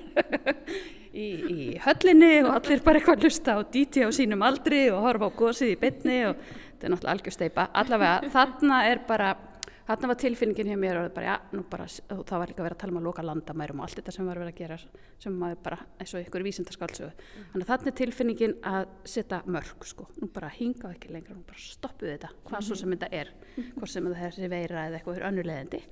í, 1.24 1.28
í 1.28 1.60
höllinni 1.84 2.32
og 2.46 2.54
allir 2.56 2.86
bara 2.86 3.02
eitthvað 3.02 3.28
lusta 3.28 3.58
á 3.58 3.60
díti 3.64 4.06
á 4.06 4.10
sínum 4.16 4.46
aldri 4.48 4.88
og 4.94 5.04
horfa 5.06 5.30
á 5.30 5.38
gósið 5.42 5.74
í 5.74 5.82
bytni 5.82 6.22
og 6.30 6.40
þetta 6.40 6.88
er 6.88 6.94
náttúrulega 6.94 7.16
algjörsteipa. 7.18 7.68
Allavega 7.84 8.34
þarna 8.34 8.82
er 8.92 9.04
bara 9.10 9.36
Þarna 9.88 10.10
var 10.12 10.18
tilfinningin 10.20 10.68
hjá 10.68 10.78
mér 10.80 10.98
og 11.00 11.14
bara, 11.16 11.38
já, 11.38 11.62
bara, 11.72 11.86
það 11.88 12.42
var 12.42 12.50
líka 12.52 12.60
að 12.60 12.66
vera 12.68 12.76
að 12.76 12.82
tala 12.82 12.94
um 12.94 13.00
að 13.00 13.06
loka 13.08 13.24
landamærum 13.24 13.80
og 13.80 13.86
allt 13.86 14.02
þetta 14.02 14.14
sem 14.18 14.28
var 14.28 14.40
að 14.40 14.44
vera 14.44 14.52
að 14.52 14.60
gera 14.60 14.78
sem 15.24 15.38
maður 15.40 15.62
bara, 15.64 15.78
eins 16.02 16.14
og 16.14 16.26
ykkur 16.26 16.46
vísindarskálsögu. 16.48 17.14
Mm. 17.14 17.46
Þannig 17.54 17.64
að 17.64 17.72
þarna 17.72 17.92
er 17.94 17.98
tilfinningin 18.02 18.58
að 18.74 18.90
setja 19.08 19.40
mörg, 19.48 19.88
sko. 19.88 20.10
Nú 20.20 20.28
bara 20.36 20.52
hinga 20.58 20.92
ekki 20.92 21.14
lengra, 21.16 21.38
nú 21.38 21.48
bara 21.48 21.64
stoppu 21.64 22.12
þetta, 22.12 22.34
hvað 22.44 22.60
mm. 22.60 22.68
svo 22.68 22.80
sem 22.82 22.98
þetta 22.98 23.12
er, 23.22 23.34
hvort 23.78 23.94
sem 23.94 24.12
það 24.12 24.28
er 24.28 24.54
veira 24.58 24.86
eða 24.90 25.00
eitthvað 25.00 25.20
fyrir 25.20 25.30
önnulegandi. 25.32 25.84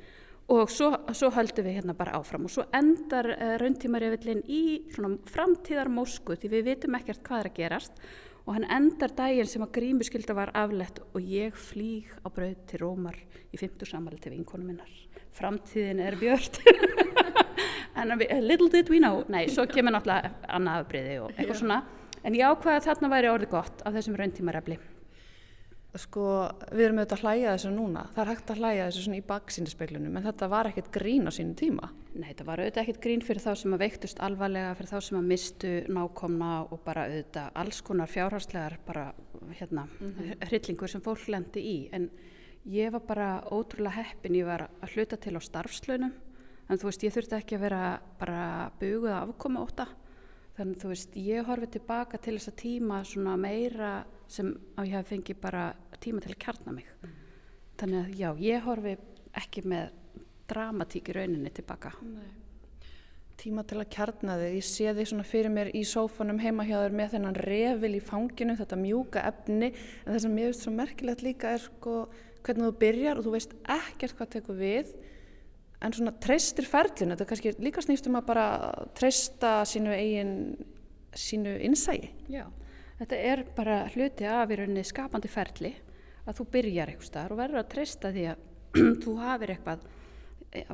Og 0.54 0.70
svo, 0.70 0.92
svo 1.18 1.32
höldum 1.34 1.66
við 1.66 1.80
hérna 1.80 1.96
bara 1.98 2.20
áfram 2.20 2.44
og 2.46 2.52
svo 2.54 2.68
endar 2.76 3.32
uh, 3.34 3.56
rauntímarjöfillin 3.58 4.44
í 4.46 4.62
svona 4.94 5.16
framtíðar 5.32 5.90
mósku 5.90 6.36
því 6.38 6.52
við 6.52 6.68
vitum 6.68 7.00
ekkert 7.00 7.24
hvað 7.26 7.40
er 7.40 7.50
að 7.50 7.56
gerast 7.64 8.04
og 8.46 8.54
hann 8.54 8.68
endar 8.70 9.14
daginn 9.18 9.50
sem 9.50 9.64
að 9.66 9.74
grímuskylda 9.80 10.36
var 10.38 10.52
aflett 10.58 11.02
og 11.12 11.22
ég 11.22 11.58
flýg 11.58 12.12
á 12.22 12.30
brauð 12.30 12.58
til 12.70 12.82
Rómar 12.84 13.18
í 13.52 13.58
50 13.58 13.90
samali 13.90 14.22
til 14.22 14.36
vinkonu 14.36 14.68
minnar. 14.68 14.92
Framtíðin 15.36 16.02
er 16.06 16.16
a 17.96 18.42
little 18.50 18.70
did 18.70 18.90
we 18.90 19.00
know. 19.00 19.24
Nei, 19.28 19.48
svo 19.50 19.66
kemur 19.68 19.96
náttúrulega 19.96 20.36
annað 20.48 20.84
afbreyði 20.84 21.16
og 21.24 21.32
eitthvað 21.36 21.62
svona. 21.62 21.80
En 22.26 22.36
ég 22.36 22.46
ákvaði 22.46 22.82
að 22.82 22.86
þarna 22.90 23.14
væri 23.16 23.32
orðið 23.32 23.52
gott 23.56 23.82
af 23.86 23.98
þessum 23.98 24.20
rauntímarefli 24.20 24.78
sko 26.00 26.26
við 26.74 26.90
erum 26.90 27.00
auðvitað 27.00 27.18
að 27.18 27.24
hlæja 27.24 27.54
þessu 27.54 27.72
núna 27.74 28.06
það 28.14 28.22
er 28.24 28.32
hægt 28.32 28.52
að 28.52 28.62
hlæja 28.62 28.88
þessu 28.88 29.04
svona 29.06 29.20
í 29.20 29.28
baksíndispeglunum 29.30 30.18
en 30.20 30.26
þetta 30.26 30.50
var 30.52 30.70
ekkert 30.70 30.92
grín 30.96 31.30
á 31.30 31.32
sínum 31.32 31.56
tíma 31.60 31.92
Nei, 32.16 32.30
þetta 32.30 32.46
var 32.48 32.62
auðvitað 32.64 32.82
ekkert 32.86 33.02
grín 33.04 33.24
fyrir 33.26 33.44
þá 33.44 33.50
sem 33.60 33.74
að 33.76 33.82
veiktust 33.84 34.20
alvarlega, 34.24 34.76
fyrir 34.80 34.92
þá 34.94 35.00
sem 35.04 35.18
að 35.20 35.26
mistu 35.34 35.72
nákomna 35.92 36.52
og 36.64 36.80
bara 36.86 37.10
auðvitað 37.10 37.58
alls 37.60 37.82
konar 37.84 38.12
fjárhagslegar 38.12 38.78
bara 38.86 39.10
hérna 39.60 39.84
mm 39.84 40.14
-hmm. 40.14 40.46
hryllingur 40.48 40.90
sem 40.90 41.02
fólk 41.02 41.28
lendi 41.28 41.60
í 41.60 41.90
en 41.92 42.10
ég 42.66 42.92
var 42.92 43.02
bara 43.08 43.44
ótrúlega 43.52 44.00
heppin, 44.00 44.36
ég 44.36 44.46
var 44.46 44.70
að 44.82 44.96
hluta 44.96 45.18
til 45.18 45.36
á 45.36 45.42
starfslaunum 45.44 46.14
en 46.70 46.78
þú 46.78 46.90
veist 46.90 47.04
ég 47.04 47.14
þurfti 47.14 47.36
ekki 47.36 47.56
að 47.56 47.66
vera 47.68 48.02
bara 48.20 48.72
buguð 48.80 49.12
að 49.12 49.30
afkoma 49.30 49.62
óta 49.62 49.88
þannig 50.56 50.80
þú 50.82 50.88
veist 50.88 51.16
ég 51.16 51.46
horfið 51.46 51.72
tilbaka 51.76 52.18
til 52.18 52.38
þessa 52.38 52.56
tíma 52.56 53.04
svona 53.04 53.36
meira 53.38 54.06
sem 54.28 54.56
að 54.78 54.88
ég 54.88 54.96
hef 54.96 55.12
fengið 55.12 55.42
bara 55.42 55.76
tíma 56.00 56.22
til 56.22 56.32
að 56.32 56.40
kjarna 56.40 56.72
mig 56.72 56.88
mm. 57.02 57.10
þannig 57.78 58.00
að 58.00 58.20
já, 58.20 58.30
ég 58.40 58.64
horfi 58.64 58.98
ekki 59.36 59.66
með 59.68 59.92
dramatík 60.50 61.12
í 61.12 61.16
rauninni 61.20 61.54
tilbaka. 61.54 61.94
Nei. 62.02 62.34
tíma 63.36 63.66
til 63.68 63.82
að 63.82 63.90
kjarna 63.92 64.38
þig. 64.40 64.54
Ég 64.56 64.66
sé 64.66 64.94
þig 64.96 65.10
svona 65.10 65.26
fyrir 65.28 65.52
mér 65.52 65.70
í 65.76 65.82
sófanum 65.86 66.40
heima 66.40 66.64
hjá 66.66 66.78
þér 66.80 66.94
með 66.96 67.10
þennan 67.16 67.36
revil 67.44 67.92
í 67.98 68.00
fanginu 68.02 68.56
þetta 68.58 68.78
mjúka 68.80 69.26
efni. 69.28 69.74
En 70.06 70.14
það 70.14 70.22
sem 70.24 70.38
ég 70.40 70.48
veist 70.50 70.64
svo 70.64 70.72
merkilegt 70.74 71.26
líka 71.26 71.52
er 71.52 71.66
sko 71.66 71.98
hvernig 72.46 72.70
þú 72.70 72.78
byrjar 72.80 73.20
og 73.20 73.28
þú 73.28 73.34
veist 73.36 73.58
ekkert 73.76 74.16
hvað 74.18 74.32
tekur 74.38 74.58
við 74.60 74.96
en 75.84 75.96
svona 75.96 76.14
treystir 76.22 76.68
ferlinu, 76.70 77.14
þetta 77.14 77.26
er 77.26 77.30
kannski 77.32 77.54
líka 77.64 77.84
snýst 77.84 78.08
um 78.10 78.20
að 78.20 78.30
bara 78.30 78.46
treysta 78.98 79.58
sínu 79.68 79.94
eigin 79.96 80.36
sínu 81.16 81.58
innsægi 81.68 82.12
Já, 82.32 82.46
þetta 83.02 83.20
er 83.32 83.44
bara 83.58 83.84
hluti 83.94 84.28
af 84.30 84.52
í 84.52 84.60
rauninni 84.60 84.86
skapandi 84.88 85.32
ferli 85.32 85.74
að 86.26 86.40
þú 86.40 86.48
byrjar 86.56 86.92
eitthvað 86.92 87.12
starf 87.12 87.36
og 87.36 87.42
verður 87.42 87.62
að 87.62 87.72
treysta 87.76 88.12
því 88.16 88.26
að 88.32 88.44
þú 89.04 89.18
hafir 89.22 89.56
eitthvað 89.56 89.86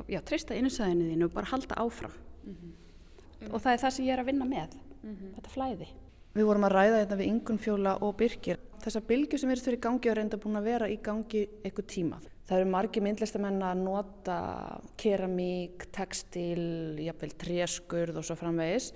já, 0.08 0.20
treysta 0.20 0.56
innsæðinu 0.58 1.10
þínu 1.10 1.28
og 1.28 1.34
bara 1.36 1.50
halda 1.52 1.78
áfram. 1.82 2.14
Mm 2.44 2.56
-hmm. 2.56 3.52
og 3.52 3.60
það 3.60 3.72
er 3.72 3.82
það 3.84 3.90
sem 3.90 4.04
ég 4.06 4.12
er 4.12 4.20
að 4.20 4.30
vinna 4.30 4.44
með. 4.44 4.76
Mm 5.02 5.16
-hmm. 5.16 5.34
þetta 5.36 5.50
flæði. 5.50 5.88
Við 6.32 6.44
vorum 6.48 6.64
að 6.64 6.72
ræða 6.72 6.92
þetta 6.96 7.00
hérna 7.00 7.16
við 7.20 7.30
Ingun 7.30 7.58
Fjóla 7.58 7.96
og 8.02 8.16
Birkir 8.16 8.58
þessar 8.82 9.04
bylgjur 9.06 9.38
sem 9.38 9.50
verður 9.50 9.64
fyrir 9.64 9.80
gangi 9.80 10.10
og 10.10 10.16
reynda 10.16 10.36
búin 10.36 10.56
að 10.56 10.68
vera 10.68 10.88
í 10.88 10.98
gangi 11.02 11.42
eitthvað 11.62 11.86
tíma. 11.92 12.20
Það 12.46 12.58
eru 12.58 12.70
margi 12.70 13.00
myndlistamenn 13.00 13.62
að 13.62 13.82
nota 13.84 14.38
keramík, 14.96 15.86
textil 15.92 16.98
jafnveil 16.98 17.36
tréskurð 17.38 18.16
og 18.16 18.24
svo 18.24 18.36
framvegis. 18.36 18.92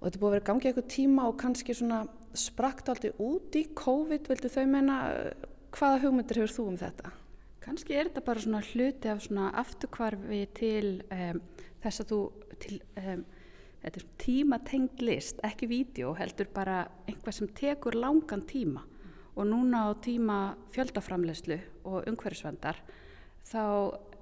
Og 0.00 0.08
þetta 0.08 0.18
búin 0.18 0.32
að 0.32 0.36
vera 0.36 0.48
gangi 0.50 0.68
eitthvað 0.70 0.88
tíma 0.96 1.28
og 1.28 1.38
kannski 1.38 1.74
svona 1.74 2.06
sprakt 2.34 2.88
aldrei 2.88 3.12
út 3.18 3.54
í 3.54 3.68
COVID 3.74 4.28
vildu 4.32 4.48
þau 4.48 4.66
menna 4.66 4.98
Hvaða 5.72 6.02
hugmyndir 6.02 6.42
hefur 6.42 6.52
þú 6.52 6.64
um 6.68 6.74
þetta? 6.76 7.10
Kanski 7.62 7.94
er 7.94 8.08
þetta 8.08 8.24
bara 8.26 8.42
svona 8.42 8.60
hluti 8.72 9.10
af 9.10 9.20
svona 9.22 9.50
afturkvarfi 9.60 10.40
til 10.56 10.86
um, 11.14 11.38
þess 11.82 12.02
að 12.02 12.10
þú 12.10 12.20
til 12.62 12.78
um, 12.98 13.22
tíma 14.22 14.58
tengd 14.66 15.02
list, 15.02 15.38
ekki 15.46 15.68
vídeo, 15.70 16.12
heldur 16.18 16.50
bara 16.54 16.84
einhvað 17.06 17.36
sem 17.38 17.50
tekur 17.58 17.96
langan 17.98 18.42
tíma 18.46 18.82
mm. 18.82 19.20
og 19.36 19.46
núna 19.46 19.86
á 19.86 19.90
tíma 20.02 20.38
fjöldaframlegslu 20.74 21.58
og 21.86 22.08
umhverfisvendar 22.10 22.78
þá, 23.46 23.64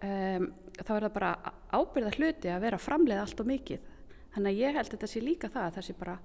um, 0.04 0.46
þá 0.80 0.92
er 0.96 1.06
það 1.06 1.14
bara 1.16 1.32
ábyrða 1.72 2.14
hluti 2.18 2.52
að 2.52 2.64
vera 2.66 2.80
framleið 2.80 3.22
allt 3.24 3.40
og 3.40 3.50
mikið. 3.50 3.88
Þannig 4.34 4.52
að 4.52 4.60
ég 4.62 4.76
held 4.76 4.86
að 4.86 4.94
þetta 4.94 5.10
sé 5.10 5.22
líka 5.24 5.50
það 5.50 5.66
að 5.66 5.76
það 5.78 5.86
sé 5.88 5.96
bara 6.00 6.18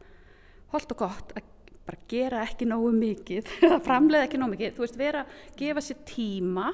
holdt 0.73 0.95
og 0.95 0.99
gott 0.99 1.35
að 1.35 1.51
bara 1.85 2.01
gera 2.09 2.41
ekki 2.43 2.67
nógu 2.67 2.91
mikið 2.97 3.49
eða 3.65 3.79
framleiða 3.85 4.27
ekki 4.27 4.41
nógu 4.41 4.55
mikið 4.55 4.75
þú 4.75 4.85
veist, 4.85 4.99
vera, 4.99 5.23
gefa 5.59 5.83
sér 5.85 6.03
tíma 6.09 6.69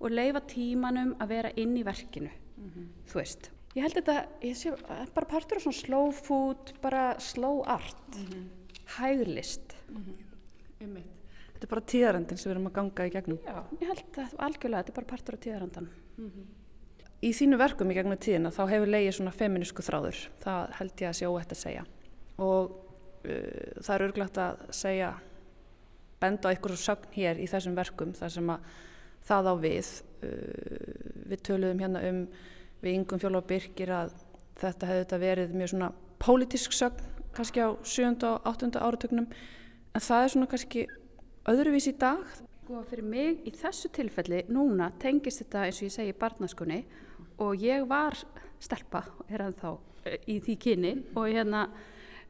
og 0.00 0.10
leifa 0.10 0.40
tímanum 0.40 1.14
að 1.20 1.28
vera 1.28 1.52
inn 1.56 1.76
í 1.76 1.84
verkinu 1.84 2.30
mm 2.30 2.70
-hmm. 2.70 2.86
þú 3.08 3.14
veist, 3.14 3.50
ég 3.74 3.82
held 3.82 3.94
þetta 3.94 4.26
ég 4.42 4.56
sé, 4.56 4.74
bara 5.14 5.26
partur 5.26 5.56
af 5.56 5.62
svona 5.62 5.80
slow 5.80 6.12
food 6.12 6.72
bara 6.82 7.20
slow 7.20 7.62
art 7.66 8.16
mm 8.16 8.24
-hmm. 8.24 8.44
hæglist 8.98 9.76
mm 9.88 9.96
-hmm. 9.96 10.26
Þetta 11.56 11.64
er 11.64 11.72
bara 11.72 11.88
tíðarandin 11.88 12.36
sem 12.36 12.50
við 12.50 12.54
erum 12.56 12.66
að 12.66 12.72
ganga 12.72 13.06
í 13.06 13.10
gegnum 13.10 13.38
Já, 13.46 13.64
ég 13.80 13.88
held 13.88 14.18
að 14.20 14.34
algjörlega, 14.38 14.82
þetta 14.82 14.90
er 14.92 14.94
bara 14.98 15.06
partur 15.06 15.34
af 15.34 15.40
tíðarandan 15.40 15.88
Í 17.22 17.30
þínu 17.32 17.56
verkum 17.56 17.90
í 17.90 17.94
gegnum 17.94 18.18
tíðina 18.18 18.50
þá 18.52 18.66
hefur 18.68 18.86
leiðið 18.92 19.14
svona 19.16 19.32
feminísku 19.32 19.82
þráður 19.82 20.18
það 20.42 20.74
held 20.78 21.00
ég 21.00 21.08
að 21.08 21.16
sé 21.16 21.26
óætt 21.26 21.52
að 21.52 21.62
segja 21.62 21.84
og 22.36 22.74
uh, 23.24 23.80
það 23.80 23.94
er 23.94 24.04
örglagt 24.08 24.38
að 24.38 24.66
segja 24.70 25.14
benda 26.20 26.48
á 26.48 26.52
einhversu 26.52 26.84
sögn 26.84 27.16
hér 27.16 27.40
í 27.40 27.48
þessum 27.48 27.76
verkum 27.78 28.12
þar 28.16 28.34
sem 28.36 28.52
að 28.52 28.60
það 29.26 29.50
á 29.50 29.54
við 29.62 29.90
uh, 30.26 30.96
við 31.32 31.44
töluðum 31.48 31.82
hérna 31.84 32.04
um 32.10 32.22
við 32.82 32.98
yngum 33.00 33.20
fjóla 33.22 33.42
og 33.42 33.48
byrkir 33.50 33.92
að 33.92 34.16
þetta 34.60 34.90
hefði 34.90 35.04
þetta 35.04 35.22
verið 35.22 35.54
mjög 35.56 35.72
svona 35.72 35.92
pólitísk 36.22 36.76
sögn 36.76 37.14
kannski 37.36 37.60
á 37.60 37.68
7. 37.84 38.12
og 38.24 38.46
8. 38.48 38.70
áratögnum 38.80 39.26
en 39.26 40.04
það 40.04 40.22
er 40.22 40.32
svona 40.32 40.50
kannski 40.50 40.86
öðruvís 41.48 41.90
í 41.90 41.96
dag 42.00 42.24
Sko 42.66 42.80
fyrir 42.82 43.06
mig 43.06 43.44
í 43.46 43.52
þessu 43.54 43.92
tilfelli 43.94 44.40
núna 44.50 44.88
tengist 44.98 45.44
þetta 45.44 45.68
eins 45.68 45.76
og 45.78 45.86
ég 45.86 45.92
segi 45.94 46.14
barnaskunni 46.18 46.80
og 47.38 47.62
ég 47.62 47.84
var 47.86 48.16
stelpa, 48.58 49.04
er 49.30 49.44
hann 49.44 49.54
þá 49.54 49.76
í 50.26 50.40
því 50.42 50.56
kyni 50.64 50.90
og 51.14 51.28
hérna 51.30 51.60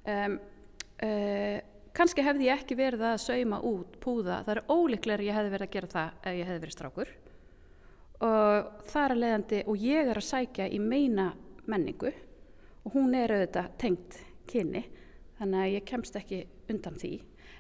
um, 0.05 0.37
uh, 1.07 1.57
kannski 1.97 2.25
hefði 2.25 2.51
ég 2.51 2.61
ekki 2.61 2.77
verið 2.79 3.05
að 3.09 3.23
sauma 3.25 3.61
út 3.65 3.97
púða, 4.03 4.43
það 4.45 4.53
er 4.55 4.63
ólíklega 4.69 5.27
ég 5.27 5.39
hefði 5.39 5.53
verið 5.55 5.69
að 5.69 5.75
gera 5.77 5.93
það 5.95 6.11
ef 6.23 6.37
ég 6.37 6.51
hefði 6.51 6.63
verið 6.65 6.77
strákur. 6.77 7.15
Og 8.17 8.69
það 8.89 9.03
er 9.03 9.15
að 9.15 9.23
leiðandi 9.23 9.63
og 9.67 9.83
ég 9.85 10.11
er 10.11 10.21
að 10.21 10.29
sækja 10.31 10.69
í 10.73 10.81
meina 10.81 11.31
menningu 11.67 12.13
og 12.87 12.95
hún 12.95 13.17
er 13.19 13.35
auðvitað 13.35 13.73
tengt 13.81 14.21
kyni 14.49 14.85
þannig 15.39 15.63
að 15.63 15.73
ég 15.75 15.89
kemst 15.89 16.17
ekki 16.21 16.45
undan 16.73 17.01
því. 17.01 17.13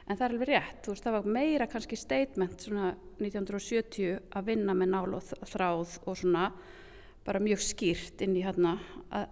En 0.07 0.15
það 0.15 0.25
er 0.27 0.35
alveg 0.35 0.51
rétt, 0.53 0.87
veist 0.87 1.07
það 1.07 1.17
var 1.17 1.31
meira 1.37 1.67
kannski 1.67 1.99
statement 1.99 2.63
svona 2.63 2.93
1970 3.19 4.21
að 4.39 4.51
vinna 4.53 4.75
með 4.77 4.93
nál 4.93 5.17
og 5.19 5.33
þráð 5.51 5.97
og 6.07 6.19
svona 6.21 6.51
bara 7.27 7.43
mjög 7.43 7.63
skýrt 7.65 8.23
inn 8.23 8.37
í 8.39 8.45
hérna 8.47 8.77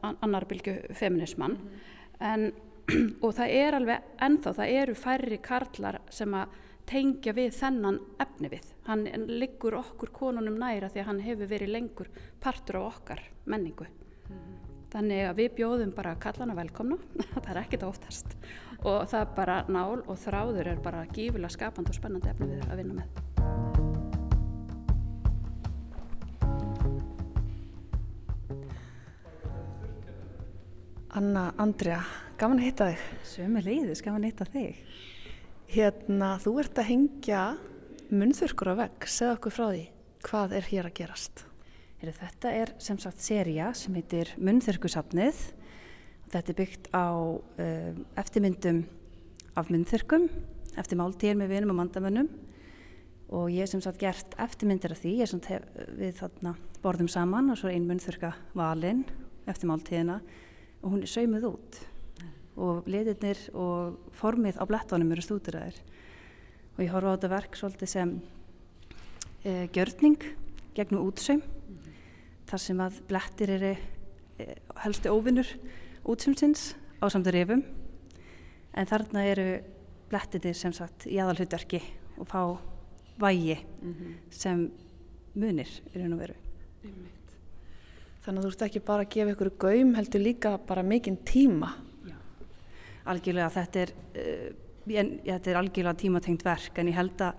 annar 0.03 0.49
bylgu 0.51 0.75
feminismann 0.99 1.55
mm 1.55 1.69
-hmm. 1.69 2.33
en 2.33 2.53
og 3.25 3.31
það 3.37 3.57
er 3.57 3.79
alveg 3.79 4.13
ennþá, 4.27 4.53
það 4.59 4.77
eru 4.81 4.95
færri 4.99 5.41
karlar 5.45 6.01
sem 6.13 6.35
að 6.37 6.61
tengja 6.89 7.33
við 7.33 7.55
þennan 7.57 8.01
efni 8.21 8.51
við. 8.53 8.67
Hann 8.89 9.07
liggur 9.31 9.79
okkur 9.79 10.13
konunum 10.13 10.59
næra 10.61 10.91
því 10.93 11.01
að 11.01 11.09
hann 11.09 11.23
hefur 11.25 11.51
verið 11.55 11.73
lengur 11.73 12.11
partur 12.45 12.81
á 12.81 12.83
okkar 12.85 13.23
menningu. 13.49 13.87
Mm 14.29 14.37
-hmm. 14.37 14.61
Þannig 14.93 15.25
að 15.29 15.37
við 15.37 15.55
bjóðum 15.55 15.95
bara 15.95 16.15
kallana 16.15 16.55
velkomna, 16.55 16.97
það 17.45 17.51
er 17.51 17.63
ekkit 17.63 17.83
óttast 17.83 18.37
og 18.85 19.09
það 19.09 19.21
er 19.21 19.35
bara 19.37 19.65
nál 19.69 20.03
og 20.07 20.19
þráður 20.19 20.67
er 20.67 20.81
bara 20.85 21.07
gífulega 21.07 21.49
skapand 21.49 21.89
og 21.89 21.95
spennandi 21.95 22.29
efni 22.29 22.47
við 22.47 22.71
að 22.71 22.77
vinna 22.77 22.95
með. 22.95 23.09
Anna 31.15 31.53
Andrea, 31.59 32.01
gaman 32.39 32.61
að 32.61 32.67
hitta 32.69 32.87
þig. 32.91 33.03
Svömi 33.29 33.63
leiðis, 33.65 34.03
gaman 34.05 34.25
að 34.25 34.33
hitta 34.33 34.47
þig. 34.51 34.79
Hérna, 35.75 36.31
þú 36.43 36.55
ert 36.63 36.81
að 36.81 36.89
hengja 36.91 37.43
munþurkur 38.11 38.73
á 38.75 38.81
vegg. 38.85 39.07
Segð 39.11 39.35
okkur 39.37 39.55
frá 39.55 39.67
því, 39.69 39.85
hvað 40.27 40.57
er 40.59 40.69
hér 40.71 40.89
að 40.89 40.97
gerast? 40.99 41.45
Heru, 42.01 42.15
þetta 42.19 42.55
er 42.63 42.75
sem 42.83 42.99
sagt 43.03 43.23
seria 43.23 43.71
sem 43.79 43.95
heitir 43.99 44.35
Munþurkusafnið. 44.43 45.45
Þetta 46.35 46.53
er 46.53 46.59
byggt 46.59 46.91
á 46.91 47.07
uh, 47.15 48.03
eftirmyndum 48.19 48.83
af 49.55 49.71
munþurkum, 49.71 50.27
eftir 50.75 50.99
máltíðir 50.99 51.39
með 51.39 51.55
vinum 51.55 51.75
og 51.77 51.79
mandamönnum 51.85 52.31
og 53.35 53.49
ég 53.51 53.63
hef 53.63 53.71
sem 53.71 53.83
sagt 53.83 54.03
gert 54.03 54.35
eftirmyndir 54.43 54.93
af 54.95 55.01
því, 55.01 55.13
ég 55.23 55.31
hef, 55.49 55.69
við 55.95 56.19
þarna 56.19 56.57
borðum 56.83 57.09
saman 57.11 57.53
og 57.55 57.59
svo 57.61 57.71
er 57.71 57.79
ein 57.79 57.87
munþurka 57.89 58.35
valinn 58.59 59.05
eftir 59.47 59.71
máltíðina 59.71 60.19
og 60.83 60.91
hún 60.91 61.07
er 61.07 61.13
saumuð 61.15 61.49
út 61.55 61.85
og 62.57 62.87
litirnir 62.91 63.41
og 63.57 63.99
formið 64.15 64.61
á 64.61 64.65
blettónum 64.69 65.13
eru 65.15 65.25
stúdiraðir 65.25 65.81
og 66.75 66.81
ég 66.83 66.93
horfa 66.95 67.11
á 67.11 67.15
þetta 67.17 67.31
verk 67.33 67.59
svolítið 67.59 67.91
sem 67.91 68.15
e, 69.45 69.69
gjörning 69.75 70.23
gegnum 70.75 71.07
útsaum 71.07 71.41
mm 71.41 71.45
-hmm. 71.45 71.93
þar 72.47 72.61
sem 72.61 72.79
að 72.79 73.01
blettir 73.09 73.51
eru 73.51 73.77
e, 74.39 74.55
helstu 74.83 75.09
óvinnur 75.11 75.49
útsaumsins 76.05 76.75
á 77.03 77.11
samt 77.11 77.27
rifum 77.27 77.63
en 78.75 78.87
þarna 78.87 79.25
eru 79.25 79.63
blettirnir 80.09 80.55
sem 80.55 80.73
sagt 80.73 81.07
í 81.07 81.19
aðalhutverki 81.19 81.83
og 82.19 82.27
fá 82.27 82.59
vægi 83.19 83.59
mm 83.83 83.95
-hmm. 83.95 84.15
sem 84.31 84.71
munir 85.35 85.69
í 85.95 85.99
raun 85.99 86.13
og 86.13 86.19
veru 86.19 86.35
Þannig 88.25 88.41
að 88.41 88.45
þú 88.47 88.51
ert 88.55 88.63
ekki 88.65 88.81
bara 88.81 89.05
að 89.05 89.11
gefa 89.13 89.33
ykkur 89.35 89.51
gaum, 89.61 89.91
heldur 89.99 90.23
líka 90.25 90.55
bara 90.65 90.83
mikinn 90.87 91.19
tíma. 91.29 91.75
Algjörlega 93.05 93.51
þetta 93.53 93.81
er, 93.81 93.93
uh, 94.17 94.49
ég, 94.87 95.11
þetta 95.27 95.51
er 95.51 95.61
algjörlega 95.61 96.01
tímatengt 96.01 96.45
verk 96.45 96.79
en 96.79 96.89
ég 96.89 96.99
held 96.99 97.21
að 97.21 97.35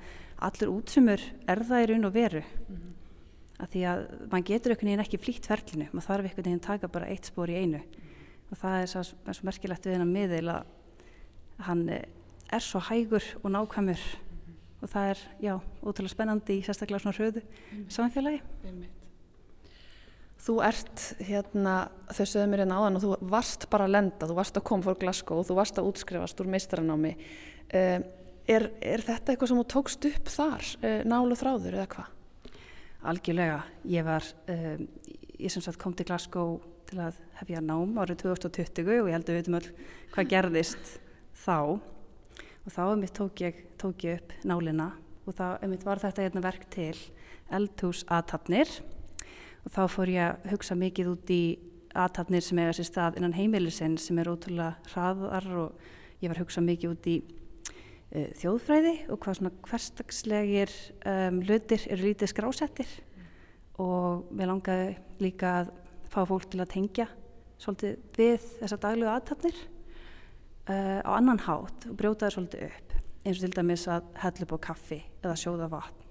allur 0.46 0.74
útsumur 0.80 1.22
er 1.48 1.64
það 1.64 1.84
í 1.84 1.90
raun 1.92 2.10
og 2.10 2.14
veru. 2.14 2.42
Mm 2.42 2.76
-hmm. 2.76 2.92
Að 3.56 3.70
því 3.72 3.82
að 3.88 4.00
mann 4.32 4.44
getur 4.44 4.72
einhvern 4.72 4.90
veginn 4.90 5.06
ekki 5.06 5.18
flýtt 5.18 5.46
ferlinu, 5.48 5.88
maður 5.94 6.08
þarf 6.08 6.26
einhvern 6.26 6.46
veginn 6.46 6.60
að 6.60 6.68
taka 6.68 6.88
bara 6.88 7.08
eitt 7.08 7.26
spór 7.26 7.50
í 7.50 7.56
einu. 7.56 7.78
Mm 7.78 7.84
-hmm. 7.84 8.52
Og 8.52 8.58
það 8.58 8.82
er 8.82 8.88
svo, 8.88 9.02
er 9.28 9.34
svo 9.34 9.46
merkilegt 9.46 9.86
við 9.86 9.94
hennar 9.94 10.12
miðil 10.12 10.50
að 10.50 10.64
hann 11.60 11.90
eh, 11.90 12.04
er 12.52 12.60
svo 12.60 12.80
hægur 12.80 13.24
og 13.44 13.52
nákvæmur 13.52 13.96
mm 13.96 14.42
-hmm. 14.46 14.82
og 14.82 14.90
það 14.90 15.10
er, 15.10 15.20
já, 15.42 15.62
ótrúlega 15.84 16.10
spennandi 16.10 16.60
í 16.60 16.64
sérstaklega 16.64 17.00
svona 17.00 17.18
hröðu 17.18 17.42
samfélagi. 17.90 18.42
Þú 20.46 20.60
ert 20.62 21.04
hérna, 21.26 21.76
þau 22.14 22.26
sögðu 22.30 22.50
mér 22.52 22.62
hérna 22.62 22.78
áðan 22.78 23.00
og 23.00 23.04
þú 23.04 23.16
varst 23.32 23.66
bara 23.72 23.88
að 23.88 23.96
lenda, 23.96 24.28
þú 24.30 24.36
varst 24.38 24.60
að 24.60 24.66
koma 24.70 24.86
fór 24.86 25.00
Glasgow 25.02 25.42
og 25.42 25.48
þú 25.48 25.58
varst 25.58 25.80
að 25.82 25.88
útskrifast 25.90 26.44
úr 26.44 26.52
meistaranámi. 26.54 27.16
Uh, 27.72 28.04
er, 28.46 28.68
er 28.78 29.02
þetta 29.08 29.34
eitthvað 29.34 29.52
sem 29.52 29.62
þú 29.64 29.66
tókst 29.74 30.08
upp 30.12 30.30
þar, 30.36 30.70
uh, 30.84 31.00
nálu 31.10 31.40
þráður 31.40 31.80
eða 31.80 31.88
hvað? 31.96 32.14
Algjörlega, 33.10 33.58
ég 33.90 34.06
var, 34.06 34.30
uh, 34.54 34.86
ég 35.42 35.54
sem 35.54 35.66
sagt 35.66 35.82
kom 35.82 35.98
til 35.98 36.06
Glasgow 36.12 36.60
til 36.86 37.02
að 37.02 37.18
hefja 37.40 37.62
nám 37.66 37.98
árið 37.98 38.22
2020 38.28 39.02
og 39.02 39.10
ég 39.10 39.18
held 39.18 39.30
að 39.30 39.34
við 39.34 39.40
veitum 39.42 39.58
öll 39.60 39.70
hvað 40.14 40.32
gerðist 40.34 40.92
þá 41.46 41.58
og 41.74 42.70
þá 42.74 42.82
um 42.86 43.02
mitt 43.02 43.16
tók 43.18 43.42
ég, 43.42 43.64
tók 43.82 44.06
ég 44.06 44.22
upp 44.22 44.36
nálina 44.46 44.92
og 45.26 45.38
þá 45.38 45.48
um 45.58 45.74
mitt 45.74 45.86
var 45.86 46.02
þetta 46.02 46.28
hérna 46.28 46.46
verk 46.46 46.68
til 46.74 46.94
eldhús 47.54 48.04
aðtapnir 48.06 48.70
og 49.66 49.74
þá 49.74 49.82
fór 49.92 50.12
ég 50.14 50.26
að 50.30 50.52
hugsa 50.54 50.78
mikið 50.78 51.12
út 51.12 51.32
í 51.34 51.44
aðtapnir 51.96 52.44
sem 52.44 52.60
eiga 52.60 52.76
sér 52.76 52.90
stað 52.90 53.20
innan 53.20 53.36
heimilisinn 53.36 53.98
sem 54.02 54.20
er 54.20 54.30
ótrúlega 54.30 54.76
hraðar 54.92 55.48
og 55.64 55.86
ég 56.22 56.30
var 56.30 56.38
að 56.38 56.44
hugsa 56.44 56.64
mikið 56.66 56.94
út 56.94 57.10
í 57.10 57.16
uh, 57.24 58.30
þjóðfræði 58.42 58.96
og 59.10 59.22
hvað 59.24 59.40
svona 59.40 59.54
hverstagslegir 59.70 60.74
um, 61.02 61.42
hlutir 61.48 61.86
eru 61.90 62.10
lítið 62.10 62.34
skrásettir 62.34 62.92
mm. 62.92 63.30
og 63.84 64.28
mér 64.36 64.52
langaði 64.52 64.90
líka 65.24 65.60
að 65.62 65.72
fá 66.12 66.22
fólk 66.28 66.50
til 66.52 66.62
að 66.64 66.74
tengja 66.76 67.10
svolítið 67.62 67.98
við 68.18 68.50
þessa 68.60 68.82
daglegu 68.84 69.12
aðtapnir 69.12 69.62
uh, 70.70 71.02
á 71.02 71.12
annan 71.16 71.42
hátt 71.48 71.90
og 71.90 72.00
brjóta 72.00 72.28
það 72.28 72.38
svolítið 72.38 72.68
upp 72.70 72.98
eins 73.26 73.38
og 73.40 73.46
til 73.46 73.56
dæmis 73.56 73.88
að 73.90 74.10
hella 74.22 74.46
upp 74.46 74.58
á 74.60 74.66
kaffi 74.70 75.00
eða 75.24 75.40
sjóða 75.40 75.72
vatn 75.72 76.05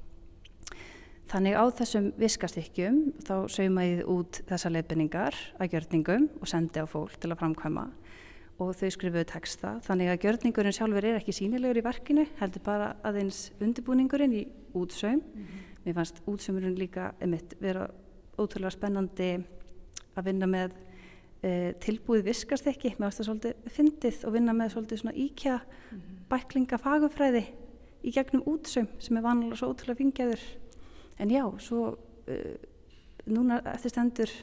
Þannig 1.31 1.57
á 1.57 1.64
þessum 1.72 2.11
viskastykkjum 2.20 2.99
þá 3.25 3.35
sauma 3.49 3.85
ég 3.87 4.09
út 4.11 4.43
þessa 4.49 4.70
leifinningar 4.70 5.37
að 5.59 5.70
gjörningum 5.72 6.29
og 6.41 6.51
sendi 6.51 6.83
á 6.85 6.87
fólk 6.87 7.16
til 7.20 7.33
að 7.33 7.41
framkvæma 7.41 7.87
og 8.62 8.75
þau 8.79 8.91
skrifuðu 8.95 9.25
texta. 9.33 9.75
Þannig 9.87 10.12
að 10.12 10.25
gjörningurinn 10.27 10.77
sjálfur 10.77 11.07
er 11.09 11.18
ekki 11.18 11.35
sínilegur 11.35 11.81
í 11.81 11.85
verkinu, 11.85 12.27
heldur 12.39 12.62
bara 12.66 12.93
aðeins 13.07 13.49
undirbúningurinn 13.59 14.37
í 14.37 14.45
útsaum. 14.77 15.22
Mm 15.25 15.43
-hmm. 15.43 15.64
Mér 15.85 15.95
fannst 15.95 16.22
útsaumurinn 16.27 16.79
líka 16.79 17.14
einmitt 17.20 17.55
vera 17.61 17.89
ótrúlega 18.39 18.70
spennandi 18.70 19.45
að 20.16 20.25
vinna 20.25 20.47
með 20.47 20.72
e, 21.43 21.75
tilbúið 21.81 22.25
viskastykki. 22.25 22.95
Mér 22.99 23.11
fannst 23.11 23.18
það 23.18 23.27
svolítið 23.27 23.55
fyndið 23.66 24.25
og 24.25 24.33
vinna 24.33 24.53
með 24.53 24.72
svolítið 24.72 24.99
svona 24.99 25.16
íkja 25.16 25.57
mm 25.57 25.99
-hmm. 25.99 26.29
bæklinga 26.29 26.79
fagumfræði 26.79 27.45
í 28.05 28.11
gegnum 28.12 28.43
útsaum 28.47 28.89
sem 28.99 29.16
er 29.16 29.22
vanlega 29.22 29.57
svo 29.57 29.72
ótrúlega 29.72 29.97
fingjaður 29.97 30.41
en 31.19 31.31
já, 31.31 31.45
svo 31.62 31.95
uh, 31.95 32.57
núna 33.27 33.61
eftir 33.75 33.95
stendur 33.95 34.35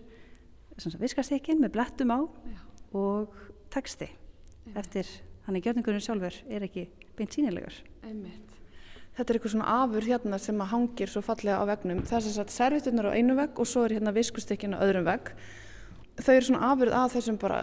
viskastekkin 1.01 1.61
með 1.61 1.75
blettum 1.75 2.13
á 2.15 2.19
já. 2.23 2.61
og 2.97 3.35
texti 3.73 4.07
Einmitt. 4.07 4.77
eftir 4.77 5.11
hann 5.45 5.57
er 5.57 5.65
gjörningurinn 5.65 6.03
sjálfur 6.03 6.41
er 6.49 6.65
ekki 6.65 6.87
beint 7.17 7.35
sínilegur 7.35 7.75
Einmitt. 8.05 8.51
Þetta 9.11 9.33
er 9.33 9.37
eitthvað 9.37 9.53
svona 9.53 9.73
afur 9.83 10.05
hérna 10.07 10.37
sem 10.39 10.61
að 10.63 10.69
hangir 10.71 11.09
svo 11.11 11.21
fallega 11.25 11.59
á 11.59 11.67
vegnum. 11.67 11.99
Það 12.07 12.15
er 12.17 12.23
þess 12.27 12.41
að 12.41 12.53
servitunar 12.55 13.09
á 13.11 13.15
einu 13.17 13.35
vegg 13.35 13.59
og 13.59 13.67
svo 13.67 13.83
er 13.83 13.97
hérna 13.97 14.13
viskustekkin 14.15 14.73
á 14.73 14.83
öðrum 14.85 15.03
vegg. 15.09 15.33
Þau 16.21 16.31
eru 16.33 16.47
svona 16.47 16.69
afurð 16.71 16.95
að 16.95 17.13
þessum 17.17 17.37
bara, 17.41 17.59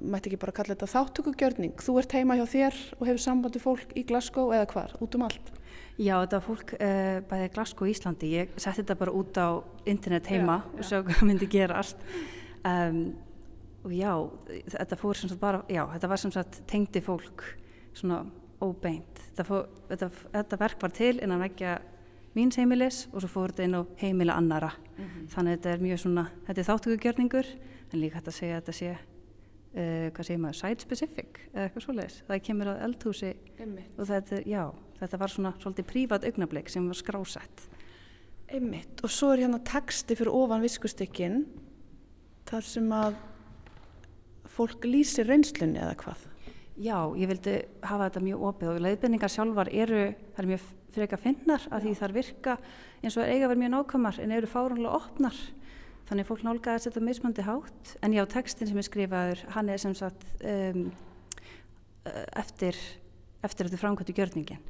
mætti 0.00 0.30
ekki 0.30 0.40
bara 0.40 0.54
kalla 0.56 0.72
þetta 0.72 0.88
þáttökugjörning. 0.94 1.76
Þú 1.84 1.98
ert 2.00 2.16
heima 2.16 2.38
hjá 2.38 2.44
þér 2.48 2.80
og 2.96 3.04
hefur 3.10 3.22
sambandi 3.26 3.62
fólk 3.62 3.92
í 3.92 4.06
Glasgow 4.08 4.52
eða 4.56 4.68
hvar, 4.72 4.96
út 5.04 5.18
um 5.18 5.26
allt? 5.28 5.52
Já, 5.96 6.18
þetta 6.20 6.36
var 6.36 6.44
fólk 6.44 6.72
uh, 6.76 7.18
bæðið 7.30 7.52
Glasgow 7.54 7.88
í 7.88 7.92
Íslandi. 7.94 8.32
Ég 8.36 8.56
setti 8.60 8.82
þetta 8.82 8.98
bara 9.00 9.14
út 9.16 9.38
á 9.40 9.48
internet 9.88 10.28
heima 10.28 10.58
já, 10.60 10.72
og 10.76 10.88
svo 10.88 11.00
hvað 11.06 11.22
myndi 11.24 11.48
gerast. 11.48 12.02
Um, 12.68 12.98
og 13.86 13.94
já, 13.96 14.10
þetta 14.74 14.98
fór 15.00 15.16
sem 15.16 15.30
sagt 15.30 15.40
bara, 15.40 15.62
já, 15.72 15.86
þetta 15.94 16.10
var 16.12 16.20
sem 16.20 16.34
sagt 16.34 16.60
tengdi 16.68 17.00
fólk 17.04 17.44
svona 17.96 18.24
óbeint. 18.60 19.22
Þetta, 19.30 19.48
fór, 19.48 19.66
þetta, 19.88 20.10
þetta 20.34 20.60
verk 20.66 20.84
var 20.84 20.96
til 21.00 21.14
innan 21.16 21.44
vekja 21.46 21.78
míns 22.36 22.60
heimilis 22.60 23.06
og 23.14 23.22
svo 23.24 23.32
fór 23.32 23.54
þetta 23.54 23.64
inn 23.64 23.80
á 23.80 23.82
heimila 24.02 24.36
annara. 24.36 24.74
Mm 24.98 25.04
-hmm. 25.04 25.28
Þannig 25.32 25.52
að 25.52 25.56
þetta 25.56 25.72
er 25.72 25.84
mjög 25.88 26.00
svona, 26.04 26.30
þetta 26.46 26.60
er 26.60 26.68
þáttökugjörningur 26.70 27.46
en 27.92 28.00
líka 28.00 28.16
hægt 28.18 28.28
að 28.28 28.40
segja 28.40 28.56
að 28.56 28.64
þetta 28.64 28.80
sé 28.80 28.96
Uh, 29.76 30.08
hvað 30.16 30.24
segir 30.24 30.38
maður, 30.40 30.56
site 30.56 30.84
specific 30.86 31.38
eða 31.52 31.66
eitthvað 31.66 31.82
svoleiðis 31.84 32.14
það 32.24 32.38
kemur 32.46 32.68
á 32.72 32.74
eldhúsi 32.86 33.32
Einmitt. 33.60 33.90
og 33.98 34.06
þetta, 34.08 34.38
já, 34.48 34.62
þetta 35.00 35.20
var 35.20 35.32
svona 35.32 35.52
svolítið 35.60 35.88
prívat 35.90 36.26
augnablik 36.26 36.70
sem 36.72 36.86
var 36.88 36.98
skrásett. 36.98 37.66
Einmitt, 38.46 39.00
og 39.02 39.10
svo 39.10 39.32
er 39.34 39.42
hérna 39.42 39.58
texti 39.66 40.14
fyrir 40.14 40.34
ofan 40.34 40.62
viskustykkin 40.62 41.42
þar 42.46 42.66
sem 42.66 42.92
að 42.94 43.16
fólk 44.56 44.86
lýsir 44.86 45.26
reynslunni 45.26 45.82
eða 45.82 45.96
hvað? 46.04 46.24
Já, 46.76 46.98
ég 47.16 47.30
vildi 47.30 47.56
hafa 47.82 48.06
þetta 48.06 48.22
mjög 48.22 48.44
opið 48.50 48.70
og 48.70 48.82
leiðbendingar 48.84 49.32
sjálfar 49.32 49.70
eru, 49.72 50.02
það 50.36 50.42
er 50.42 50.50
mjög 50.52 50.66
freka 50.96 51.18
finnar 51.20 51.64
að 51.72 51.86
því 51.86 51.94
þar 51.98 52.14
virka 52.16 52.56
eins 53.02 53.16
og 53.16 53.24
er 53.24 53.32
eiga 53.32 53.48
verið 53.50 53.62
mjög 53.64 53.72
nákvæmar 53.74 54.20
en 54.22 54.34
eru 54.36 54.50
fárunlega 54.50 55.00
opnar. 55.00 55.40
Þannig 56.06 56.28
fólk 56.28 56.44
nálgæðast 56.46 56.86
þetta 56.86 57.02
mismandi 57.02 57.44
hátt. 57.48 57.96
En 58.04 58.14
já, 58.14 58.22
textin 58.30 58.70
sem 58.70 58.78
er 58.78 58.86
skrifaður 58.86 59.42
hann 59.56 59.72
er 59.72 59.82
sem 59.82 59.96
sagt 59.98 60.22
um, 60.44 60.86
eftir 62.38 62.78
eftir 63.46 63.68
þetta 63.68 63.80
framkvæmtu 63.82 64.14
gjörningin 64.16 64.62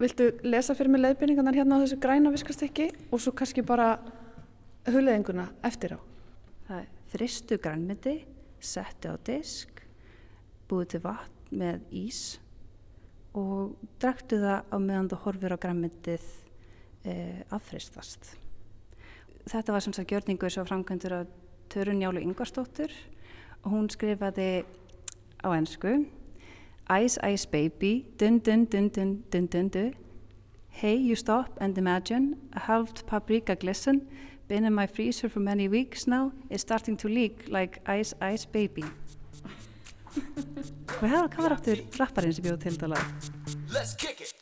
Viltu 0.00 0.30
lesa 0.48 0.72
fyrir 0.72 0.88
mig 0.94 1.02
leiðbynningarnar 1.02 1.58
hérna 1.60 1.76
á 1.76 1.82
þessu 1.82 1.98
græna 2.00 2.30
viskastykki 2.32 2.86
og 3.12 3.20
svo 3.20 3.34
kannski 3.36 3.60
bara 3.60 3.98
hulleðinguna 4.88 5.50
eftir 5.68 5.92
á? 5.92 6.00
Það 6.64 6.78
er 6.78 6.86
fristu 7.12 7.58
grænmyndi, 7.60 8.14
settu 8.64 9.12
á 9.12 9.16
disk, 9.28 9.82
búið 10.70 10.94
til 10.94 11.00
vatn 11.04 11.58
með 11.60 11.82
ís 11.92 12.20
og 13.36 13.74
drektu 14.00 14.38
það 14.40 14.72
á 14.72 14.76
meðan 14.80 15.10
þú 15.12 15.18
horfir 15.26 15.52
á 15.52 15.62
grænmyndið 15.66 16.24
e, 17.04 17.14
affristast. 17.52 18.32
Þetta 19.52 19.74
var 19.74 19.84
sem 19.84 19.96
sagt 19.96 20.14
gjörningu 20.14 20.48
svo 20.48 20.64
framkvæmdur 20.64 21.18
af 21.18 21.34
Törunjálu 21.68 22.24
Yngvarstóttur 22.24 22.94
og 23.60 23.68
hún 23.74 23.92
skrifaði 23.92 24.64
á 25.44 25.48
ennsku 25.52 25.98
Ice 26.90 27.18
Ice 27.22 27.46
Baby, 27.46 28.04
dun 28.18 28.40
dun 28.40 28.64
dun 28.64 28.88
dun 28.88 29.22
dun 29.30 29.46
dun 29.46 29.68
dun. 29.68 29.94
Hey, 30.68 30.96
you 30.96 31.14
stop 31.14 31.56
and 31.60 31.78
imagine 31.78 32.36
a 32.52 32.60
halved 32.60 33.06
paprika 33.06 33.54
glisten. 33.54 34.08
Been 34.48 34.64
in 34.64 34.74
my 34.74 34.88
freezer 34.88 35.28
for 35.28 35.38
many 35.38 35.68
weeks 35.68 36.08
now. 36.08 36.32
It's 36.48 36.62
starting 36.62 36.96
to 36.96 37.08
leak 37.08 37.44
like 37.48 37.78
Ice 37.86 38.12
Ice 38.20 38.44
Baby. 38.44 38.84
Hvað 40.98 41.38
var 41.38 41.54
aftur 41.54 41.86
rapparinn 42.00 42.34
sem 42.34 42.44
bjóð 42.44 42.60
til 42.64 42.74
þetta 42.74 42.92
lag? 42.96 43.06
Let's 43.70 43.94
kick 43.94 44.20
it! 44.20 44.39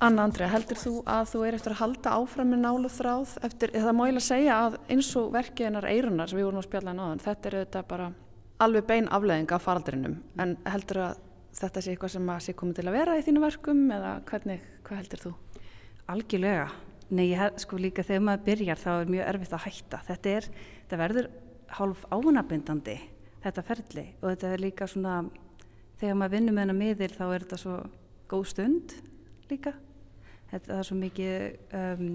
Anna 0.00 0.24
Andrea, 0.24 0.48
heldur 0.48 0.78
þú 0.80 0.90
að 1.12 1.26
þú 1.28 1.40
er 1.44 1.54
eftir 1.58 1.74
að 1.74 1.80
halda 1.82 2.12
áfram 2.16 2.48
með 2.54 2.62
nálu 2.62 2.88
þráð 2.88 3.32
eftir, 3.44 3.72
það 3.74 3.96
má 3.98 4.00
ég 4.08 4.14
lega 4.14 4.24
segja 4.24 4.54
að 4.56 4.76
eins 4.94 5.08
og 5.20 5.26
verkið 5.34 5.66
hennar 5.66 5.86
eirunar 5.90 6.30
sem 6.30 6.38
við 6.38 6.46
vorum 6.46 6.62
á 6.64 6.64
spjallan 6.64 7.02
áðan, 7.02 7.20
þetta 7.20 7.50
er 7.50 7.56
þetta 7.58 7.82
bara 7.90 8.06
alveg 8.64 8.86
bein 8.88 9.10
afleðing 9.12 9.52
af 9.52 9.66
faraldrinum. 9.66 10.14
En 10.40 10.54
heldur 10.72 11.02
að 11.04 11.20
þetta 11.60 11.82
sé 11.84 11.92
eitthvað 11.92 12.14
sem 12.14 12.30
að 12.32 12.40
sé 12.46 12.54
komið 12.56 12.78
til 12.78 12.86
að 12.86 12.96
vera 12.96 13.18
í 13.18 13.26
þínu 13.26 13.42
verkum 13.44 13.82
eða 13.98 14.14
hvernig, 14.30 14.64
hvað 14.88 15.02
heldur 15.02 15.22
þú? 15.26 15.34
Algjörlega, 16.14 16.64
nei 17.12 17.26
ég 17.26 17.60
sko 17.60 17.82
líka 17.84 18.06
þegar 18.08 18.24
maður 18.30 18.48
byrjar 18.48 18.80
þá 18.80 18.90
er 18.94 19.14
mjög 19.18 19.30
erfitt 19.34 19.54
að 19.58 19.64
hætta, 19.66 20.02
þetta 20.08 20.34
er, 20.38 20.50
þetta 20.78 21.02
verður 21.02 21.30
hálf 21.76 22.08
ánabindandi 22.08 22.96
þetta 23.44 23.66
ferli. 23.68 24.06
Og 24.22 24.32
þetta 24.32 24.54
er 24.54 24.64
líka 24.64 24.88
svona 24.88 25.20
þegar 26.00 26.18
maður 26.22 26.34
vinnur 26.38 26.56
með 26.56 26.66
hennar 26.66 26.80
miðir 26.80 27.16
þá 27.20 27.24
er 27.28 27.44
þetta 27.44 27.62
svo 27.66 27.78
góð 28.32 28.48
stund 28.54 28.96
líka 29.50 29.76
þetta 30.50 30.76
er 30.78 30.88
svo 30.88 30.98
mikið 30.98 31.76
um, 31.78 32.10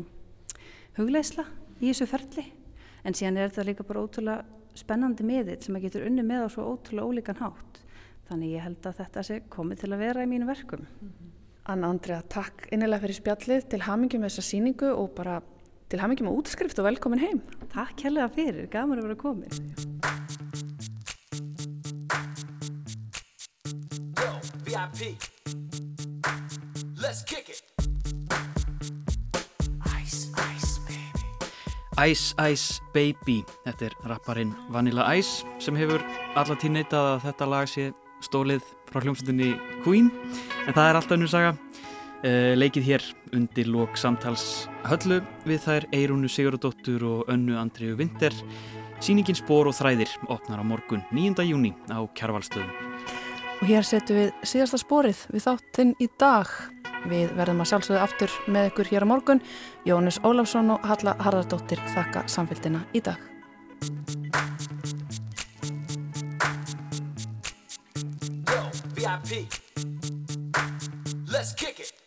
hugleisla 0.98 1.46
í 1.80 1.90
þessu 1.90 2.08
ferli. 2.10 2.46
En 3.06 3.16
síðan 3.18 3.40
er 3.40 3.52
þetta 3.52 3.68
líka 3.70 3.86
bara 3.88 4.04
ótrúlega 4.06 4.44
spennandi 4.76 5.24
miðill 5.28 5.62
sem 5.64 5.78
að 5.78 5.88
getur 5.88 6.08
unni 6.10 6.26
með 6.26 6.48
á 6.48 6.54
svo 6.56 6.68
ótrúlega 6.74 7.08
ólíkan 7.08 7.42
hátt. 7.42 7.82
Þannig 8.30 8.56
ég 8.56 8.66
held 8.66 8.88
að 8.90 9.00
þetta 9.04 9.24
sé 9.24 9.42
komið 9.54 9.84
til 9.84 9.92
að 9.94 10.02
vera 10.02 10.26
í 10.26 10.30
mínu 10.30 10.48
verkum. 10.50 10.86
Mm 10.86 11.10
-hmm. 11.10 11.34
Anna 11.66 11.88
Andrea, 11.90 12.22
takk 12.22 12.68
innilega 12.72 13.02
fyrir 13.02 13.18
spjallið. 13.18 13.70
Til 13.70 13.82
hamingjum 13.82 14.22
með 14.22 14.30
þessa 14.30 14.50
síningu 14.50 14.90
og 14.94 15.16
bara 15.18 15.42
til 15.90 16.00
hamingjum 16.00 16.30
með 16.30 16.38
útskrift 16.42 16.80
og 16.80 16.86
velkomin 16.86 17.20
heim. 17.20 17.42
Takk 17.74 18.02
helga 18.06 18.30
fyrir, 18.30 18.68
gaman 18.70 19.00
að 19.00 19.08
vera 19.08 19.16
komin. 19.16 19.50
Yo, 24.22 24.32
VIP 24.66 25.18
Let's 26.98 27.24
kick 27.24 27.50
it 27.50 27.75
Ice 32.04 32.36
Ice 32.52 32.82
Baby, 32.92 33.38
þetta 33.64 33.86
er 33.88 33.94
rapparinn 34.10 34.52
Vanilla 34.74 35.06
Ice 35.16 35.46
sem 35.64 35.78
hefur 35.80 36.04
alla 36.36 36.58
tíð 36.60 36.74
neytað 36.76 37.12
að 37.14 37.22
þetta 37.30 37.48
lag 37.48 37.70
sé 37.72 37.86
stólið 38.26 38.66
frá 38.90 39.00
hljómsveitinni 39.04 39.54
Queen. 39.86 40.10
En 40.68 40.76
það 40.76 40.90
er 40.90 41.00
alltaf 41.00 41.22
nú 41.22 41.30
saga. 41.32 41.54
Uh, 42.26 42.56
leikið 42.58 42.88
hér 42.90 43.06
undir 43.38 43.68
lók 43.70 44.00
samtals 44.02 44.66
höllu 44.90 45.20
við 45.46 45.62
þær 45.68 45.86
Eirunu 45.94 46.32
Sigurðardóttur 46.32 47.06
og 47.06 47.30
önnu 47.30 47.60
Andriu 47.60 47.94
Vinter 48.00 48.34
Sýningin 49.04 49.38
Spór 49.38 49.70
og 49.70 49.78
Þræðir 49.78 50.16
opnar 50.34 50.64
á 50.64 50.66
morgun 50.66 51.06
9. 51.14 51.46
júni 51.46 51.76
á 51.92 52.02
Kjærvalstöðum 52.18 52.85
Og 53.66 53.72
hér 53.74 53.82
setjum 53.82 54.20
við 54.20 54.44
síðasta 54.46 54.78
spórið 54.78 55.22
við 55.34 55.42
þáttinn 55.42 55.94
í 55.98 56.06
dag 56.22 56.52
Við 57.10 57.32
verðum 57.34 57.64
að 57.64 57.70
sjálfsögðu 57.72 58.02
aftur 58.04 58.36
með 58.46 58.68
ykkur 58.70 58.92
hér 58.92 59.06
á 59.06 59.08
morgun. 59.10 59.42
Jónis 59.90 60.22
Ólafsson 60.22 60.70
og 60.76 60.86
Halla 60.86 61.16
Harðardóttir 61.18 61.82
þakka 61.96 62.28
samfélgina 62.30 62.84
í 62.94 63.02
dag. 63.02 63.18
Yo, 68.54 68.62
VIP 68.94 69.50
Let's 71.26 71.58
kick 71.58 71.80
it 71.80 72.05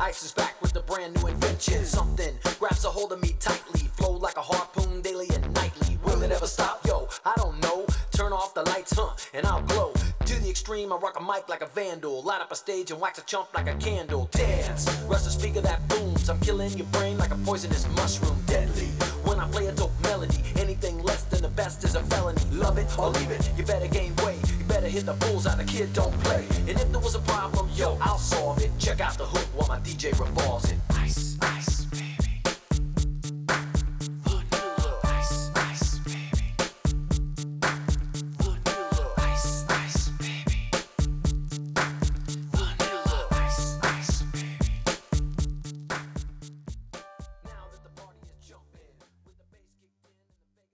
Ice 0.00 0.22
is 0.22 0.32
back 0.32 0.60
with 0.62 0.76
a 0.76 0.80
brand 0.80 1.16
new 1.16 1.28
invention 1.28 1.84
Something 1.84 2.34
grabs 2.58 2.84
a 2.84 2.88
hold 2.88 3.12
of 3.12 3.20
me 3.20 3.34
tightly 3.40 3.88
Flow 3.98 4.12
like 4.12 4.36
a 4.36 4.42
harpoon 4.42 5.00
daily 5.02 5.26
and 5.34 5.52
nightly. 5.54 5.98
Will 6.04 6.22
it 6.22 6.30
ever 6.30 6.46
stop? 6.46 6.86
Yo, 6.86 7.08
I 7.24 7.32
don't 7.36 7.60
know. 7.60 7.84
Turn 8.12 8.32
off 8.32 8.54
the 8.54 8.62
lights, 8.62 8.92
huh, 8.96 9.10
and 9.34 9.44
I'll 9.44 9.62
glow. 9.62 9.92
To 10.24 10.40
the 10.40 10.48
extreme, 10.48 10.92
I 10.92 10.96
rock 10.96 11.18
a 11.18 11.22
mic 11.22 11.48
like 11.48 11.62
a 11.62 11.66
vandal. 11.66 12.22
Light 12.22 12.40
up 12.40 12.52
a 12.52 12.54
stage 12.54 12.92
and 12.92 13.00
wax 13.00 13.18
a 13.18 13.22
chump 13.22 13.48
like 13.54 13.66
a 13.66 13.74
candle. 13.74 14.28
Dance, 14.30 14.88
rush 15.08 15.22
the 15.22 15.30
speaker 15.30 15.60
that 15.62 15.88
booms. 15.88 16.30
I'm 16.30 16.38
killing 16.38 16.70
your 16.78 16.86
brain 16.86 17.18
like 17.18 17.32
a 17.32 17.38
poisonous 17.38 17.88
mushroom. 17.96 18.36
Deadly. 18.46 19.07
When 19.38 19.46
I 19.46 19.52
play 19.52 19.66
a 19.68 19.72
dope 19.72 19.92
melody, 20.02 20.42
anything 20.56 21.00
less 21.04 21.22
than 21.22 21.42
the 21.42 21.48
best 21.48 21.84
is 21.84 21.94
a 21.94 22.02
felony. 22.02 22.42
Love 22.50 22.76
it 22.76 22.98
or 22.98 23.10
leave 23.10 23.30
it, 23.30 23.48
you 23.56 23.64
better 23.64 23.86
gain 23.86 24.12
weight. 24.16 24.40
You 24.58 24.64
better 24.64 24.88
hit 24.88 25.06
the 25.06 25.12
bulls 25.12 25.44
bullseye, 25.44 25.54
the 25.54 25.62
kid 25.62 25.92
don't 25.92 26.12
play. 26.24 26.44
And 26.66 26.70
if 26.70 26.90
there 26.90 27.00
was 27.00 27.14
a 27.14 27.20
problem, 27.20 27.70
yo, 27.72 27.96
I'll 28.00 28.18
solve 28.18 28.60
it. 28.60 28.72
Check 28.80 28.98
out 28.98 29.16
the 29.16 29.26
hook 29.26 29.46
while 29.54 29.68
my 29.68 29.78
DJ 29.78 30.10
revolves. 30.18 30.48